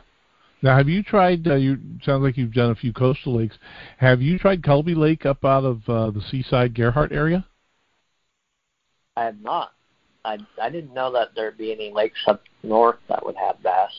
Now, 0.60 0.76
have 0.76 0.88
you 0.88 1.02
tried? 1.02 1.46
Uh, 1.46 1.54
you 1.54 1.78
sounds 2.02 2.22
like 2.22 2.36
you've 2.36 2.54
done 2.54 2.70
a 2.70 2.74
few 2.74 2.92
coastal 2.92 3.36
lakes. 3.36 3.56
Have 3.98 4.20
you 4.20 4.38
tried 4.38 4.62
Cullaby 4.62 4.96
Lake 4.96 5.24
up 5.24 5.44
out 5.44 5.64
of 5.64 5.88
uh, 5.88 6.10
the 6.10 6.22
Seaside 6.30 6.74
Gearhart 6.74 7.12
area? 7.12 7.46
I 9.16 9.24
have 9.24 9.40
not. 9.40 9.72
I 10.24 10.38
I 10.60 10.70
didn't 10.70 10.94
know 10.94 11.12
that 11.12 11.28
there'd 11.34 11.58
be 11.58 11.72
any 11.72 11.92
lakes 11.92 12.20
up 12.26 12.42
north 12.62 12.98
that 13.08 13.24
would 13.24 13.36
have 13.36 13.62
bass. 13.62 13.92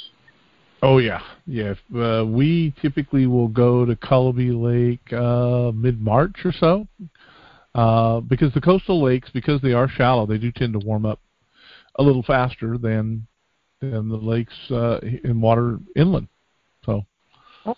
Oh 0.81 0.97
yeah, 0.97 1.21
yeah. 1.45 1.73
Uh, 1.93 2.23
we 2.25 2.73
typically 2.81 3.27
will 3.27 3.49
go 3.49 3.85
to 3.85 3.95
Cullaby 3.95 4.51
Lake 4.53 5.13
uh, 5.13 5.71
mid 5.73 6.01
March 6.01 6.37
or 6.45 6.53
so, 6.53 6.87
uh, 7.75 8.21
because 8.21 8.53
the 8.53 8.61
coastal 8.61 9.01
lakes, 9.01 9.29
because 9.33 9.61
they 9.61 9.73
are 9.73 9.89
shallow, 9.89 10.25
they 10.25 10.37
do 10.37 10.51
tend 10.51 10.73
to 10.73 10.79
warm 10.79 11.05
up 11.05 11.19
a 11.95 12.03
little 12.03 12.23
faster 12.23 12.77
than 12.77 13.27
than 13.81 14.09
the 14.09 14.17
lakes 14.17 14.53
uh, 14.71 14.99
in 15.23 15.39
water 15.41 15.79
inland. 15.95 16.27
So. 16.85 17.05
Oh. 17.65 17.75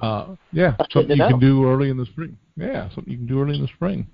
Uh, 0.00 0.34
yeah, 0.50 0.76
something 0.90 1.16
you 1.16 1.22
to 1.22 1.28
can 1.28 1.38
do 1.38 1.64
early 1.64 1.88
in 1.88 1.96
the 1.96 2.06
spring. 2.06 2.36
Yeah, 2.56 2.88
something 2.92 3.12
you 3.12 3.18
can 3.18 3.26
do 3.26 3.40
early 3.40 3.54
in 3.54 3.62
the 3.62 3.68
spring. 3.68 4.08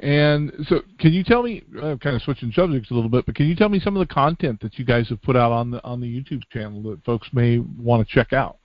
And 0.00 0.52
so, 0.68 0.82
can 1.00 1.12
you 1.12 1.24
tell 1.24 1.42
me, 1.42 1.64
uh, 1.76 1.96
kind 1.96 2.14
of 2.14 2.22
switching 2.22 2.52
subjects 2.52 2.90
a 2.92 2.94
little 2.94 3.10
bit, 3.10 3.26
but 3.26 3.34
can 3.34 3.46
you 3.46 3.56
tell 3.56 3.68
me 3.68 3.80
some 3.80 3.96
of 3.96 4.06
the 4.06 4.14
content 4.14 4.60
that 4.60 4.78
you 4.78 4.84
guys 4.84 5.08
have 5.08 5.20
put 5.22 5.34
out 5.34 5.50
on 5.50 5.72
the 5.72 5.82
on 5.82 6.00
the 6.00 6.06
YouTube 6.06 6.42
channel 6.52 6.82
that 6.82 7.04
folks 7.04 7.28
may 7.32 7.58
want 7.58 8.06
to 8.06 8.14
check 8.14 8.32
out? 8.32 8.58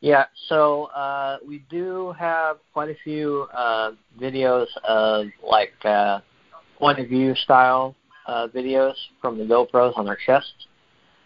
Yeah, 0.00 0.24
so 0.48 0.84
uh, 0.86 1.38
we 1.46 1.64
do 1.70 2.12
have 2.18 2.58
quite 2.72 2.88
a 2.88 2.96
few 3.04 3.46
uh, 3.54 3.92
videos 4.20 4.66
of 4.84 5.26
like 5.48 5.74
uh, 5.84 6.20
point 6.78 6.98
of 6.98 7.08
view 7.08 7.34
style 7.36 7.94
uh, 8.26 8.46
videos 8.54 8.94
from 9.20 9.38
the 9.38 9.44
GoPros 9.44 9.96
on 9.96 10.08
our 10.08 10.16
chests, 10.26 10.66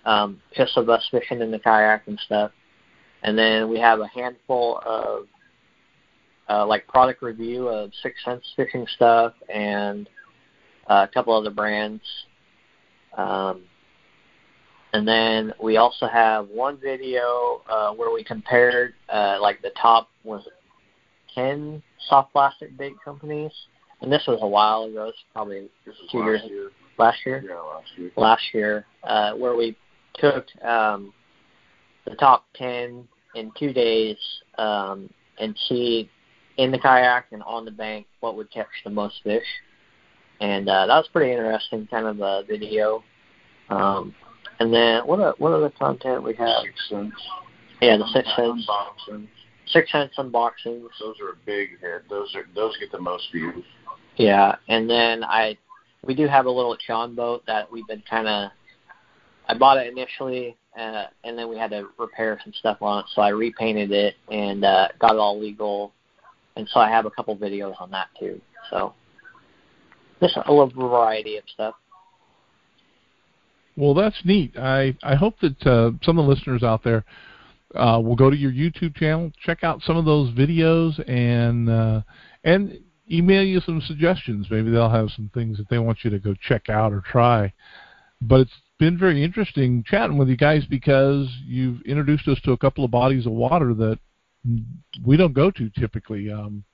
um, 0.05 0.41
just 0.55 0.77
of 0.77 0.89
us 0.89 1.07
fishing 1.11 1.41
in 1.41 1.51
the 1.51 1.59
kayak 1.59 2.07
and 2.07 2.19
stuff. 2.25 2.51
And 3.23 3.39
then 3.39 3.69
we 3.69 3.79
have 3.79 4.01
a 4.01 4.09
handful 4.09 4.81
of 4.85 5.27
uh, 6.49 6.67
like 6.67 6.87
product 6.89 7.23
review 7.23 7.69
of 7.69 7.91
Sixth 8.03 8.23
Sense 8.25 8.45
fishing 8.57 8.87
stuff 8.97 9.33
and 9.53 10.09
uh, 10.89 11.07
a 11.09 11.13
couple 11.13 11.35
other 11.35 11.51
brands. 11.51 12.03
Um, 13.17 13.63
and 14.93 15.07
then 15.07 15.53
we 15.63 15.77
also 15.77 16.07
have 16.07 16.49
one 16.49 16.77
video 16.79 17.63
uh, 17.69 17.93
where 17.93 18.13
we 18.13 18.23
compared 18.25 18.95
uh, 19.09 19.39
like 19.41 19.63
the 19.63 19.71
top 19.81 20.09
was 20.25 20.47
ten 21.35 21.83
soft 22.09 22.33
plastic 22.33 22.77
bait 22.77 22.93
companies, 23.05 23.53
and 24.03 24.13
this 24.13 24.25
was 24.27 24.39
a 24.43 24.47
while 24.47 24.85
ago. 24.85 25.07
It's 25.09 25.19
probably 25.33 25.69
This 25.87 25.95
two 26.11 26.19
last 26.19 26.27
years 26.27 26.41
year. 26.49 26.71
last 26.99 27.19
year. 27.25 27.45
Yeah, 27.49 27.61
last 27.61 27.89
year. 27.97 28.11
Last 28.17 28.43
year, 28.53 28.87
uh, 29.05 29.33
where 29.33 29.57
we 29.57 29.77
took 30.15 30.45
um, 30.63 31.13
the 32.05 32.15
top 32.17 32.45
ten 32.55 33.09
in 33.35 33.51
two 33.59 33.73
days 33.73 34.19
um, 34.59 35.09
and 35.39 35.57
see 35.69 36.11
in 36.57 36.71
the 36.71 36.79
kayak 36.79 37.27
and 37.33 37.43
on 37.43 37.65
the 37.65 37.71
bank 37.71 38.07
what 38.21 38.37
would 38.37 38.51
catch 38.51 38.69
the 38.85 38.91
most 38.91 39.17
fish. 39.23 39.45
And 40.41 40.69
uh, 40.69 40.87
that 40.87 40.97
was 40.97 41.09
pretty 41.13 41.33
interesting, 41.33 41.87
kind 41.91 42.07
of 42.07 42.21
a 42.21 42.43
video. 42.49 43.05
Um, 43.69 44.15
and 44.59 44.73
then 44.73 45.07
what 45.07 45.21
are, 45.21 45.35
what 45.39 45.53
other 45.53 45.71
content 45.71 46.23
we 46.23 46.35
have? 46.35 46.63
Sixth 46.63 46.89
Sense. 46.89 47.15
Yeah, 47.81 47.97
the 47.97 48.07
Sixth 48.13 48.31
Sense, 48.37 48.69
Unboxing. 48.69 49.29
Sixth 49.67 49.93
Sense 49.93 50.13
unboxings. 50.19 50.89
Those 51.01 51.17
are 51.21 51.31
a 51.31 51.37
big 51.47 51.81
hit. 51.81 52.09
Those 52.09 52.35
are 52.35 52.45
those 52.55 52.77
get 52.79 52.93
the 52.93 53.01
most 53.01 53.25
views. 53.33 53.65
Yeah, 54.17 54.57
and 54.69 54.89
then 54.89 55.25
I 55.25 55.57
we 56.05 56.15
do 56.15 56.27
have 56.27 56.47
a 56.47 56.51
little 56.51 56.77
John 56.87 57.15
boat 57.15 57.43
that 57.47 57.71
we've 57.71 57.87
been 57.87 58.03
kind 58.09 58.29
of. 58.29 58.51
I 59.49 59.55
bought 59.57 59.79
it 59.79 59.91
initially, 59.91 60.57
uh, 60.79 61.05
and 61.25 61.37
then 61.37 61.49
we 61.49 61.57
had 61.57 61.71
to 61.71 61.89
repair 61.99 62.39
some 62.45 62.53
stuff 62.55 62.79
on 62.81 63.01
it, 63.01 63.07
so 63.15 63.23
I 63.23 63.31
repainted 63.31 63.91
it 63.91 64.15
and 64.31 64.65
uh, 64.65 64.89
got 65.01 65.15
it 65.15 65.19
all 65.19 65.41
legal, 65.41 65.93
and 66.57 66.69
so 66.73 66.81
I 66.81 66.89
have 66.91 67.07
a 67.07 67.11
couple 67.11 67.37
videos 67.37 67.81
on 67.81 67.91
that 67.91 68.09
too. 68.19 68.41
So 68.71 68.95
just 70.21 70.37
a 70.37 70.53
little 70.53 70.71
variety 70.71 71.37
of 71.37 71.45
stuff. 71.53 71.75
Well, 73.77 73.95
that's 73.95 74.21
neat. 74.25 74.57
I 74.57 74.97
I 75.03 75.15
hope 75.15 75.35
that 75.41 75.67
uh, 75.67 75.93
some 76.03 76.19
of 76.19 76.27
the 76.27 76.31
listeners 76.31 76.63
out 76.63 76.85
there 76.85 77.05
uh, 77.75 78.01
will 78.05 78.17
go 78.17 78.31
to 78.31 78.37
your 78.37 78.53
YouTube 78.53 78.95
channel, 78.97 79.33
check 79.45 79.65
out 79.65 79.83
some 79.83 79.97
of 79.97 80.05
those 80.05 80.31
videos, 80.33 81.03
and 81.09 81.71
uh, 81.71 82.03
and 82.45 82.79
email 83.11 83.43
you 83.43 83.61
some 83.61 83.81
suggestions. 83.81 84.47
Maybe 84.51 84.71
they'll 84.71 84.91
have 84.91 85.11
some 85.17 85.31
things 85.33 85.59
that 85.59 85.69
they 85.69 85.79
want 85.79 85.99
you 86.03 86.11
to 86.11 86.19
go 86.19 86.35
check 86.35 86.69
out 86.69 86.93
or 86.93 87.01
try. 87.01 87.53
But 88.21 88.43
it's 88.43 88.53
been 88.79 88.99
very 88.99 89.23
interesting 89.25 89.85
chatting 89.87 90.19
with 90.19 90.29
you 90.29 90.37
guys 90.37 90.65
because 90.69 91.29
you've 91.47 91.83
introduced 91.83 92.29
us 92.29 92.39
to 92.45 92.53
a 92.53 92.59
couple 92.59 92.85
of 92.85 92.91
bodies 92.91 93.27
of 93.27 93.33
water 93.33 93.75
that 93.75 93.99
we 95.05 95.17
don't 95.17 95.33
go 95.33 95.51
to 95.51 95.71
typically. 95.79 96.31
Um, 96.31 96.65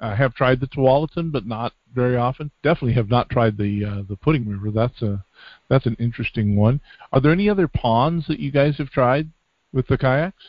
I 0.00 0.14
have 0.14 0.34
tried 0.34 0.60
the 0.60 0.66
Tualatin, 0.66 1.30
but 1.30 1.46
not 1.46 1.72
very 1.94 2.16
often. 2.16 2.50
Definitely 2.62 2.94
have 2.94 3.08
not 3.08 3.30
tried 3.30 3.56
the 3.56 3.84
uh, 3.84 4.02
the 4.08 4.16
Pudding 4.16 4.48
River. 4.48 4.70
That's 4.70 5.00
a 5.02 5.24
that's 5.68 5.86
an 5.86 5.96
interesting 5.98 6.56
one. 6.56 6.80
Are 7.12 7.20
there 7.20 7.32
any 7.32 7.48
other 7.48 7.68
ponds 7.68 8.26
that 8.26 8.40
you 8.40 8.50
guys 8.50 8.76
have 8.78 8.90
tried 8.90 9.30
with 9.72 9.86
the 9.86 9.96
kayaks? 9.96 10.42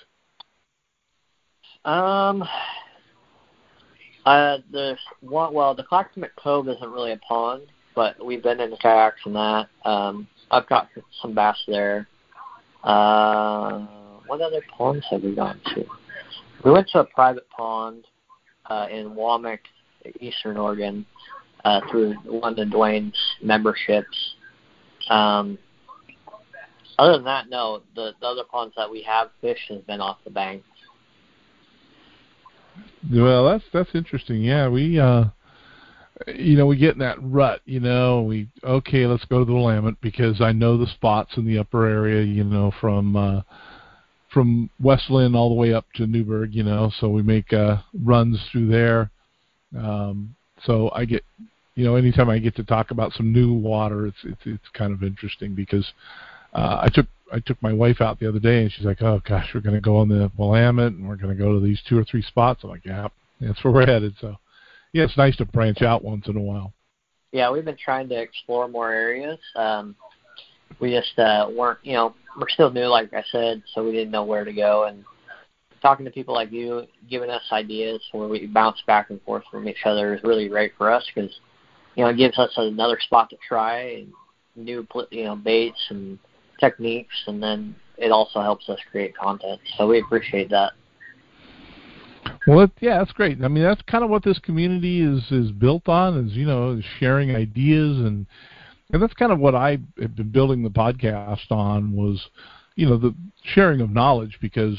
Um, 1.86 2.44
uh, 4.26 4.58
there's 4.72 5.00
one. 5.22 5.54
Well, 5.54 5.76
the 5.76 5.84
Clackamas 5.84 6.32
Cove 6.38 6.68
isn't 6.68 6.92
really 6.92 7.12
a 7.12 7.18
pond, 7.18 7.64
but 7.96 8.24
we've 8.24 8.44
been 8.44 8.60
in 8.60 8.72
the 8.72 8.78
kayaks 8.78 9.22
and 9.26 9.36
that. 9.36 9.68
Um, 9.86 10.28
I've 10.50 10.68
got 10.68 10.90
some 11.22 11.34
bass 11.34 11.58
there. 11.68 12.08
Uh, 12.84 13.86
what 14.28 14.42
other 14.42 14.62
ponds 14.76 15.06
have 15.12 15.24
we 15.24 15.36
gone 15.36 15.60
to? 15.76 15.86
We 16.66 16.72
went 16.72 16.90
to 16.90 17.00
a 17.00 17.06
private 17.06 17.48
pond 17.50 18.06
uh, 18.66 18.88
in 18.92 19.12
Wamic, 19.12 19.60
Eastern 20.20 20.58
Oregon, 20.58 21.06
uh, 21.64 21.82
through 21.92 22.16
one 22.26 22.60
of 22.60 22.68
Duwayne's 22.70 23.18
memberships. 23.42 24.36
Um, 25.10 25.60
other 26.98 27.14
than 27.14 27.26
that, 27.26 27.50
no. 27.50 27.84
The, 27.96 28.14
the 28.20 28.28
other 28.28 28.44
ponds 28.50 28.74
that 28.78 28.90
we 28.90 29.04
have 29.04 29.30
fished 29.42 29.70
has 29.70 29.82
been 29.82 30.02
off 30.02 30.18
the 30.24 30.32
bank. 30.32 30.64
Well, 33.12 33.48
that's 33.50 33.64
that's 33.72 33.94
interesting. 33.94 34.42
Yeah, 34.42 34.68
we 34.68 35.00
uh 35.00 35.26
you 36.28 36.58
know, 36.58 36.66
we 36.66 36.78
get 36.78 36.94
in 36.94 37.00
that 37.00 37.18
rut, 37.22 37.62
you 37.66 37.80
know, 37.80 38.24
we 38.24 38.50
okay, 38.64 39.06
let's 39.06 39.26
go 39.26 39.40
to 39.40 39.46
the 39.46 39.54
Willamette 39.54 40.02
because 40.02 40.42
I 40.42 40.52
know 40.52 40.78
the 40.78 40.88
spots 40.88 41.38
in 41.38 41.46
the 41.46 41.60
upper 41.60 41.86
area, 41.86 42.24
you 42.24 42.44
know, 42.44 42.72
from 42.82 43.16
uh 43.16 43.42
from 44.36 44.70
West 44.82 45.10
Linn 45.10 45.34
all 45.34 45.48
the 45.48 45.56
way 45.56 45.74
up 45.74 45.86
to 45.96 46.06
Newberg, 46.06 46.54
you 46.54 46.64
know, 46.64 46.92
so 47.00 47.08
we 47.08 47.24
make 47.24 47.54
uh 47.54 47.78
runs 48.04 48.38
through 48.52 48.68
there. 48.68 49.10
Um 49.76 50.36
so 50.66 50.92
I 50.94 51.06
get 51.06 51.24
you 51.76 51.86
know, 51.86 51.96
anytime 51.96 52.30
I 52.30 52.40
get 52.40 52.56
to 52.58 52.64
talk 52.66 52.92
about 52.92 53.14
some 53.14 53.32
new 53.32 53.54
water, 53.54 54.08
it's 54.08 54.18
it's 54.26 54.42
it's 54.44 54.70
kind 54.74 54.92
of 54.92 55.04
interesting 55.04 55.56
because 55.56 55.88
uh 56.54 56.82
I 56.82 56.90
took 56.94 57.08
I 57.32 57.40
took 57.40 57.62
my 57.64 57.72
wife 57.72 58.02
out 58.02 58.20
the 58.20 58.28
other 58.28 58.40
day 58.40 58.62
and 58.62 58.72
she's 58.72 58.86
like, 58.86 59.02
"Oh 59.02 59.22
gosh, 59.28 59.50
we're 59.54 59.62
going 59.62 59.76
to 59.76 59.82
go 59.82 59.98
on 59.98 60.10
the 60.10 60.30
Willamette 60.38 60.92
and 60.92 61.08
we're 61.08 61.16
going 61.16 61.36
to 61.36 61.44
go 61.44 61.54
to 61.54 61.60
these 61.60 61.82
two 61.88 61.98
or 61.98 62.04
three 62.04 62.22
spots." 62.22 62.64
I'm 62.64 62.70
like, 62.70 62.86
"Yeah, 62.86 63.08
that's 63.42 63.64
where 63.64 63.74
we're 63.74 63.88
headed." 63.88 64.14
So, 64.22 64.36
yeah, 64.94 65.06
it's 65.06 65.18
nice 65.18 65.36
to 65.38 65.46
branch 65.46 65.82
out 65.82 66.04
once 66.04 66.28
in 66.28 66.38
a 66.38 66.42
while. 66.42 66.72
Yeah, 67.32 67.50
we've 67.52 67.66
been 67.66 67.78
trying 67.84 68.10
to 68.10 68.22
explore 68.22 68.68
more 68.68 68.92
areas. 68.92 69.40
Um, 69.56 69.96
we 70.80 70.92
just 70.92 71.18
uh, 71.18 71.50
weren't, 71.52 71.80
you 71.84 71.94
know, 71.94 72.14
we're 72.38 72.50
still 72.50 72.72
new, 72.72 72.86
like 72.86 73.14
I 73.14 73.24
said, 73.32 73.64
so 73.74 73.84
we 73.84 73.92
didn't 73.92 74.12
know 74.12 74.24
where 74.24 74.44
to 74.46 74.54
go. 74.54 74.86
And 74.86 75.04
talking 75.82 76.06
to 76.06 76.12
people 76.12 76.34
like 76.34 76.52
you, 76.52 76.86
giving 77.10 77.30
us 77.30 77.44
ideas 77.52 78.02
where 78.12 78.28
we 78.28 78.48
bounce 78.48 78.82
back 78.88 79.10
and 79.10 79.22
forth 79.22 79.44
from 79.52 79.68
each 79.68 79.86
other 79.86 80.16
is 80.16 80.24
really 80.24 80.48
great 80.48 80.74
for 80.78 80.92
us 80.92 81.06
because, 81.14 81.32
you 81.96 82.04
know, 82.04 82.10
it 82.10 82.18
gives 82.18 82.38
us 82.38 82.52
another 82.58 83.00
spot 83.00 83.30
to 83.30 83.38
try 83.48 83.80
and 83.80 84.14
new, 84.56 84.88
you 85.12 85.24
know, 85.24 85.36
baits 85.36 85.80
and 85.90 86.18
techniques, 86.60 87.16
and 87.28 87.42
then 87.42 87.76
it 87.98 88.12
also 88.12 88.42
helps 88.42 88.68
us 88.70 88.80
create 88.92 89.16
content. 89.16 89.60
So 89.78 89.88
we 89.88 90.00
appreciate 90.00 90.50
that. 90.50 90.74
Well, 92.48 92.70
yeah, 92.80 93.00
that's 93.00 93.12
great. 93.12 93.44
I 93.44 93.48
mean, 93.48 93.64
that's 93.64 93.82
kind 93.84 94.04
of 94.04 94.10
what 94.10 94.24
this 94.24 94.40
community 94.40 95.02
is 95.02 95.32
is 95.32 95.52
built 95.52 95.88
on 95.88 96.26
is 96.26 96.34
you 96.34 96.46
know 96.46 96.80
sharing 97.00 97.36
ideas 97.36 97.98
and 97.98 98.26
and 98.92 99.02
that's 99.02 99.14
kind 99.14 99.32
of 99.32 99.40
what 99.40 99.56
I 99.56 99.80
have 100.00 100.16
been 100.16 100.32
building 100.32 100.64
the 100.64 100.70
podcast 100.70 101.52
on 101.52 101.94
was 101.94 102.24
you 102.76 102.88
know 102.88 102.98
the 102.98 103.16
sharing 103.44 103.82
of 103.82 103.90
knowledge 103.90 104.38
because 104.42 104.78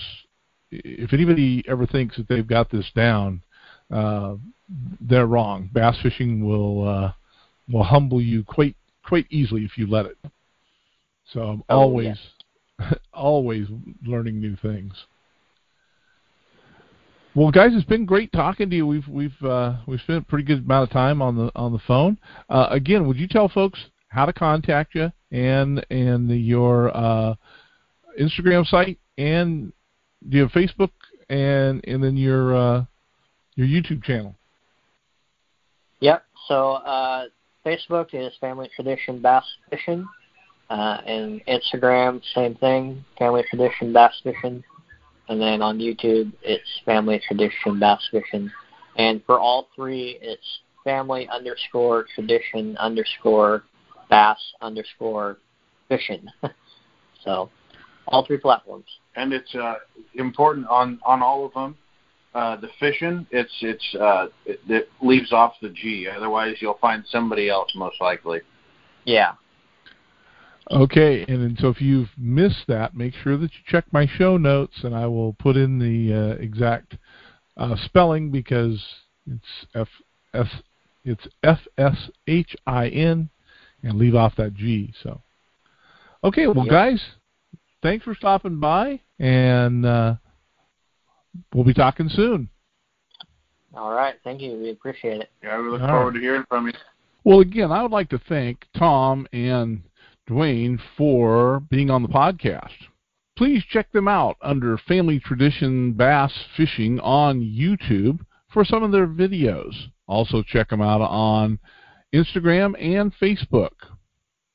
if 0.71 1.13
anybody 1.13 1.65
ever 1.69 1.87
thinks 1.87 2.17
that 2.17 2.29
they've 2.29 2.47
got 2.47 2.71
this 2.71 2.91
down, 2.95 3.43
uh, 3.91 4.37
they're 5.01 5.27
wrong. 5.27 5.71
Bass 5.73 5.97
fishing 6.03 6.47
will 6.47 6.89
uh, 6.89 7.13
will 7.73 7.85
humble 7.85 8.21
you 8.21 8.45
quite 8.45 8.77
quite 9.05 9.27
easily 9.31 9.65
if 9.65 9.79
you 9.79 9.87
let 9.87 10.07
it. 10.07 10.19
So 11.33 11.41
I'm 11.41 11.63
Oh, 11.69 11.81
always 11.81 12.17
always 13.13 13.67
learning 14.05 14.41
new 14.41 14.57
things. 14.57 14.93
Well, 17.35 17.51
guys, 17.51 17.73
it's 17.75 17.85
been 17.85 18.07
great 18.07 18.33
talking 18.33 18.71
to 18.71 18.77
you. 18.77 18.87
We've 18.87 19.07
we've 19.09 19.43
uh, 19.43 19.77
we've 19.87 20.01
spent 20.01 20.23
a 20.23 20.27
pretty 20.27 20.45
good 20.45 20.65
amount 20.65 20.85
of 20.85 20.93
time 20.93 21.21
on 21.21 21.37
the 21.37 21.51
on 21.55 21.73
the 21.73 21.79
phone. 21.87 22.19
Uh, 22.49 22.69
again, 22.71 23.07
would 23.07 23.19
you 23.19 23.29
tell 23.29 23.49
folks 23.49 23.79
how 24.17 24.25
to 24.25 24.33
contact 24.33 24.95
you 24.95 25.13
and 25.31 25.85
and 25.91 26.31
your 26.31 26.97
uh, 26.97 27.35
Instagram 28.19 28.67
site 28.67 28.99
and 29.19 29.73
do 30.27 30.39
you 30.39 30.43
have 30.45 30.53
Facebook 30.53 30.91
and 31.29 31.85
and 31.87 32.03
then 32.03 32.17
your 32.17 32.57
uh, 32.57 32.85
your 33.57 33.67
YouTube 33.67 34.03
channel? 34.03 34.35
Yep. 36.01 36.25
So 36.49 36.73
uh, 36.73 37.25
Facebook 37.65 38.09
is 38.15 38.33
Family 38.41 38.71
Tradition 38.75 39.21
Bass 39.21 39.45
Fishing, 39.69 40.09
uh, 40.71 40.99
and 41.07 41.43
Instagram 41.47 42.23
same 42.35 42.55
thing, 42.55 43.05
Family 43.19 43.45
Tradition 43.51 43.93
Bass 43.93 44.15
Fishing, 44.25 44.65
and 45.29 45.41
then 45.41 45.61
on 45.61 45.79
YouTube 45.79 46.33
it's 46.43 46.81
Family 46.87 47.21
Tradition 47.29 47.79
Bass 47.79 48.01
Fishing, 48.11 48.51
and 48.97 49.23
for 49.27 49.39
all 49.39 49.69
three 49.77 50.19
it's 50.23 50.61
Family 50.85 51.29
underscore 51.29 52.07
Tradition 52.15 52.79
underscore 52.79 53.65
Bass 54.09 54.39
underscore 54.61 55.39
Fishing. 55.89 56.27
so 57.25 57.51
All 58.09 58.25
three 58.27 58.39
platforms. 58.39 58.87
And 59.15 59.33
it's 59.33 59.55
uh, 59.55 59.77
important 60.15 60.67
on 60.69 60.99
on 61.05 61.23
all 61.23 61.47
of 61.47 61.55
them. 61.55 61.77
Uh, 62.35 62.55
the 62.57 62.69
fishing, 62.79 63.27
it's 63.31 63.53
it's 63.63 63.95
uh, 63.99 64.27
it, 64.45 64.61
it 64.69 64.91
leaves 65.01 65.33
off 65.33 65.55
the 65.63 65.71
G. 65.71 66.07
Otherwise, 66.15 66.57
you'll 66.61 66.79
find 66.83 67.03
somebody 67.09 67.49
else 67.49 67.73
most 67.75 67.99
likely. 67.99 68.41
Yeah. 69.05 69.33
Okay, 70.71 71.25
and, 71.29 71.43
and 71.43 71.59
so 71.59 71.69
if 71.69 71.81
you've 71.81 72.11
missed 72.19 72.65
that, 72.67 72.95
make 72.95 73.15
sure 73.15 73.39
that 73.39 73.53
you 73.53 73.61
check 73.67 73.85
my 73.93 74.07
show 74.07 74.37
notes, 74.37 74.75
and 74.83 74.95
I 74.95 75.07
will 75.07 75.33
put 75.35 75.57
in 75.57 75.79
the 75.79 76.13
uh, 76.13 76.43
exact 76.43 76.97
uh, 77.57 77.77
spelling 77.85 78.31
because 78.31 78.85
it's 79.27 79.67
F 79.75 79.89
S 80.35 80.49
it's 81.05 81.27
F 81.43 81.61
S 81.79 82.11
H 82.27 82.55
I 82.67 82.89
N, 82.89 83.31
and 83.87 83.99
leave 83.99 84.15
off 84.15 84.35
that 84.37 84.55
G. 84.55 84.93
So, 85.03 85.23
okay, 86.25 86.47
well, 86.47 86.65
Yep. 86.65 86.71
guys, 86.71 87.03
thanks 87.83 88.05
for 88.05 88.15
stopping 88.15 88.59
by, 88.59 89.01
and 89.19 89.87
uh, 89.87 90.15
we'll 91.55 91.65
be 91.65 91.75
talking 91.75 92.09
soon. 92.09 92.49
All 93.75 93.93
right. 93.93 94.15
Thank 94.25 94.41
you. 94.41 94.57
We 94.57 94.71
appreciate 94.71 95.21
it. 95.21 95.31
Yeah, 95.43 95.61
we 95.61 95.69
look 95.69 95.83
All 95.83 95.89
forward 95.89 96.15
right. 96.15 96.15
to 96.15 96.21
hearing 96.21 96.45
from 96.49 96.67
you. 96.67 96.73
Well, 97.25 97.41
again, 97.41 97.71
I 97.71 97.83
would 97.83 97.93
like 97.93 98.09
to 98.11 98.21
thank 98.29 98.65
Tom 98.77 99.27
and 99.33 99.83
Duwayne 100.29 100.79
for 100.97 101.61
being 101.71 101.91
on 101.91 102.03
the 102.03 102.09
podcast. 102.09 102.71
Please 103.37 103.63
check 103.71 103.93
them 103.93 104.09
out 104.09 104.37
under 104.41 104.79
Family 104.79 105.21
Tradition 105.21 105.93
Bass 105.93 106.33
Fishing 106.57 106.99
on 107.01 107.41
YouTube 107.41 108.21
for 108.51 108.65
some 108.65 108.83
of 108.83 108.93
their 108.93 109.07
videos. 109.07 109.75
Also, 110.07 110.43
check 110.43 110.71
them 110.71 110.81
out 110.81 111.03
on 111.03 111.59
Instagram 112.15 112.75
and 112.81 113.13
Facebook. 113.21 113.73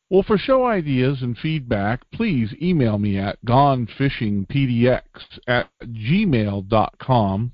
Well, 0.09 0.23
for 0.23 0.37
show 0.37 0.65
ideas 0.65 1.21
and 1.21 1.37
feedback, 1.37 2.01
please 2.11 2.53
email 2.61 2.97
me 2.97 3.17
at 3.17 3.37
gonefishingpdx 3.45 5.01
at 5.47 5.69
gmail.com. 5.85 7.51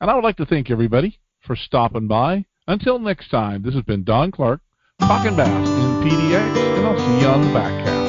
And 0.00 0.10
I 0.10 0.14
would 0.14 0.24
like 0.24 0.36
to 0.38 0.46
thank 0.46 0.70
everybody 0.70 1.18
for 1.46 1.54
stopping 1.54 2.08
by. 2.08 2.44
Until 2.66 2.98
next 2.98 3.30
time, 3.30 3.62
this 3.62 3.74
has 3.74 3.84
been 3.84 4.02
Don 4.02 4.32
Clark, 4.32 4.60
talking 5.00 5.36
bass 5.36 5.48
in 5.48 6.02
PDX, 6.02 6.76
and 6.76 6.86
I'll 6.86 6.98
see 6.98 7.20
you 7.24 7.28
on 7.28 7.46
the 7.46 7.54
back 7.54 7.84
cast. 7.84 8.07